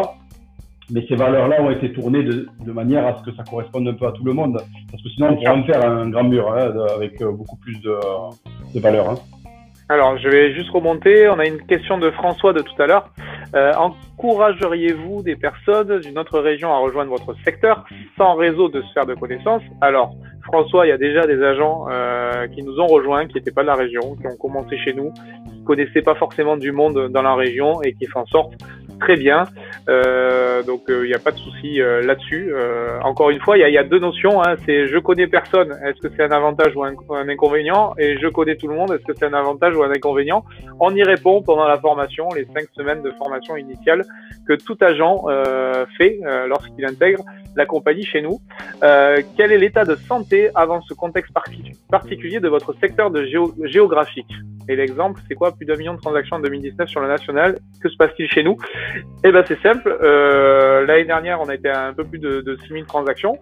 Mais 0.90 1.04
ces 1.08 1.14
valeurs-là 1.14 1.62
ont 1.62 1.70
été 1.70 1.92
tournées 1.92 2.22
de, 2.22 2.48
de, 2.64 2.72
manière 2.72 3.06
à 3.06 3.18
ce 3.18 3.22
que 3.22 3.34
ça 3.36 3.44
corresponde 3.44 3.88
un 3.88 3.94
peu 3.94 4.06
à 4.06 4.12
tout 4.12 4.24
le 4.24 4.32
monde. 4.32 4.60
Parce 4.90 5.02
que 5.02 5.08
sinon, 5.10 5.28
on 5.30 5.36
pourrait 5.36 5.48
en 5.48 5.64
faire 5.64 5.84
un 5.84 6.10
grand 6.10 6.24
mur 6.24 6.52
hein, 6.52 6.72
avec 6.94 7.20
euh, 7.22 7.32
beaucoup 7.32 7.56
plus 7.56 7.80
de, 7.80 7.96
de 8.74 8.80
valeurs. 8.80 9.10
Hein. 9.10 9.14
Alors, 9.88 10.16
je 10.18 10.28
vais 10.28 10.54
juste 10.54 10.70
remonter. 10.70 11.28
On 11.28 11.38
a 11.38 11.46
une 11.46 11.62
question 11.66 11.98
de 11.98 12.10
François 12.10 12.52
de 12.52 12.60
tout 12.62 12.82
à 12.82 12.86
l'heure. 12.86 13.10
Euh, 13.54 13.72
encourageriez-vous 13.74 15.22
des 15.22 15.36
personnes 15.36 16.00
d'une 16.00 16.18
autre 16.18 16.38
région 16.38 16.72
à 16.72 16.78
rejoindre 16.78 17.10
votre 17.10 17.34
secteur 17.44 17.84
sans 18.16 18.34
réseau 18.34 18.68
de 18.68 18.80
sphère 18.82 19.04
de 19.04 19.14
connaissances? 19.14 19.62
Alors, 19.82 20.14
François, 20.52 20.84
il 20.84 20.90
y 20.90 20.92
a 20.92 20.98
déjà 20.98 21.26
des 21.26 21.42
agents 21.42 21.86
euh, 21.90 22.46
qui 22.48 22.62
nous 22.62 22.78
ont 22.78 22.86
rejoints, 22.86 23.26
qui 23.26 23.36
n'étaient 23.36 23.52
pas 23.52 23.62
de 23.62 23.68
la 23.68 23.74
région, 23.74 24.16
qui 24.16 24.26
ont 24.26 24.36
commencé 24.36 24.76
chez 24.76 24.92
nous, 24.92 25.10
qui 25.46 25.64
connaissaient 25.64 26.02
pas 26.02 26.14
forcément 26.14 26.58
du 26.58 26.72
monde 26.72 27.08
dans 27.08 27.22
la 27.22 27.34
région 27.34 27.80
et 27.80 27.94
qui 27.94 28.04
s'en 28.12 28.26
sortent 28.26 28.52
très 29.02 29.16
bien. 29.16 29.44
Euh, 29.88 30.62
donc 30.62 30.82
il 30.88 30.94
euh, 30.94 31.06
n'y 31.06 31.14
a 31.14 31.18
pas 31.18 31.32
de 31.32 31.38
souci 31.38 31.80
euh, 31.80 32.02
là-dessus. 32.02 32.54
Encore 33.02 33.30
une 33.30 33.40
fois, 33.40 33.58
il 33.58 33.72
y 33.72 33.78
a, 33.78 33.84
deux 33.84 33.98
notions. 33.98 34.42
Hein, 34.42 34.54
c'est 34.64 34.86
je 34.86 34.98
connais 34.98 35.26
personne. 35.26 35.70
Est-ce 35.84 36.00
que 36.00 36.12
c'est 36.14 36.22
un 36.22 36.30
avantage 36.30 36.74
ou 36.76 36.84
un, 36.84 37.28
inconvénient? 37.28 37.94
Et 37.98 38.18
je 38.18 38.28
connais 38.28 38.56
tout 38.56 38.68
le 38.68 38.74
monde. 38.74 38.92
Est-ce 38.92 39.04
que 39.04 39.12
c'est 39.18 39.26
un 39.26 39.34
avantage 39.34 39.76
ou 39.76 39.82
un 39.82 39.90
inconvénient? 39.90 40.44
On 40.80 40.94
y 40.94 41.02
répond 41.02 41.42
pendant 41.42 41.66
la 41.66 41.78
formation, 41.78 42.28
les 42.34 42.46
cinq 42.54 42.66
semaines 42.76 43.02
de 43.02 43.10
formation 43.10 43.56
initiale 43.56 44.04
que 44.46 44.54
tout 44.54 44.78
agent 44.80 45.24
fait 45.98 46.20
lorsqu'il 46.46 46.84
intègre 46.84 47.22
la 47.56 47.66
compagnie 47.66 48.04
chez 48.04 48.22
nous. 48.22 48.40
quel 49.36 49.52
est 49.52 49.58
l'état 49.58 49.84
de 49.84 49.94
santé 49.94 50.50
avant 50.54 50.80
ce 50.82 50.94
contexte 50.94 51.32
particulier 51.90 52.40
de 52.40 52.48
votre 52.48 52.72
secteur 52.80 53.10
géographique? 53.64 54.32
Et 54.68 54.76
l'exemple, 54.76 55.20
c'est 55.28 55.34
quoi 55.34 55.52
Plus 55.52 55.66
d'un 55.66 55.76
million 55.76 55.94
de 55.94 56.00
transactions 56.00 56.36
en 56.36 56.40
2019 56.40 56.88
sur 56.88 57.00
le 57.00 57.08
national. 57.08 57.58
Que 57.82 57.88
se 57.88 57.96
passe-t-il 57.96 58.28
chez 58.28 58.42
nous? 58.42 58.56
Eh 59.24 59.32
ben, 59.32 59.44
c'est 59.46 59.60
simple. 59.60 59.96
Euh, 60.02 60.86
L'année 60.86 61.04
dernière, 61.04 61.40
on 61.40 61.48
a 61.48 61.54
été 61.54 61.68
à 61.68 61.86
un 61.86 61.92
peu 61.92 62.04
plus 62.04 62.18
de, 62.18 62.40
de 62.40 62.56
6000 62.66 62.84
transactions. 62.84 63.38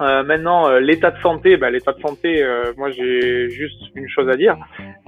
Euh, 0.00 0.22
maintenant, 0.22 0.68
euh, 0.68 0.80
l'état 0.80 1.10
de 1.10 1.18
santé, 1.18 1.56
bah, 1.56 1.70
l'état 1.70 1.92
de 1.92 2.00
santé, 2.00 2.42
euh, 2.42 2.72
moi 2.76 2.90
j'ai 2.90 3.48
juste 3.50 3.82
une 3.96 4.08
chose 4.08 4.28
à 4.28 4.36
dire, 4.36 4.56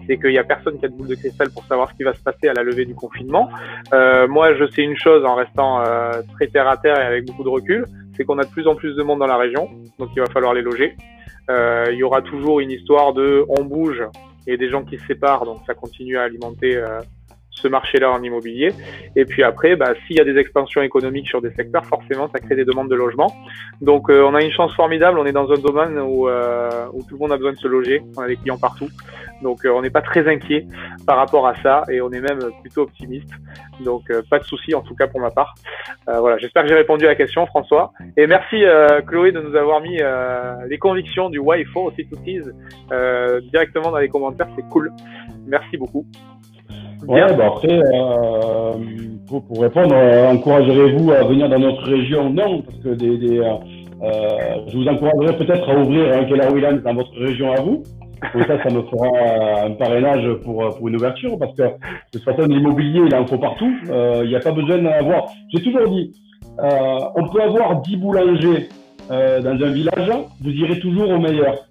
c'est 0.06 0.18
qu'il 0.18 0.32
y 0.32 0.38
a 0.38 0.44
personne 0.44 0.78
qui 0.78 0.86
a 0.86 0.88
de 0.88 0.94
boule 0.94 1.06
de 1.06 1.14
cristal 1.14 1.50
pour 1.50 1.64
savoir 1.64 1.90
ce 1.90 1.94
qui 1.94 2.02
va 2.02 2.12
se 2.12 2.22
passer 2.22 2.48
à 2.48 2.54
la 2.54 2.62
levée 2.62 2.84
du 2.84 2.94
confinement. 2.94 3.48
Euh, 3.92 4.26
moi, 4.26 4.54
je 4.54 4.66
sais 4.70 4.82
une 4.82 4.98
chose 4.98 5.24
en 5.24 5.36
restant 5.36 5.82
très 6.34 6.48
terre 6.48 6.68
à 6.68 6.76
terre 6.76 6.98
et 7.00 7.04
avec 7.04 7.26
beaucoup 7.26 7.44
de 7.44 7.48
recul, 7.48 7.84
c'est 8.16 8.24
qu'on 8.24 8.38
a 8.38 8.44
de 8.44 8.50
plus 8.50 8.66
en 8.66 8.74
plus 8.74 8.96
de 8.96 9.02
monde 9.02 9.20
dans 9.20 9.26
la 9.26 9.36
région, 9.36 9.68
donc 9.98 10.10
il 10.16 10.20
va 10.20 10.26
falloir 10.26 10.54
les 10.54 10.62
loger. 10.62 10.96
il 11.48 11.94
y 11.94 12.02
aura 12.02 12.22
toujours 12.22 12.60
une 12.60 12.70
histoire 12.70 13.12
de 13.12 13.44
on 13.48 13.64
bouge 13.64 14.02
et 14.46 14.57
des 14.57 14.70
gens 14.70 14.85
qui 14.85 14.98
se 14.98 15.07
séparent, 15.07 15.44
donc 15.44 15.62
ça 15.66 15.74
continue 15.74 16.18
à 16.18 16.22
alimenter 16.22 16.83
ce 17.50 17.68
marché-là 17.68 18.10
en 18.10 18.22
immobilier. 18.22 18.72
Et 19.16 19.24
puis 19.24 19.42
après, 19.42 19.76
bah, 19.76 19.92
s'il 20.06 20.16
y 20.16 20.20
a 20.20 20.24
des 20.24 20.38
expansions 20.38 20.82
économiques 20.82 21.28
sur 21.28 21.40
des 21.40 21.50
secteurs, 21.52 21.84
forcément, 21.84 22.28
ça 22.28 22.38
crée 22.38 22.56
des 22.56 22.64
demandes 22.64 22.88
de 22.88 22.94
logement. 22.94 23.32
Donc, 23.80 24.10
euh, 24.10 24.22
on 24.22 24.34
a 24.34 24.42
une 24.42 24.52
chance 24.52 24.74
formidable. 24.74 25.18
On 25.18 25.26
est 25.26 25.32
dans 25.32 25.50
un 25.50 25.58
domaine 25.58 25.98
où, 25.98 26.28
euh, 26.28 26.86
où 26.92 27.02
tout 27.02 27.14
le 27.14 27.18
monde 27.18 27.32
a 27.32 27.36
besoin 27.36 27.52
de 27.52 27.58
se 27.58 27.68
loger. 27.68 28.02
On 28.16 28.22
a 28.22 28.28
des 28.28 28.36
clients 28.36 28.58
partout. 28.58 28.88
Donc, 29.42 29.64
euh, 29.64 29.70
on 29.70 29.82
n'est 29.82 29.90
pas 29.90 30.02
très 30.02 30.26
inquiet 30.28 30.66
par 31.06 31.16
rapport 31.16 31.46
à 31.46 31.54
ça 31.62 31.82
et 31.90 32.00
on 32.00 32.10
est 32.10 32.20
même 32.20 32.40
plutôt 32.62 32.82
optimiste. 32.82 33.30
Donc, 33.84 34.12
pas 34.28 34.38
de 34.38 34.44
souci, 34.44 34.74
en 34.74 34.82
tout 34.82 34.94
cas 34.94 35.06
pour 35.06 35.20
ma 35.20 35.30
part. 35.30 35.54
voilà, 36.06 36.36
j'espère 36.38 36.64
que 36.64 36.68
j'ai 36.68 36.74
répondu 36.74 37.06
à 37.06 37.08
la 37.08 37.14
question, 37.14 37.46
François. 37.46 37.92
Et 38.16 38.26
merci, 38.26 38.62
Chloé, 39.06 39.32
de 39.32 39.40
nous 39.40 39.56
avoir 39.56 39.80
mis 39.80 39.98
les 40.68 40.78
convictions 40.78 41.30
du 41.30 41.38
why 41.38 41.64
for 41.64 41.90
C2Cs 41.92 43.40
directement 43.50 43.90
dans 43.90 43.98
les 43.98 44.10
commentaires. 44.10 44.48
C'est 44.54 44.68
cool. 44.68 44.92
Merci 45.46 45.78
beaucoup. 45.78 46.04
Ouais, 47.06 47.34
bah 47.36 47.46
après, 47.46 47.80
euh, 47.94 48.72
pour, 49.26 49.44
pour, 49.44 49.62
répondre, 49.62 49.94
euh, 49.94 50.32
encouragerez-vous 50.32 51.10
à 51.12 51.24
venir 51.24 51.48
dans 51.48 51.58
notre 51.58 51.82
région? 51.82 52.30
Non, 52.30 52.62
parce 52.62 52.78
que 52.78 52.88
des, 52.90 53.16
des 53.16 53.38
euh, 53.38 53.54
euh 54.02 54.38
je 54.68 54.76
vous 54.76 54.86
encouragerais 54.86 55.36
peut-être 55.38 55.68
à 55.68 55.78
ouvrir 55.78 56.12
un 56.12 56.24
Keller 56.24 56.48
Williams 56.52 56.82
dans 56.82 56.94
votre 56.94 57.12
région 57.18 57.52
à 57.52 57.60
vous. 57.60 57.82
Comme 58.32 58.44
ça, 58.44 58.62
ça 58.62 58.68
me 58.68 58.82
fera 58.82 59.64
un 59.64 59.70
parrainage 59.72 60.30
pour, 60.44 60.76
pour 60.76 60.88
une 60.88 60.96
ouverture, 60.96 61.38
parce 61.38 61.56
que 61.56 61.62
de 61.62 61.70
toute 62.12 62.22
façon, 62.22 62.42
l'immobilier, 62.42 63.00
il 63.06 63.14
en 63.14 63.26
faut 63.26 63.38
partout. 63.38 63.72
Il 63.86 64.28
n'y 64.28 64.36
a 64.36 64.40
pas 64.40 64.52
besoin 64.52 64.76
d'en 64.78 64.90
avoir. 64.90 65.30
J'ai 65.54 65.62
toujours 65.62 65.88
dit, 65.88 66.12
on 66.58 67.28
peut 67.32 67.40
avoir 67.40 67.80
10 67.80 67.96
boulangers 67.96 68.68
dans 69.08 69.64
un 69.64 69.70
village, 69.72 70.10
vous 70.42 70.50
irez 70.50 70.78
toujours 70.80 71.08
au 71.08 71.18
meilleur. 71.18 71.66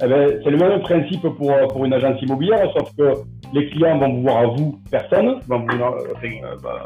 Eh 0.00 0.06
ben, 0.06 0.40
c'est 0.44 0.50
le 0.50 0.56
même 0.56 0.80
principe 0.80 1.22
pour, 1.22 1.52
pour 1.68 1.84
une 1.84 1.92
agence 1.92 2.22
immobilière, 2.22 2.70
sauf 2.72 2.88
que 2.96 3.14
les 3.52 3.68
clients 3.70 3.98
vont 3.98 4.12
vous 4.12 4.22
voir 4.22 4.38
à 4.38 4.46
vous, 4.46 4.78
personne, 4.90 5.40
vont 5.48 5.58
vous, 5.60 5.82
euh, 5.82 6.14
euh, 6.22 6.56
bah, 6.62 6.84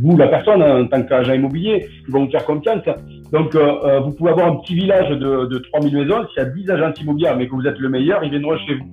vous, 0.00 0.16
la 0.16 0.28
personne, 0.28 0.62
en 0.62 0.86
tant 0.86 1.02
qu'agent 1.02 1.34
immobilier, 1.34 1.86
ils 2.06 2.12
vont 2.12 2.24
vous 2.24 2.30
faire 2.30 2.46
confiance. 2.46 2.82
Donc, 3.30 3.54
euh, 3.54 4.00
vous 4.00 4.12
pouvez 4.12 4.30
avoir 4.30 4.46
un 4.46 4.56
petit 4.56 4.74
village 4.74 5.10
de, 5.10 5.46
de 5.46 5.58
3000 5.58 5.94
maisons, 5.94 6.26
s'il 6.28 6.42
y 6.42 6.46
a 6.46 6.48
10 6.48 6.70
agents 6.70 6.92
immobiliers, 7.02 7.32
mais 7.36 7.46
que 7.46 7.54
vous 7.54 7.66
êtes 7.66 7.78
le 7.78 7.90
meilleur, 7.90 8.24
ils 8.24 8.30
viendront 8.30 8.56
chez 8.66 8.74
vous. 8.74 8.92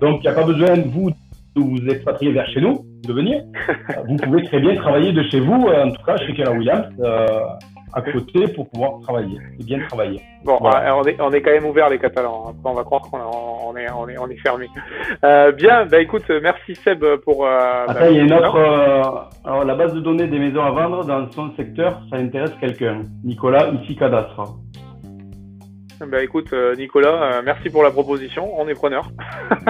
Donc, 0.00 0.20
il 0.22 0.28
n'y 0.28 0.28
a 0.28 0.34
pas 0.34 0.44
besoin, 0.44 0.74
vous, 0.86 1.10
de 1.10 1.60
vous 1.62 1.88
expatrier 1.88 2.32
vers 2.32 2.46
chez 2.48 2.60
nous, 2.60 2.84
de 3.06 3.12
venir. 3.12 3.42
vous 4.06 4.16
pouvez 4.16 4.42
très 4.44 4.60
bien 4.60 4.74
travailler 4.74 5.12
de 5.12 5.22
chez 5.30 5.40
vous, 5.40 5.54
en 5.54 5.90
tout 5.90 6.02
cas 6.04 6.18
chez 6.18 6.34
Keller 6.34 6.50
Williams 6.50 6.88
à 7.94 8.02
côté 8.02 8.48
pour 8.48 8.68
pouvoir 8.68 9.00
travailler 9.00 9.38
et 9.58 9.64
bien 9.64 9.78
travailler. 9.86 10.20
Bon, 10.44 10.58
on, 10.60 11.04
est, 11.04 11.20
on 11.20 11.30
est 11.30 11.40
quand 11.40 11.52
même 11.52 11.64
ouvert 11.64 11.88
les 11.88 11.98
Catalans. 11.98 12.48
Après, 12.48 12.70
on 12.70 12.74
va 12.74 12.82
croire 12.82 13.02
qu'on 13.02 13.18
on 13.18 13.76
est, 13.76 13.90
on 13.90 14.08
est, 14.08 14.18
on 14.18 14.28
est 14.28 14.36
fermé. 14.36 14.68
Euh, 15.24 15.52
bien, 15.52 15.86
bah 15.86 16.00
écoute, 16.00 16.28
merci 16.42 16.74
Seb 16.74 17.04
pour. 17.24 17.46
Euh, 17.46 17.84
Après, 17.86 18.12
il 18.12 18.16
y 18.16 18.20
a 18.20 18.24
une 18.24 18.32
autre. 18.32 18.56
Euh, 18.56 19.02
alors, 19.44 19.64
la 19.64 19.74
base 19.74 19.94
de 19.94 20.00
données 20.00 20.26
des 20.26 20.38
maisons 20.38 20.64
à 20.64 20.70
vendre 20.70 21.04
dans 21.04 21.30
son 21.30 21.54
secteur, 21.56 22.02
ça 22.10 22.16
intéresse 22.16 22.52
quelqu'un. 22.60 23.02
Nicolas, 23.22 23.68
ici 23.82 23.96
Cadastre. 23.96 24.56
Bah 26.08 26.22
écoute, 26.22 26.52
euh, 26.52 26.74
Nicolas, 26.74 27.40
merci 27.42 27.70
pour 27.70 27.84
la 27.84 27.92
proposition. 27.92 28.50
On 28.60 28.66
est 28.66 28.74
preneur. 28.74 29.08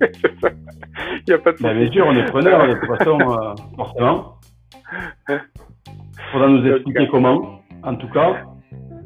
il 0.00 1.24
n'y 1.28 1.34
a 1.34 1.38
pas 1.38 1.52
de 1.52 1.58
bah, 1.62 1.72
Bien 1.72 1.90
sûr, 1.92 2.06
on 2.06 2.16
est 2.16 2.26
preneur. 2.26 2.66
de 2.66 2.74
toute 2.74 2.88
façon, 2.98 3.18
forcément. 3.76 4.34
faudra 6.32 6.48
nous 6.48 6.66
expliquer 6.66 7.06
comment, 7.08 7.60
en 7.82 7.94
tout 7.94 8.08
cas. 8.08 8.44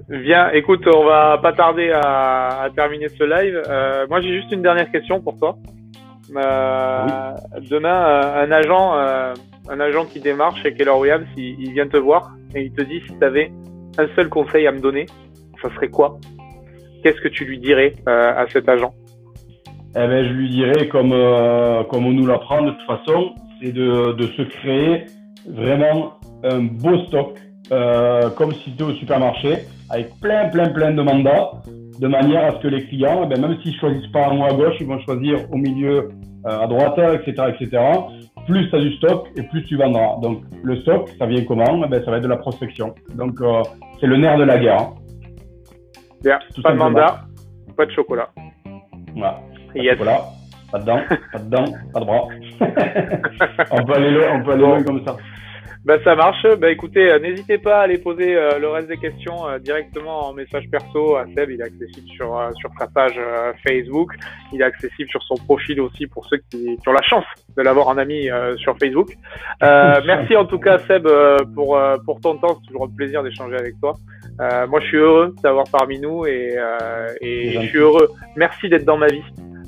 Bien, 0.09 0.51
écoute, 0.51 0.87
on 0.87 1.05
va 1.05 1.39
pas 1.39 1.53
tarder 1.53 1.91
à, 1.91 2.63
à 2.63 2.71
terminer 2.71 3.09
ce 3.09 3.25
live. 3.25 3.61
Euh, 3.69 4.07
moi, 4.09 4.21
j'ai 4.21 4.41
juste 4.41 4.53
une 4.53 4.63
dernière 4.63 4.91
question 4.93 5.21
pour 5.21 5.37
toi. 5.37 5.57
Euh, 6.37 7.33
Demain, 7.69 8.07
euh, 8.07 8.45
un 8.45 8.53
agent, 8.53 8.95
un 9.69 9.81
agent 9.81 10.05
qui 10.07 10.21
démarche 10.21 10.63
chez 10.63 10.75
Keller 10.75 10.93
Williams, 10.93 11.27
il, 11.37 11.61
il, 11.61 11.73
vient 11.73 11.89
te 11.89 11.97
voir 11.97 12.31
et 12.55 12.63
il 12.63 12.73
te 12.73 12.83
dit 12.83 13.01
si 13.09 13.19
tu 13.19 13.25
avais 13.25 13.51
un 13.99 14.07
seul 14.15 14.29
conseil 14.29 14.69
à 14.69 14.73
me 14.73 14.79
donner, 14.79 15.07
ça 15.61 15.71
serait 15.75 15.89
quoi? 15.89 16.19
Qu'est-ce 17.03 17.21
que 17.21 17.29
tu 17.29 17.45
lui 17.45 17.59
dirais 17.59 17.95
à 18.07 18.45
cet 18.53 18.69
agent? 18.69 18.93
Eh 19.97 20.07
ben, 20.07 20.25
je 20.25 20.33
lui 20.33 20.51
dirais 20.51 20.89
comme 20.89 21.11
comme 21.91 22.07
on 22.07 22.13
nous 22.13 22.27
l'apprend 22.27 22.63
de 22.63 22.71
toute 22.71 22.87
façon, 22.87 23.35
c'est 23.61 23.73
de, 23.73 24.13
de 24.13 24.27
se 24.27 24.43
créer 24.43 25.07
vraiment 25.49 26.15
un 26.47 26.63
beau 26.63 26.99
stock, 27.07 27.39
euh, 27.73 28.31
comme 28.31 28.53
si 28.53 28.71
c'était 28.71 28.85
au 28.85 28.93
supermarché, 28.93 29.65
avec 29.91 30.11
plein, 30.21 30.49
plein, 30.49 30.69
plein 30.71 30.93
de 30.93 31.03
mandats, 31.03 31.53
de 31.99 32.07
manière 32.07 32.45
à 32.45 32.51
ce 32.53 32.63
que 32.63 32.69
les 32.69 32.87
clients, 32.87 33.23
eh 33.25 33.27
ben, 33.27 33.41
même 33.41 33.57
s'ils 33.63 33.77
choisissent 33.79 34.11
pas 34.13 34.29
en 34.29 34.41
haut 34.41 34.45
à 34.45 34.53
gauche, 34.53 34.77
ils 34.81 34.87
vont 34.87 35.01
choisir 35.01 35.51
au 35.51 35.57
milieu, 35.57 36.11
euh, 36.47 36.61
à 36.61 36.67
droite, 36.67 36.99
etc., 36.99 37.55
etc. 37.59 37.83
Plus 38.47 38.69
tu 38.69 38.77
as 38.77 38.81
du 38.81 38.93
stock 38.97 39.29
et 39.37 39.43
plus 39.43 39.65
tu 39.65 39.77
vendras. 39.77 40.21
Donc, 40.23 40.43
le 40.63 40.77
stock, 40.83 41.11
ça 41.19 41.27
vient 41.27 41.45
comment? 41.45 41.83
Eh 41.85 41.89
ben, 41.89 42.05
Ça 42.05 42.11
va 42.11 42.19
être 42.19 42.23
de 42.23 42.29
la 42.29 42.37
prospection. 42.37 42.95
Donc, 43.15 43.41
euh, 43.41 43.63
c'est 44.01 44.07
le 44.07 44.17
nerf 44.17 44.39
de 44.39 44.45
la 44.45 44.59
guerre. 44.59 44.81
Hein. 44.81 44.95
Bien, 46.23 46.39
pas 46.63 46.73
de 46.73 46.77
mandat, 46.77 47.21
pas 47.77 47.87
de 47.87 47.91
chocolat. 47.93 48.29
Voilà. 49.15 49.41
Pas 49.73 49.81
de 49.81 49.89
chocolat, 49.91 50.21
pas 50.71 50.79
de 50.79 50.85
dents, 50.85 51.01
pas 51.33 51.39
de 51.39 51.51
dents, 51.51 51.73
pas 51.93 52.01
de 52.01 52.05
bras. 52.05 52.29
on 53.71 53.85
peut 53.85 53.95
aller, 53.95 54.27
on 54.33 54.43
peut 54.45 54.53
aller 54.53 54.63
loin 54.63 54.83
comme 54.83 55.05
ça. 55.05 55.17
Bah 55.87 55.99
ça 56.03 56.17
marche. 56.17 56.45
Bah 56.59 56.69
écoutez, 56.69 57.13
euh, 57.13 57.21
n'hésitez 57.21 57.59
pas 57.59 57.79
à 57.79 57.83
aller 57.83 57.99
poser 57.99 58.37
euh, 58.37 58.59
le 58.59 58.69
reste 58.69 58.89
des 58.89 58.97
questions 58.97 59.47
euh, 59.47 59.61
directement 59.61 60.27
en 60.27 60.33
message 60.33 60.69
perso 60.69 61.15
à 61.15 61.27
Seb. 61.33 61.51
Il 61.51 61.61
est 61.61 61.65
accessible 61.65 62.09
sur 62.09 62.51
sur 62.57 62.71
sa 62.77 62.89
page 62.89 63.21
Facebook. 63.65 64.11
Il 64.53 64.61
est 64.61 64.65
accessible 64.65 65.09
sur 65.09 65.23
son 65.23 65.37
profil 65.37 65.81
aussi 65.81 66.09
pour 66.09 66.27
ceux 66.27 66.39
qui, 66.51 66.77
qui 66.77 66.89
ont 66.89 66.93
la 66.93 67.03
chance 67.03 67.25
de 67.57 67.63
l'avoir 67.63 67.87
en 67.87 67.99
ami 67.99 68.29
sur 68.57 68.77
Facebook. 68.79 69.17
merci 69.61 70.35
en 70.35 70.45
tout 70.45 70.59
cas 70.59 70.79
Seb 70.79 71.07
pour 71.55 71.81
pour 72.05 72.21
ton 72.21 72.37
temps. 72.37 72.59
C'est 72.61 72.67
toujours 72.67 72.87
un 72.87 72.97
plaisir 72.97 73.23
d'échanger 73.23 73.55
avec 73.55 73.79
toi. 73.81 73.95
moi 74.67 74.81
je 74.81 74.87
suis 74.87 74.97
heureux 74.97 75.37
d'avoir 75.41 75.67
parmi 75.71 76.01
nous 76.01 76.27
et 76.27 76.57
et 77.21 77.53
je 77.53 77.67
suis 77.69 77.79
heureux. 77.79 78.09
Merci 78.35 78.69
d'être 78.69 78.85
dans 78.85 78.99
ma 78.99 79.07
vie. 79.07 79.23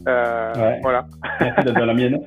Ouais. 0.05 0.81
Voilà. 0.83 1.05
Merci 1.41 1.65
d'être 1.65 1.79
dans 1.79 1.87
la 1.87 1.95
mienne. 1.95 2.19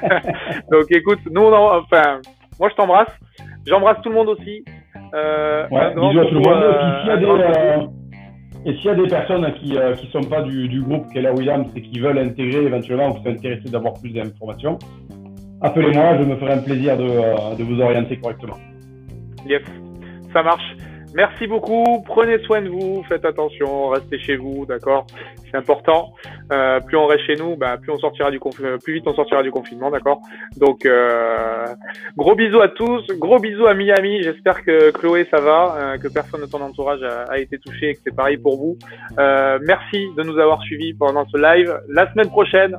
Donc 0.72 0.86
écoute, 0.90 1.20
nous 1.30 1.42
on 1.42 1.52
en, 1.52 1.78
enfin 1.78 2.20
moi, 2.60 2.68
je 2.68 2.74
t'embrasse. 2.76 3.18
J'embrasse 3.66 4.00
tout 4.02 4.10
le 4.10 4.14
monde 4.14 4.28
aussi. 4.28 4.64
Euh, 5.14 5.66
ouais, 5.70 5.94
bisous 5.94 6.20
à 6.20 6.26
tout 6.26 6.34
le 6.34 6.40
monde. 6.40 6.62
Euh, 6.62 7.86
Et 8.66 8.74
s'il 8.76 8.84
y 8.84 8.90
a 8.90 8.94
des 8.94 9.08
personnes 9.08 9.50
qui 9.54 9.72
ne 9.72 9.94
sont 10.12 10.28
pas 10.28 10.42
du, 10.42 10.68
du 10.68 10.82
groupe 10.82 11.06
Keller 11.12 11.30
Williams 11.30 11.66
et 11.74 11.80
qui 11.80 11.98
veulent 11.98 12.18
intégrer 12.18 12.62
éventuellement 12.64 13.08
ou 13.08 13.14
qui 13.14 13.22
sont 13.24 13.30
intéressés 13.30 13.70
d'avoir 13.70 13.94
plus 13.94 14.10
d'informations, 14.10 14.78
appelez-moi, 15.62 16.18
je 16.18 16.24
me 16.24 16.36
ferai 16.36 16.52
un 16.52 16.58
plaisir 16.58 16.96
de, 16.98 17.56
de 17.56 17.64
vous 17.64 17.80
orienter 17.80 18.18
correctement. 18.18 18.58
Yes, 19.46 19.62
ça 20.34 20.42
marche. 20.42 20.76
Merci 21.14 21.46
beaucoup. 21.46 22.02
Prenez 22.06 22.38
soin 22.40 22.60
de 22.60 22.68
vous. 22.68 23.02
Faites 23.08 23.24
attention. 23.24 23.88
Restez 23.88 24.18
chez 24.18 24.36
vous, 24.36 24.66
d'accord? 24.66 25.06
C'est 25.50 25.56
important. 25.56 26.14
Euh, 26.52 26.80
plus 26.80 26.96
on 26.96 27.06
reste 27.06 27.24
chez 27.24 27.36
nous, 27.36 27.56
bah, 27.56 27.76
plus 27.76 27.90
on 27.90 27.98
sortira 27.98 28.30
du 28.30 28.38
confinement, 28.38 28.78
plus 28.82 28.94
vite 28.94 29.04
on 29.06 29.14
sortira 29.14 29.42
du 29.42 29.50
confinement, 29.50 29.90
d'accord? 29.90 30.20
Donc 30.56 30.86
euh, 30.86 31.66
gros 32.16 32.34
bisous 32.34 32.60
à 32.60 32.68
tous. 32.68 33.06
Gros 33.18 33.38
bisous 33.38 33.66
à 33.66 33.74
Miami. 33.74 34.22
J'espère 34.22 34.64
que 34.64 34.90
Chloé 34.90 35.26
ça 35.30 35.40
va, 35.40 35.76
euh, 35.76 35.98
que 35.98 36.08
personne 36.08 36.40
de 36.40 36.46
ton 36.46 36.60
entourage 36.60 37.02
a, 37.02 37.24
a 37.32 37.38
été 37.38 37.58
touché 37.58 37.90
et 37.90 37.94
que 37.94 38.00
c'est 38.04 38.14
pareil 38.14 38.36
pour 38.36 38.56
vous. 38.56 38.78
Euh, 39.18 39.58
merci 39.62 40.06
de 40.16 40.22
nous 40.22 40.38
avoir 40.38 40.62
suivis 40.62 40.94
pendant 40.94 41.26
ce 41.26 41.36
live. 41.36 41.80
La 41.88 42.10
semaine 42.12 42.28
prochaine, 42.28 42.76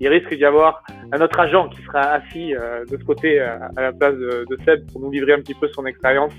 il 0.00 0.08
risque 0.08 0.34
d'y 0.34 0.44
avoir 0.44 0.82
un 1.12 1.20
autre 1.20 1.38
agent 1.38 1.68
qui 1.68 1.82
sera 1.82 2.00
assis 2.00 2.54
euh, 2.54 2.84
de 2.84 2.96
ce 2.98 3.04
côté 3.04 3.40
euh, 3.40 3.56
à 3.76 3.82
la 3.82 3.92
place 3.92 4.14
de, 4.14 4.44
de, 4.48 4.58
Seb 4.64 4.90
pour 4.90 5.00
nous 5.00 5.10
livrer 5.10 5.32
un 5.32 5.38
petit 5.38 5.54
peu 5.54 5.68
son 5.68 5.86
expérience. 5.86 6.32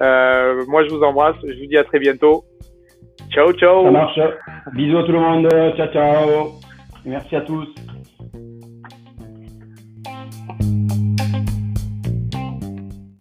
Euh, 0.00 0.64
moi, 0.68 0.84
je 0.84 0.90
vous 0.90 1.02
embrasse. 1.02 1.36
Je 1.42 1.58
vous 1.58 1.66
dis 1.66 1.76
à 1.76 1.84
très 1.84 1.98
bientôt. 1.98 2.44
Ciao, 3.30 3.52
ciao. 3.52 3.84
Ça 3.84 3.90
marche. 3.90 4.20
Bisous 4.74 4.98
à 4.98 5.04
tout 5.04 5.12
le 5.12 5.20
monde. 5.20 5.48
Ciao, 5.76 5.88
ciao. 5.88 6.60
Merci 7.04 7.36
à 7.36 7.40
tous. 7.42 7.68